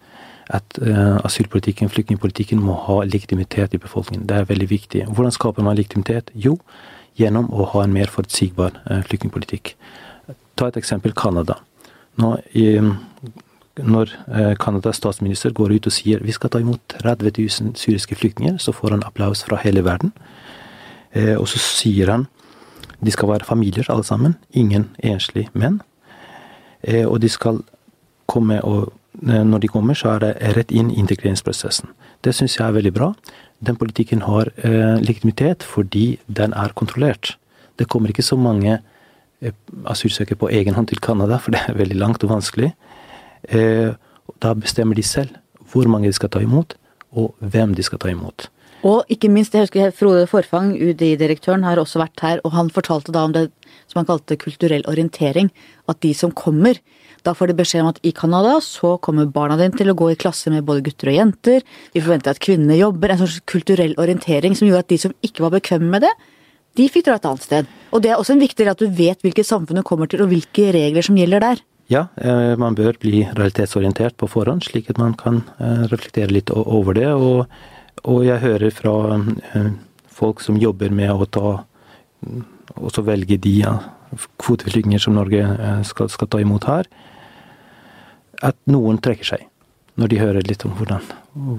at 0.54 0.78
uh, 0.78 1.18
asylpolitikken, 1.26 1.90
flyktningpolitikken, 1.90 2.60
må 2.62 2.76
ha 2.86 3.00
legitimitet 3.06 3.74
i 3.74 3.80
befolkningen. 3.82 4.26
Det 4.30 4.36
er 4.36 4.50
veldig 4.50 4.68
viktig. 4.70 5.06
Hvordan 5.10 5.34
skaper 5.34 5.66
man 5.66 5.78
legitimitet? 5.78 6.30
Jo, 6.34 6.54
gjennom 7.18 7.48
å 7.50 7.66
ha 7.72 7.82
en 7.82 7.94
mer 7.94 8.12
forutsigbar 8.12 8.78
uh, 8.84 9.00
flyktningpolitikk. 9.08 9.74
Ta 10.56 10.70
et 10.70 10.78
eksempel 10.78 11.16
Canada. 11.18 11.58
Nå, 12.22 12.36
i, 12.54 12.78
når 13.82 14.12
Canadas 14.62 14.96
statsminister 14.96 15.52
går 15.52 15.74
ut 15.76 15.86
og 15.90 15.92
sier 15.92 16.22
vi 16.24 16.32
skal 16.32 16.50
ta 16.52 16.60
imot 16.62 16.80
30 17.02 17.32
000 17.36 17.74
syriske 17.76 18.16
flyktninger, 18.16 18.56
så 18.56 18.72
får 18.72 18.94
han 18.94 19.04
applaus 19.04 19.42
fra 19.44 19.58
hele 19.60 19.84
verden. 19.84 20.12
og 21.12 21.44
så 21.48 21.58
sier 21.60 22.10
han 22.10 22.26
de 23.04 23.12
skal 23.12 23.28
være 23.28 23.44
familier 23.44 23.90
alle 23.92 24.04
sammen, 24.04 24.36
ingen 24.50 24.88
enslige 25.04 25.50
menn. 25.52 25.82
og 27.04 27.20
de 27.20 27.28
skal 27.28 27.60
komme 28.26 28.62
og 28.64 28.92
Eh, 29.24 29.44
når 29.44 29.58
de 29.58 29.68
kommer, 29.68 29.94
så 29.94 30.16
er 30.16 30.24
det 30.24 30.56
rett 30.56 30.72
inn 30.74 30.90
i 30.92 30.98
integreringsprosessen. 31.00 31.88
Det 32.24 32.34
syns 32.36 32.58
jeg 32.58 32.66
er 32.66 32.76
veldig 32.76 32.92
bra. 32.92 33.12
Den 33.64 33.78
politikken 33.80 34.26
har 34.26 34.50
eh, 34.56 34.98
legitimitet 35.00 35.64
fordi 35.64 36.18
den 36.26 36.52
er 36.52 36.74
kontrollert. 36.76 37.36
Det 37.78 37.88
kommer 37.88 38.12
ikke 38.12 38.26
så 38.26 38.36
mange 38.36 38.78
eh, 39.40 39.56
asylsøkere 39.88 40.40
på 40.42 40.50
egen 40.52 40.76
hånd 40.76 40.90
til 40.92 41.00
Canada, 41.00 41.40
for 41.40 41.56
det 41.56 41.62
er 41.64 41.78
veldig 41.78 41.96
langt 41.96 42.24
og 42.24 42.34
vanskelig. 42.34 42.74
Eh, 43.48 43.94
da 44.42 44.54
bestemmer 44.58 44.98
de 44.98 45.04
selv 45.06 45.36
hvor 45.70 45.88
mange 45.90 46.10
de 46.10 46.16
skal 46.16 46.30
ta 46.30 46.42
imot, 46.42 46.76
og 47.16 47.34
hvem 47.40 47.74
de 47.74 47.84
skal 47.84 48.00
ta 48.02 48.10
imot. 48.12 48.48
Og 48.86 49.08
ikke 49.10 49.30
minst, 49.32 49.54
jeg 49.54 49.66
husker 49.66 49.94
Frode 49.96 50.26
Forfang, 50.30 50.74
UDI-direktøren, 50.76 51.64
har 51.66 51.80
også 51.80 51.98
vært 51.98 52.22
her, 52.22 52.42
og 52.44 52.52
han 52.54 52.68
fortalte 52.70 53.14
da 53.14 53.24
om 53.26 53.32
det 53.34 53.48
som 53.88 54.02
han 54.02 54.06
kalte 54.06 54.38
kulturell 54.38 54.84
orientering. 54.86 55.50
At 55.90 55.98
de 56.04 56.12
som 56.14 56.30
kommer, 56.30 56.78
da 57.26 57.34
får 57.34 57.50
de 57.50 57.56
beskjed 57.58 57.82
om 57.82 57.90
at 57.90 57.98
i 58.06 58.12
Canada 58.14 58.60
så 58.62 58.94
kommer 59.02 59.26
barna 59.26 59.56
dine 59.58 59.74
til 59.74 59.90
å 59.90 59.96
gå 59.98 60.12
i 60.12 60.18
klasse 60.20 60.52
med 60.54 60.66
både 60.68 60.84
gutter 60.86 61.10
og 61.10 61.18
jenter. 61.18 61.66
Vi 61.96 62.04
forventer 62.04 62.36
at 62.36 62.42
kvinnene 62.42 62.78
jobber. 62.78 63.10
En 63.10 63.24
sånn 63.24 63.46
kulturell 63.50 63.96
orientering 63.98 64.54
som 64.54 64.68
gjorde 64.68 64.84
at 64.84 64.92
de 64.92 65.00
som 65.02 65.16
ikke 65.26 65.46
var 65.46 65.56
bekvemme 65.56 65.90
med 65.96 66.06
det, 66.06 66.12
de 66.76 66.86
fikk 66.92 67.08
dra 67.08 67.16
et 67.16 67.26
annet 67.26 67.46
sted. 67.46 67.72
Og 67.90 68.04
det 68.04 68.12
er 68.12 68.20
også 68.20 68.36
en 68.36 68.44
viktig 68.44 68.60
del 68.60 68.74
at 68.74 68.82
du 68.82 68.86
vet 68.92 69.24
hvilket 69.24 69.48
samfunn 69.48 69.80
du 69.80 69.86
kommer 69.86 70.10
til 70.12 70.22
og 70.22 70.30
hvilke 70.30 70.68
regler 70.76 71.02
som 71.02 71.18
gjelder 71.18 71.42
der. 71.42 71.64
Ja, 71.86 72.08
eh, 72.16 72.56
man 72.58 72.74
bør 72.74 72.96
bli 72.98 73.22
realitetsorientert 73.30 74.16
på 74.18 74.26
forhånd, 74.30 74.64
slik 74.66 74.90
at 74.90 74.98
man 74.98 75.14
kan 75.18 75.44
eh, 75.62 75.84
reflektere 75.86 76.34
litt 76.34 76.50
over 76.50 76.96
det. 76.98 77.12
Og, 77.14 77.46
og 78.02 78.24
jeg 78.26 78.42
hører 78.42 78.74
fra 78.74 78.94
eh, 79.54 79.68
folk 80.10 80.42
som 80.42 80.58
jobber 80.58 80.90
med 80.90 81.12
å 81.14 81.28
ta 81.30 81.52
og 82.76 82.90
så 82.90 83.02
velge 83.06 83.36
de 83.38 83.60
kvoteflyktninger 84.42 84.98
som 84.98 85.14
Norge 85.14 85.44
skal, 85.86 86.08
skal 86.10 86.28
ta 86.32 86.40
imot 86.42 86.64
her, 86.66 86.88
at 88.44 88.56
noen 88.72 88.98
trekker 89.04 89.28
seg 89.28 89.44
når 90.00 90.10
de 90.10 90.18
hører 90.20 90.48
litt 90.48 90.64
om 90.66 90.74
hvordan, 90.76 91.04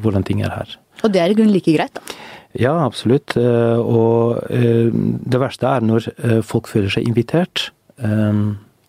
hvordan 0.03 0.25
ting 0.27 0.41
er 0.43 0.51
her. 0.51 0.73
Og 1.05 1.13
det 1.13 1.21
er 1.21 1.31
i 1.31 1.37
grunnen 1.37 1.53
like 1.55 1.71
greit, 1.73 1.95
da? 1.95 2.17
Ja, 2.57 2.73
absolutt. 2.83 3.37
Og 3.37 4.41
det 4.49 5.41
verste 5.41 5.69
er 5.69 5.85
når 5.85 6.09
folk 6.45 6.69
føler 6.73 6.91
seg 6.97 7.07
invitert, 7.07 7.69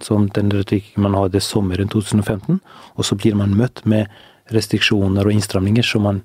som 0.04 0.28
den 0.34 0.52
retorikken 0.54 1.02
man 1.02 1.16
hadde 1.18 1.42
sommeren 1.42 1.90
2015, 1.90 2.60
og 2.94 3.04
så 3.04 3.18
blir 3.18 3.36
man 3.38 3.56
møtt 3.58 3.84
med 3.84 4.06
restriksjoner 4.54 5.26
og 5.26 5.34
innstramninger 5.34 5.84
som 5.84 6.06
man 6.06 6.22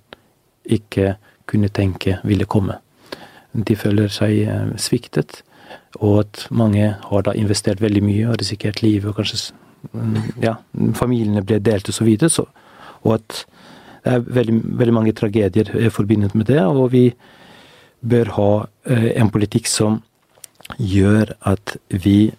ikke 0.63 1.15
kunne 1.49 1.71
tenke 1.73 2.19
ville 2.23 2.47
komme. 2.47 2.77
De 3.53 3.75
føler 3.75 4.07
seg 4.13 4.47
sviktet, 4.81 5.41
og 5.99 6.23
at 6.23 6.45
mange 6.49 6.93
har 7.01 7.25
da 7.25 7.33
investert 7.37 7.81
veldig 7.83 8.01
mye 8.05 8.29
og 8.29 8.39
risikert 8.41 8.81
livet 8.81 9.11
og 9.11 9.19
kanskje 9.19 9.53
ja, 10.41 10.55
familiene 10.95 11.43
ble 11.45 11.59
delt 11.59 11.89
osv. 11.91 12.07
Så 12.21 12.29
så, 12.31 12.45
og 13.03 13.17
at 13.19 13.43
det 14.03 14.11
er 14.11 14.25
veldig, 14.35 14.57
veldig 14.79 14.95
mange 14.95 15.15
tragedier 15.15 15.69
eh, 15.77 15.91
forbundet 15.91 16.35
med 16.35 16.49
det. 16.51 16.59
Og 16.63 16.91
vi 16.91 17.05
bør 18.03 18.33
ha 18.37 18.49
eh, 18.89 19.11
en 19.19 19.31
politikk 19.31 19.69
som 19.71 20.01
gjør 20.79 21.35
at 21.47 21.75
vi 22.03 22.33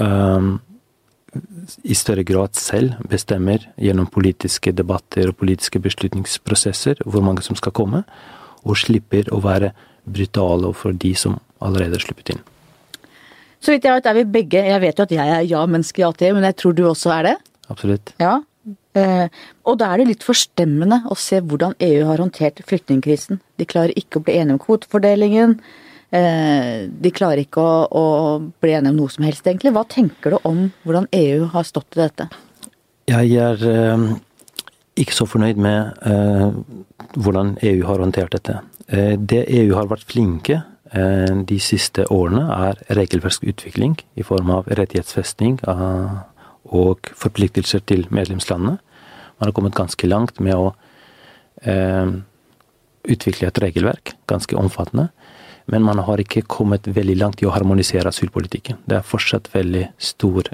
um, 0.00 0.58
i 1.82 1.94
større 1.94 2.24
grad 2.26 2.58
selv 2.58 2.98
bestemmer 3.10 3.64
gjennom 3.78 4.08
politiske 4.10 4.72
debatter 4.74 5.30
og 5.30 5.38
politiske 5.38 5.80
beslutningsprosesser 5.82 7.02
hvor 7.06 7.24
mange 7.24 7.44
som 7.46 7.58
skal 7.58 7.74
komme, 7.76 8.02
og 8.66 8.76
slipper 8.76 9.30
å 9.32 9.40
være 9.44 9.72
brutale 10.04 10.68
overfor 10.68 10.96
de 10.96 11.14
som 11.16 11.38
allerede 11.62 11.96
har 11.96 12.04
sluppet 12.04 12.34
inn. 12.34 12.42
Så 13.60 13.74
vidt 13.74 13.84
jeg 13.84 13.98
vet 13.98 14.06
er 14.08 14.16
vi 14.16 14.24
begge 14.24 14.60
Jeg 14.64 14.80
vet 14.80 14.98
jo 14.98 15.04
at 15.04 15.10
jeg 15.12 15.32
er 15.34 15.48
ja-menneske, 15.48 16.00
i 16.00 16.12
til, 16.16 16.34
men 16.34 16.46
jeg 16.48 16.56
tror 16.56 16.76
du 16.76 16.86
også 16.88 17.12
er 17.18 17.28
det? 17.28 17.36
absolutt. 17.70 18.14
Ja. 18.18 18.40
Eh, 18.98 19.28
og 19.68 19.76
da 19.78 19.92
er 19.92 20.00
det 20.00 20.08
litt 20.08 20.24
forstemmende 20.26 21.04
å 21.06 21.16
se 21.18 21.38
hvordan 21.38 21.76
EU 21.78 22.06
har 22.08 22.18
håndtert 22.18 22.62
flyktningkrisen. 22.66 23.38
De 23.60 23.68
klarer 23.68 23.94
ikke 23.94 24.18
å 24.18 24.24
bli 24.26 24.40
enige 24.40 24.56
om 24.56 24.62
kvotefordelingen. 24.64 25.60
Eh, 26.10 26.88
de 26.90 27.12
klarer 27.14 27.44
ikke 27.44 27.62
å, 27.62 27.74
å, 27.86 28.04
bli 28.62 28.72
enige 28.74 28.90
om 28.90 28.98
noe 29.04 29.12
som 29.14 29.26
helst, 29.26 29.46
egentlig. 29.46 29.70
Hva 29.76 29.84
tenker 29.86 30.34
du 30.34 30.38
om 30.48 30.64
hvordan 30.82 31.06
EU 31.14 31.46
har 31.52 31.68
stått 31.68 31.94
i 31.94 32.02
dette? 32.02 32.26
Jeg 33.10 33.36
er 33.38 33.62
eh, 33.70 34.06
ikke 34.98 35.14
så 35.14 35.28
fornøyd 35.30 35.60
med 35.62 36.02
eh, 36.10 36.48
hvordan 37.14 37.54
EU 37.70 37.86
har 37.86 38.02
håndtert 38.02 38.34
dette. 38.34 38.58
Det 38.90 39.44
EU 39.54 39.76
har 39.76 39.86
vært 39.86 40.02
flinke 40.02 40.56
de 41.46 41.56
siste 41.62 42.02
årene, 42.10 42.40
er 42.50 42.80
regelverksutvikling 42.98 43.92
i 44.18 44.24
form 44.26 44.48
av 44.50 44.66
rettighetsfesting 44.66 45.60
og 45.70 47.12
forpliktelser 47.14 47.84
til 47.86 48.02
medlemslandene. 48.10 48.80
Man 49.38 49.46
har 49.46 49.54
kommet 49.54 49.78
ganske 49.78 50.10
langt 50.10 50.42
med 50.42 50.58
å 50.58 50.72
utvikle 53.14 53.46
et 53.46 53.62
regelverk, 53.62 54.16
ganske 54.26 54.58
omfattende. 54.58 55.12
Men 55.66 55.84
man 55.86 56.00
har 56.02 56.22
ikke 56.22 56.46
kommet 56.50 56.88
veldig 56.88 57.16
langt 57.20 57.42
i 57.42 57.46
å 57.46 57.52
harmonisere 57.54 58.08
asylpolitikken. 58.08 58.80
Det 58.88 58.96
er 58.98 59.06
fortsatt 59.06 59.50
veldig 59.52 59.84
stor, 60.00 60.48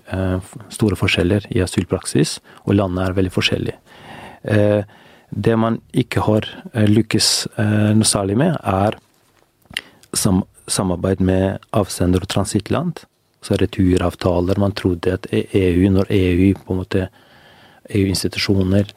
store 0.74 0.98
forskjeller 0.98 1.46
i 1.54 1.62
asylpraksis, 1.64 2.40
og 2.66 2.76
landene 2.76 3.06
er 3.06 3.16
veldig 3.16 3.32
forskjellige. 3.32 3.78
Det 5.30 5.56
man 5.58 5.80
ikke 5.96 6.22
har 6.26 6.46
eh, 6.72 6.86
lykkes 6.86 7.28
eh, 7.58 7.90
noe 7.96 8.06
særlig 8.06 8.36
med, 8.38 8.56
er 8.62 8.96
samarbeid 10.16 11.20
med 11.20 11.58
avsender- 11.76 12.22
og 12.22 12.30
transittland. 12.30 13.02
Så 13.42 13.58
returavtaler. 13.60 14.58
Man 14.58 14.72
trodde 14.72 15.12
at 15.12 15.26
EU, 15.32 15.90
når 15.90 16.10
EU 16.10 16.54
på 16.58 16.72
en 16.72 16.80
måte 16.80 17.08
EU-institusjoner 17.94 18.88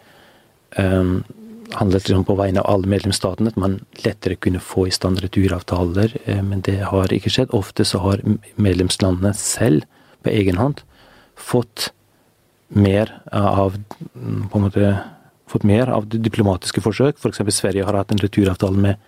handlet 1.78 2.10
liksom 2.10 2.26
på 2.26 2.36
vegne 2.40 2.64
av 2.64 2.74
alle 2.74 2.90
medlemsstatene, 2.90 3.52
at 3.52 3.60
man 3.60 3.80
lettere 4.04 4.40
kunne 4.42 4.62
få 4.64 4.88
i 4.88 4.94
stand 4.96 5.22
returavtaler. 5.24 6.16
Men 6.46 6.64
det 6.66 6.80
har 6.90 7.14
ikke 7.14 7.32
skjedd. 7.34 7.54
Ofte 7.56 7.86
så 7.86 8.02
har 8.04 8.24
medlemslandene 8.56 9.34
selv 9.38 9.86
på 10.26 10.34
egen 10.34 10.60
hånd 10.60 10.84
fått 11.40 11.92
mer 12.70 13.12
av 13.34 13.78
på 14.14 14.60
en 14.60 14.66
måte 14.66 14.92
fått 15.50 15.66
mer 15.66 15.90
av 15.90 16.06
diplomatiske 16.10 16.82
forsøk. 16.84 17.18
F.eks. 17.18 17.42
For 17.42 17.56
Sverige 17.56 17.86
har 17.88 17.98
hatt 17.98 18.12
en 18.14 18.22
returavtale 18.22 18.78
med, 18.78 19.00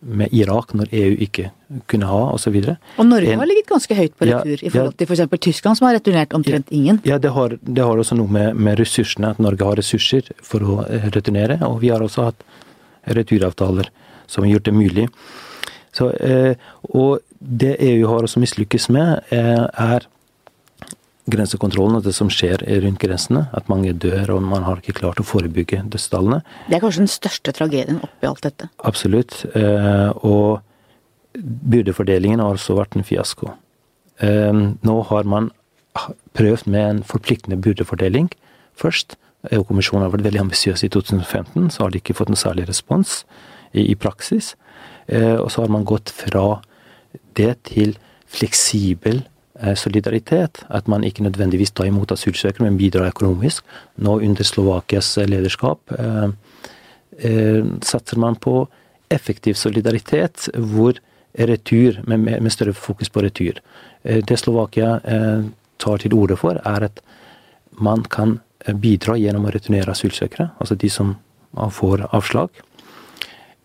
med 0.00 0.32
Irak 0.36 0.74
når 0.76 0.90
EU 0.94 1.14
ikke 1.24 1.50
kunne 1.90 2.08
ha, 2.08 2.18
osv. 2.36 2.56
Og, 2.60 2.90
og 3.00 3.08
Norge 3.08 3.32
en, 3.32 3.40
har 3.42 3.48
ligget 3.48 3.68
ganske 3.70 3.96
høyt 3.96 4.14
på 4.18 4.28
retur 4.28 4.52
ja, 4.54 4.60
i 4.60 4.70
forhold 4.70 4.94
til 4.98 5.08
f.eks. 5.08 5.22
For 5.32 5.44
Tyskland, 5.48 5.78
som 5.78 5.88
har 5.88 5.96
returnert 5.98 6.36
omtrent 6.36 6.70
ingen. 6.74 7.00
Ja, 7.08 7.18
det 7.22 7.32
har, 7.34 7.56
det 7.60 7.84
har 7.84 7.98
også 7.98 8.18
noe 8.18 8.30
med, 8.32 8.54
med, 8.60 8.78
ressursene, 8.80 9.32
at 9.34 9.42
Norge 9.42 9.66
har 9.66 9.80
ressurser 9.80 10.30
for 10.44 10.62
å 10.62 10.78
eh, 10.84 11.08
returnere. 11.16 11.58
Og 11.66 11.80
vi 11.82 11.90
har 11.94 12.04
også 12.04 12.28
hatt 12.28 12.46
returavtaler 13.16 13.90
som 14.30 14.44
har 14.44 14.56
gjort 14.56 14.68
det 14.68 14.76
mulig. 14.76 15.08
Så, 15.96 16.10
eh, 16.20 16.54
og 16.92 17.24
det 17.40 17.76
EU 17.80 18.06
har 18.10 18.26
også 18.26 18.42
mislykkes 18.42 18.90
med, 18.92 19.24
eh, 19.34 19.64
er 19.64 20.06
grensekontrollen 21.30 21.98
og 21.98 22.06
det 22.06 22.14
som 22.16 22.30
skjer 22.32 22.62
rundt 22.84 23.00
grensene. 23.02 23.46
At 23.56 23.70
mange 23.72 23.92
dør, 23.92 24.36
og 24.36 24.46
man 24.46 24.66
har 24.66 24.80
ikke 24.80 24.96
klart 25.00 25.20
å 25.22 25.26
forebygge 25.26 25.82
dødstallene. 25.90 26.42
Det 26.70 26.78
er 26.78 26.84
kanskje 26.84 27.04
den 27.04 27.12
største 27.12 27.54
tragedien 27.56 28.00
oppi 28.06 28.28
alt 28.28 28.44
dette? 28.46 28.70
Absolutt. 28.86 29.42
Eh, 29.58 30.10
og 30.26 30.62
byrdefordelingen 31.36 32.42
har 32.42 32.56
også 32.56 32.78
vært 32.78 32.96
en 32.96 33.06
fiasko. 33.06 33.52
Eh, 34.24 34.64
nå 34.86 34.96
har 35.10 35.28
man 35.28 35.50
prøvd 36.36 36.68
med 36.70 36.90
en 36.90 37.04
forpliktende 37.06 37.58
byrdefordeling 37.62 38.30
først. 38.78 39.16
EU-kommisjonen 39.54 40.06
har 40.06 40.14
vært 40.14 40.26
veldig 40.26 40.46
ambisiøs 40.46 40.82
i 40.82 40.90
2015, 40.90 41.70
så 41.70 41.84
har 41.84 41.92
de 41.92 42.00
ikke 42.00 42.16
fått 42.18 42.32
en 42.32 42.38
særlig 42.38 42.66
respons 42.68 43.20
i, 43.72 43.84
i 43.84 43.94
praksis. 43.94 44.54
Eh, 45.06 45.36
og 45.38 45.50
så 45.52 45.62
har 45.64 45.72
man 45.72 45.86
gått 45.86 46.10
fra 46.10 46.60
det 47.38 47.52
til 47.70 47.94
fleksibel 48.26 49.22
solidaritet. 49.74 50.64
At 50.68 50.88
man 50.88 51.04
ikke 51.04 51.22
nødvendigvis 51.22 51.70
tar 51.70 51.88
imot 51.88 52.12
asylsøkere, 52.12 52.64
men 52.64 52.78
bidrar 52.78 53.08
økonomisk. 53.08 53.64
Nå 53.96 54.18
under 54.20 54.44
Slovakias 54.44 55.16
lederskap 55.16 55.80
eh, 55.98 56.28
eh, 57.18 57.64
satser 57.82 58.18
man 58.18 58.36
på 58.36 58.66
effektiv 59.10 59.54
solidaritet, 59.54 60.48
hvor 60.54 60.98
retur, 61.38 62.00
med, 62.06 62.18
med 62.18 62.52
større 62.52 62.72
fokus 62.72 63.08
på 63.08 63.22
retur. 63.22 63.60
Eh, 64.02 64.24
det 64.24 64.38
Slovakia 64.38 65.00
eh, 65.04 65.44
tar 65.78 65.98
til 65.98 66.14
orde 66.14 66.36
for, 66.36 66.60
er 66.64 66.88
at 66.90 67.00
man 67.70 68.04
kan 68.04 68.40
bidra 68.66 69.14
gjennom 69.20 69.46
å 69.46 69.52
returnere 69.54 69.92
asylsøkere, 69.92 70.48
altså 70.58 70.74
de 70.74 70.88
som 70.90 71.14
får 71.54 72.06
avslag. 72.16 72.50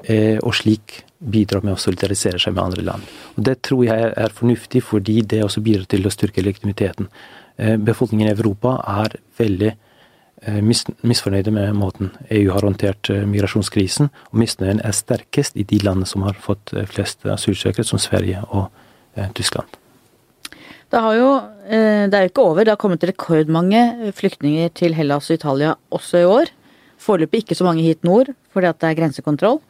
Eh, 0.03 0.39
og 0.41 0.55
slik 0.57 1.03
bidrar 1.21 1.61
med 1.61 1.75
å 1.75 1.81
solidarisere 1.81 2.39
seg 2.41 2.55
med 2.55 2.63
andre 2.63 2.85
land. 2.87 3.05
Og 3.37 3.43
Det 3.45 3.61
tror 3.61 3.85
jeg 3.85 4.13
er 4.17 4.33
fornuftig, 4.33 4.81
fordi 4.81 5.21
det 5.21 5.43
også 5.43 5.61
bidrar 5.61 5.85
til 5.85 6.05
å 6.05 6.13
styrke 6.13 6.41
legitimiteten. 6.41 7.07
Eh, 7.57 7.77
befolkningen 7.77 8.27
i 8.27 8.35
Europa 8.35 8.81
er 8.87 9.19
veldig 9.37 9.77
mis 10.65 10.79
misfornøyde 11.05 11.51
med 11.53 11.75
måten 11.77 12.09
EU 12.31 12.49
har 12.49 12.65
håndtert 12.65 13.11
migrasjonskrisen, 13.29 14.09
og 14.31 14.39
misnøyen 14.41 14.79
er 14.83 14.91
sterkest 14.91 15.53
i 15.53 15.61
de 15.61 15.77
landene 15.85 16.07
som 16.07 16.23
har 16.23 16.33
fått 16.33 16.73
flest 16.89 17.27
asylsøkere, 17.29 17.85
som 17.85 17.99
Sverige 17.99 18.41
og 18.49 18.71
Tyskland. 19.37 19.67
Det, 20.89 20.97
jo, 20.97 21.29
det 21.69 22.17
er 22.17 22.25
jo 22.25 22.31
ikke 22.31 22.41
over. 22.41 22.63
Det 22.63 22.73
har 22.73 22.81
kommet 22.81 23.05
rekordmange 23.05 24.11
flyktninger 24.17 24.73
til 24.73 24.97
Hellas 24.97 25.29
og 25.29 25.37
Italia 25.37 25.75
også 25.91 26.23
i 26.23 26.25
år. 26.25 26.49
Foreløpig 26.97 27.43
ikke 27.43 27.55
så 27.55 27.69
mange 27.69 27.85
hit 27.85 28.03
nord, 28.03 28.33
fordi 28.49 28.65
at 28.65 28.81
det 28.81 28.89
er 28.89 28.97
grensekontroll. 28.97 29.61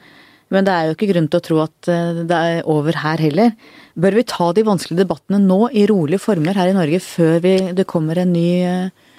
Men 0.52 0.68
det 0.68 0.76
er 0.76 0.88
jo 0.88 0.96
ikke 0.98 1.10
grunn 1.14 1.30
til 1.32 1.40
å 1.40 1.46
tro 1.46 1.60
at 1.64 1.90
eh, 1.92 2.22
det 2.28 2.38
er 2.38 2.70
over 2.70 3.00
her 3.02 3.24
heller. 3.24 3.56
Bør 3.96 4.20
vi 4.20 4.28
ta 4.28 4.52
de 4.56 4.68
vanskelige 4.68 5.06
debattene 5.06 5.40
nå 5.44 5.66
i 5.72 5.86
rolige 5.90 6.22
former 6.22 6.58
her 6.60 6.72
i 6.72 6.78
Norge, 6.78 7.00
før 7.04 7.40
vi, 7.44 7.58
det 7.78 7.90
kommer 7.90 8.24
ny 8.28 8.48
eh, 8.68 9.10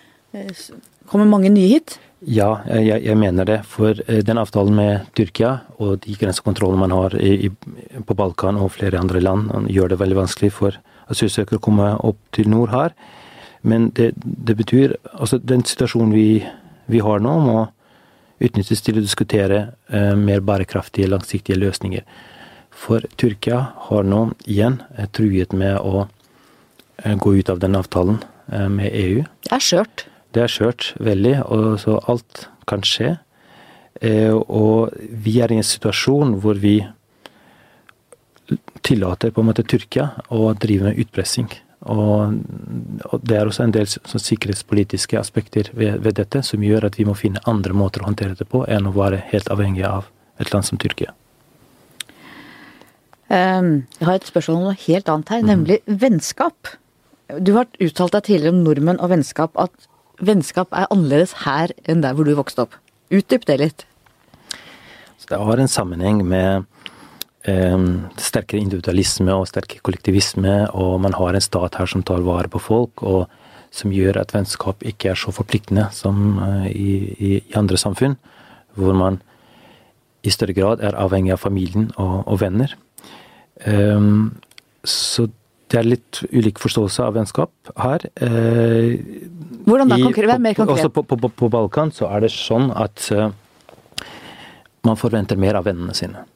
Kommer 1.12 1.28
mange 1.28 1.50
nye 1.52 1.68
hit? 1.74 1.98
Ja, 2.24 2.62
jeg, 2.70 3.02
jeg, 3.02 3.16
mener 3.18 3.44
det. 3.48 3.58
For 3.68 3.98
eh, 4.06 4.22
den 4.24 4.38
avtalen 4.40 4.76
med 4.76 5.08
Tyrkia 5.18 5.56
og 5.82 6.04
de 6.04 6.14
grensekontrollene 6.20 6.84
man 6.84 6.94
har 6.94 7.16
i, 7.18 7.50
på 8.06 8.16
Balkan 8.16 8.60
og 8.60 8.72
flere 8.76 9.00
andre 9.00 9.20
land, 9.20 9.50
gjør 9.72 9.92
det 9.92 10.00
veldig 10.00 10.20
vanskelig 10.22 10.52
for 10.54 10.78
asylsøkere 11.12 11.58
å 11.58 11.64
komme 11.64 11.90
opp 11.98 12.20
til 12.36 12.48
nord 12.52 12.72
her. 12.72 12.94
Men 13.62 13.90
det, 13.96 14.12
det 14.18 14.56
betyr 14.58 14.96
Altså, 15.12 15.38
den 15.38 15.62
situasjonen 15.66 16.14
vi, 16.14 16.42
vi 16.90 17.02
har 17.02 17.22
nå, 17.22 17.34
må 17.44 17.58
utnyttes 18.42 18.82
til 18.84 18.98
å 18.98 19.04
diskutere 19.04 19.62
eh, 19.92 20.12
mer 20.18 20.42
bærekraftige, 20.44 21.10
langsiktige 21.10 21.60
løsninger. 21.60 22.06
For 22.72 23.04
Tyrkia 23.20 23.60
har 23.88 24.08
nå 24.08 24.22
igjen 24.48 24.80
eh, 24.96 25.08
truet 25.14 25.54
med 25.56 25.78
å 25.78 26.06
eh, 26.06 27.14
gå 27.14 27.36
ut 27.38 27.52
av 27.52 27.62
den 27.62 27.78
avtalen 27.78 28.22
med 28.52 28.90
EU. 28.92 29.22
Det 29.46 29.52
er 29.54 29.62
skjørt. 29.64 30.02
Det 30.34 30.42
er 30.42 30.50
skjørt, 30.50 30.88
veldig. 31.00 31.36
Og 31.54 31.78
så 31.80 31.94
alt 32.10 32.48
kan 32.68 32.82
skje. 32.84 33.14
Og 34.02 34.90
vi 35.24 35.36
er 35.40 35.54
i 35.54 35.60
en 35.60 35.64
situasjon 35.64 36.34
hvor 36.42 36.58
vi 36.60 36.74
tillater 38.84 39.32
på 39.32 39.40
en 39.40 39.48
måte 39.48 39.64
Tyrkia 39.64 40.10
å 40.34 40.50
drive 40.58 40.90
med 40.90 41.00
utpressing. 41.00 41.48
Og, 41.82 42.36
og, 43.08 43.22
det 43.26 43.38
er 43.38 43.48
også 43.48 43.64
en 43.66 43.74
del 43.74 43.88
sånn 43.90 44.22
sikkerhetspolitiske 44.22 45.18
aspekter 45.18 45.72
ved, 45.74 45.98
ved, 46.04 46.14
dette 46.20 46.44
som 46.46 46.62
gjør 46.62 46.86
at 46.86 46.98
vi 46.98 47.06
må 47.08 47.16
finne 47.18 47.42
andre 47.50 47.74
måter 47.74 48.04
å 48.04 48.10
håndtere 48.10 48.38
det 48.38 48.46
på 48.50 48.62
enn 48.70 48.86
å 48.86 48.94
være 48.94 49.18
helt 49.32 49.50
avhengig 49.50 49.82
av 49.88 50.06
et 50.38 50.52
land 50.54 50.68
som 50.68 50.78
Tyrkia. 50.78 51.10
Um, 53.32 53.88
jeg 53.98 54.06
har 54.06 54.18
et 54.18 54.28
spørsmål 54.28 54.58
om 54.58 54.68
noe 54.68 54.78
helt 54.84 55.08
annet 55.08 55.32
her, 55.32 55.42
mm. 55.42 55.50
nemlig 55.50 55.78
vennskap. 55.86 56.74
Du 57.40 57.54
har 57.56 57.70
uttalt 57.80 58.14
deg 58.14 58.28
tidligere 58.28 58.54
om 58.54 58.62
nordmenn 58.66 59.00
og 59.00 59.10
vennskap, 59.14 59.56
at 59.58 59.88
vennskap 60.22 60.74
er 60.76 60.90
annerledes 60.92 61.32
her 61.46 61.72
enn 61.88 62.04
der 62.04 62.14
hvor 62.14 62.28
du 62.28 62.36
vokste 62.38 62.66
opp. 62.66 62.76
Utdyp 63.12 63.48
det 63.48 63.58
litt. 63.58 63.86
Så 65.18 65.32
det 65.32 65.40
har 65.40 65.62
en 65.62 65.70
sammenheng 65.70 66.22
med 66.28 66.68
sterkere 67.42 68.60
individualisme 68.62 69.34
og 69.34 69.48
sterkere 69.50 69.82
kollektivisme, 69.82 70.68
og 70.78 71.00
man 71.02 71.16
har 71.18 71.34
en 71.34 71.42
stat 71.42 71.74
her 71.74 71.88
som 71.90 72.04
tar 72.06 72.22
vare 72.22 72.46
på 72.46 72.60
folk, 72.62 73.02
og 73.02 73.26
som 73.72 73.92
gjør 73.92 74.20
at 74.20 74.34
vennskap 74.34 74.84
ikke 74.84 75.12
er 75.12 75.18
så 75.18 75.32
forpliktende 75.34 75.88
som 75.96 76.38
eh, 76.44 76.70
i, 76.70 76.88
i, 77.16 77.30
i 77.40 77.58
andre 77.58 77.80
samfunn, 77.80 78.18
hvor 78.76 78.96
man 78.96 79.20
i 80.22 80.30
større 80.30 80.54
grad 80.54 80.82
er 80.84 80.96
avhengig 81.00 81.32
av 81.34 81.40
familien 81.42 81.88
og, 81.96 82.22
og 82.28 82.42
venner. 82.44 82.76
Um, 83.66 84.36
så 84.86 85.26
det 85.72 85.80
er 85.80 85.88
litt 85.88 86.20
ulik 86.30 86.60
forståelse 86.62 87.06
av 87.08 87.16
vennskap 87.16 87.72
her. 87.80 88.04
Uh, 88.20 89.00
Hvordan 89.66 89.90
da? 89.90 89.98
Konkret, 90.04 90.28
Vær 90.30 90.42
mer 90.42 90.58
konkret. 90.58 90.84
Også 90.84 90.92
på, 90.94 91.04
på, 91.08 91.32
på, 91.32 91.50
Balkan 91.50 91.90
så 91.94 92.10
er 92.12 92.26
det 92.26 92.32
sånn 92.34 92.70
at 92.76 93.08
uh, 93.16 93.32
man 94.86 95.00
forventer 95.00 95.40
mer 95.40 95.58
av 95.58 95.66
vennene 95.66 95.96
sine 95.96 96.26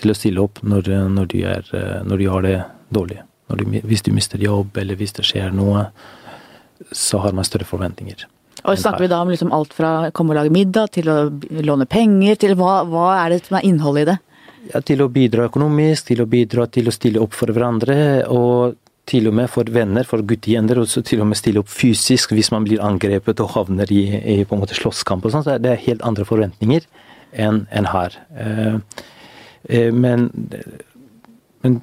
til 0.00 0.12
å 0.12 0.16
stille 0.16 0.42
opp 0.42 0.62
når, 0.62 0.92
når, 1.12 1.32
de, 1.32 1.42
er, 1.48 1.72
når 2.06 2.22
de, 2.22 2.28
har 2.32 2.46
det 2.46 2.56
dårlig. 2.94 3.20
De, 3.48 3.82
hvis 3.86 4.04
du 4.06 4.12
mister 4.14 4.42
jobb, 4.42 4.76
eller 4.80 4.98
hvis 4.98 5.14
det 5.16 5.26
skjer 5.26 5.52
noe, 5.54 5.88
så 6.92 7.22
har 7.24 7.36
man 7.36 7.46
større 7.46 7.68
forventninger. 7.68 8.26
Og 8.66 8.78
snakker 8.80 9.04
vi 9.04 9.10
da 9.12 9.20
om 9.22 9.30
liksom 9.30 9.52
alt 9.54 9.74
fra 9.76 10.10
komme 10.16 10.34
og 10.34 10.40
lage 10.40 10.54
middag, 10.54 10.90
til 10.96 11.10
å 11.12 11.18
låne 11.62 11.86
penger, 11.86 12.38
til 12.42 12.56
hva, 12.58 12.80
hva 12.88 13.10
er 13.20 13.34
det 13.34 13.44
som 13.46 13.58
er 13.58 13.68
innholdet 13.68 14.06
i 14.06 14.08
det? 14.10 14.16
Ja, 14.72 14.80
til 14.82 15.04
å 15.04 15.10
bidra 15.12 15.46
økonomisk, 15.46 16.08
til 16.08 16.24
å 16.24 16.26
bidra 16.30 16.66
til 16.72 16.90
å 16.90 16.94
stille 16.94 17.22
opp 17.22 17.36
for 17.38 17.52
hverandre, 17.54 18.26
og 18.32 18.74
til 19.06 19.28
og 19.30 19.36
med 19.38 19.50
for 19.52 19.68
venner, 19.70 20.06
for 20.08 20.24
guttegjenger, 20.26 20.80
og 20.82 20.90
til 21.06 21.22
og 21.22 21.28
med 21.30 21.38
stille 21.38 21.62
opp 21.62 21.70
fysisk 21.70 22.34
hvis 22.34 22.50
man 22.54 22.66
blir 22.66 22.82
angrepet 22.82 23.42
og 23.44 23.52
havner 23.54 23.92
i, 23.94 24.02
i 24.18 24.40
på 24.42 24.56
en 24.56 24.64
måte 24.64 24.78
slåsskamp 24.78 25.26
og 25.26 25.34
sånn. 25.34 25.46
Så 25.46 25.58
det 25.62 25.70
er 25.72 25.84
helt 25.84 26.02
andre 26.06 26.26
forventninger 26.26 26.88
enn 27.46 27.64
en 27.70 27.90
her. 27.92 28.16
Eh, 28.34 29.04
men, 29.68 30.28
men, 31.64 31.80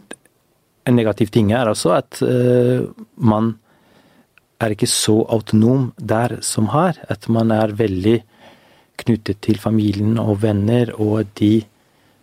en 0.87 0.95
negativ 0.95 1.31
ting 1.33 1.51
er 1.55 1.69
altså 1.71 1.93
at 1.97 2.19
eh, 2.25 2.83
man 3.15 3.53
er 4.63 4.75
ikke 4.75 4.89
så 4.89 5.21
autonom 5.31 5.91
der 5.97 6.37
som 6.45 6.69
her. 6.73 6.99
At 7.11 7.27
man 7.31 7.51
er 7.51 7.75
veldig 7.75 8.17
knyttet 9.03 9.41
til 9.43 9.59
familien 9.59 10.19
og 10.21 10.41
venner, 10.43 10.93
og 10.99 11.27
de 11.39 11.63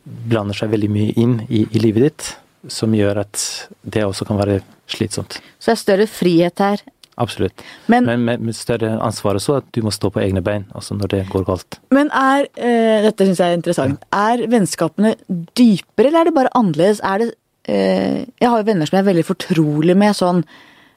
blander 0.05 0.57
seg 0.57 0.73
veldig 0.73 0.91
mye 0.93 1.17
inn 1.21 1.41
i, 1.49 1.67
i 1.67 1.83
livet 1.83 2.09
ditt. 2.09 2.31
Som 2.69 2.93
gjør 2.97 3.23
at 3.23 3.43
det 3.83 4.05
også 4.05 4.27
kan 4.29 4.41
være 4.41 4.61
slitsomt. 4.91 5.39
Så 5.59 5.71
det 5.71 5.77
er 5.77 5.85
større 5.85 6.09
frihet 6.11 6.61
her? 6.61 6.83
Absolutt. 7.21 7.65
Men, 7.93 8.07
men 8.09 8.25
med, 8.25 8.45
med, 8.49 8.57
større 8.57 8.95
ansvar 9.05 9.37
også, 9.37 9.59
at 9.61 9.69
du 9.77 9.83
må 9.85 9.93
stå 9.93 10.09
på 10.15 10.23
egne 10.23 10.43
bein 10.45 10.65
også 10.79 10.97
når 10.97 11.13
det 11.13 11.21
går 11.33 11.45
galt. 11.49 11.81
Men 11.93 12.09
er, 12.17 12.49
eh, 12.57 13.03
dette 13.05 13.27
syns 13.29 13.43
jeg 13.43 13.53
er 13.53 13.59
interessant, 13.59 14.09
er 14.17 14.47
vennskapene 14.51 15.15
dypere, 15.59 16.09
eller 16.09 16.23
er 16.23 16.31
det 16.31 16.37
bare 16.39 16.55
annerledes? 16.57 17.03
Er 17.05 17.23
det, 17.23 17.31
eh, 17.69 18.25
jeg 18.41 18.49
har 18.49 18.63
jo 18.63 18.69
venner 18.71 18.89
som 18.89 18.97
jeg 18.99 19.05
er 19.05 19.11
veldig 19.13 19.27
fortrolig 19.29 19.97
med, 20.01 20.17
sånn 20.17 20.43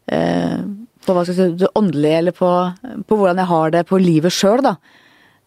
eh, 0.08 0.58
på 1.04 1.16
hva 1.16 1.26
skal 1.26 1.36
jeg 1.36 1.40
si, 1.52 1.62
det 1.66 1.72
åndelige, 1.76 2.20
eller 2.24 2.36
på, 2.38 2.52
på 3.08 3.20
hvordan 3.20 3.42
jeg 3.44 3.52
har 3.52 3.74
det 3.76 3.86
på 3.90 4.00
livet 4.00 4.34
sjøl, 4.34 4.64
da. 4.64 4.78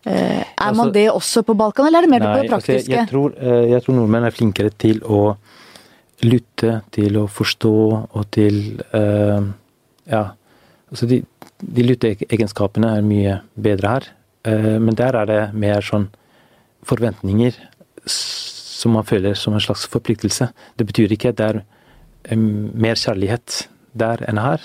Eh, 0.07 0.39
er 0.39 0.45
altså, 0.69 0.83
man 0.85 0.93
det 0.95 1.09
også 1.11 1.43
på 1.43 1.57
Balkan, 1.59 1.89
eller 1.89 2.05
er 2.05 2.07
det 2.07 2.13
mer 2.13 2.23
nei, 2.23 2.33
på 2.33 2.43
det 2.43 2.51
praktiske? 2.53 2.77
Altså 2.77 2.93
jeg, 2.93 3.01
jeg, 3.01 3.11
tror, 3.11 3.33
eh, 3.41 3.71
jeg, 3.73 3.83
tror, 3.83 3.97
nordmenn 3.97 4.27
er 4.29 4.35
flinkere 4.37 4.71
til 4.85 5.01
å 5.03 5.23
lytte, 6.27 6.81
til 6.95 7.19
å 7.21 7.27
forstå 7.29 7.77
og 8.07 8.27
til 8.33 8.61
uh, 8.95 9.53
Ja. 10.07 10.25
Altså 10.93 11.09
de, 11.11 11.23
de 11.61 11.87
lytteegenskapene 11.87 12.93
er 12.99 13.07
mye 13.07 13.41
bedre 13.55 13.97
her. 13.97 14.11
Uh, 14.47 14.77
men 14.83 14.95
der 14.99 15.19
er 15.19 15.31
det 15.31 15.41
mer 15.59 15.83
sånn 15.85 16.09
forventninger 16.87 17.57
som 18.07 18.95
man 18.95 19.07
føler 19.07 19.35
som 19.35 19.57
en 19.57 19.65
slags 19.65 19.87
forpliktelse. 19.91 20.51
Det 20.79 20.87
betyr 20.87 21.17
ikke 21.17 21.33
at 21.33 21.41
det 21.41 21.49
er 22.31 22.39
mer 22.39 22.99
kjærlighet 23.01 23.65
der 23.97 24.23
enn 24.29 24.39
her 24.39 24.63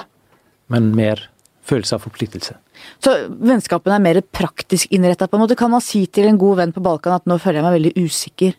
men 0.71 0.91
mer 0.95 1.27
følelse 1.67 1.97
av 1.97 2.05
forpliktelse. 2.05 2.55
Så 3.03 3.13
vennskapene 3.29 3.97
er 3.99 4.03
mer 4.03 4.21
praktisk 4.33 4.91
innretta 4.95 5.27
på 5.29 5.37
en 5.37 5.43
måte? 5.43 5.57
Kan 5.59 5.73
man 5.73 5.83
si 5.85 6.05
til 6.07 6.29
en 6.29 6.39
god 6.41 6.61
venn 6.61 6.73
på 6.75 6.83
Balkan 6.83 7.19
at 7.19 7.29
nå 7.29 7.37
føler 7.41 7.61
jeg 7.61 7.67
meg 7.67 7.77
veldig 7.77 8.07
usikker? 8.07 8.57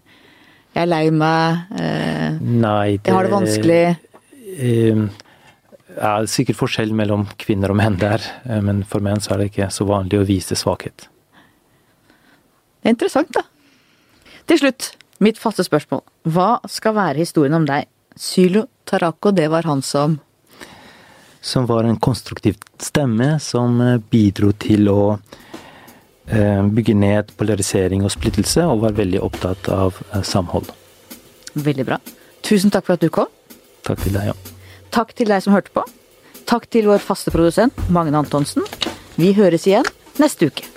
Jeg 0.73 0.85
er 0.85 0.89
lei 0.89 1.05
meg. 1.13 1.65
Eh, 1.77 2.39
Nei, 2.41 2.97
det, 2.97 3.11
jeg 3.11 3.17
har 3.17 3.29
det 3.29 3.35
vanskelig. 3.35 3.83
Eh, 4.53 5.03
ja, 5.97 6.13
sikkert 6.31 6.59
forskjell 6.61 6.93
mellom 6.97 7.27
kvinner 7.41 7.73
og 7.73 7.79
menn 7.81 7.99
der, 8.01 8.25
eh, 8.45 8.61
men 8.65 8.83
for 8.89 9.05
menn 9.05 9.23
så 9.23 9.35
er 9.35 9.43
det 9.43 9.53
ikke 9.53 9.71
så 9.75 9.87
vanlig 9.89 10.21
å 10.21 10.27
vise 10.29 10.59
svakhet. 10.59 11.09
Det 12.83 12.91
er 12.91 12.97
interessant, 12.97 13.31
da. 13.35 13.45
Til 14.51 14.59
slutt, 14.59 14.93
mitt 15.23 15.39
faste 15.39 15.65
spørsmål. 15.67 16.03
Hva 16.27 16.57
skal 16.71 16.97
være 16.99 17.23
historien 17.23 17.55
om 17.55 17.67
deg? 17.69 17.87
Sylo 18.19 18.67
Tarako, 18.85 19.31
det 19.33 19.49
var 19.51 19.69
han 19.69 19.83
som 19.83 20.21
som 21.43 21.67
var 21.67 21.85
en 21.85 21.97
konstruktiv 21.99 22.55
stemme 22.79 23.41
som 23.43 23.81
eh, 23.83 23.99
bidro 23.99 24.53
til 24.53 24.87
å 24.93 25.01
eh, 26.27 26.63
bygge 26.63 26.95
ned 26.95 27.35
polarisering 27.37 28.07
og 28.07 28.15
splittelse, 28.15 28.63
og 28.63 28.85
var 28.87 28.95
veldig 28.95 29.19
opptatt 29.27 29.69
av 29.75 29.99
samhold. 30.23 30.71
Veldig 31.59 31.89
bra. 31.89 31.99
Tusen 32.47 32.71
takk 32.71 32.87
for 32.87 32.95
at 32.95 33.03
du 33.03 33.11
kom. 33.11 33.31
Takk 33.83 34.07
til 34.07 34.15
deg, 34.15 34.31
ja. 34.31 34.52
Takk 34.93 35.15
til 35.17 35.31
deg 35.33 35.41
som 35.45 35.55
hørte 35.57 35.73
på. 35.73 35.85
Takk 36.49 36.69
til 36.73 36.89
vår 36.91 37.01
faste 37.01 37.33
produsent 37.33 37.77
Magne 37.93 38.21
Antonsen. 38.21 38.67
Vi 39.17 39.33
høres 39.37 39.65
igjen 39.69 39.89
neste 40.21 40.51
uke. 40.53 40.72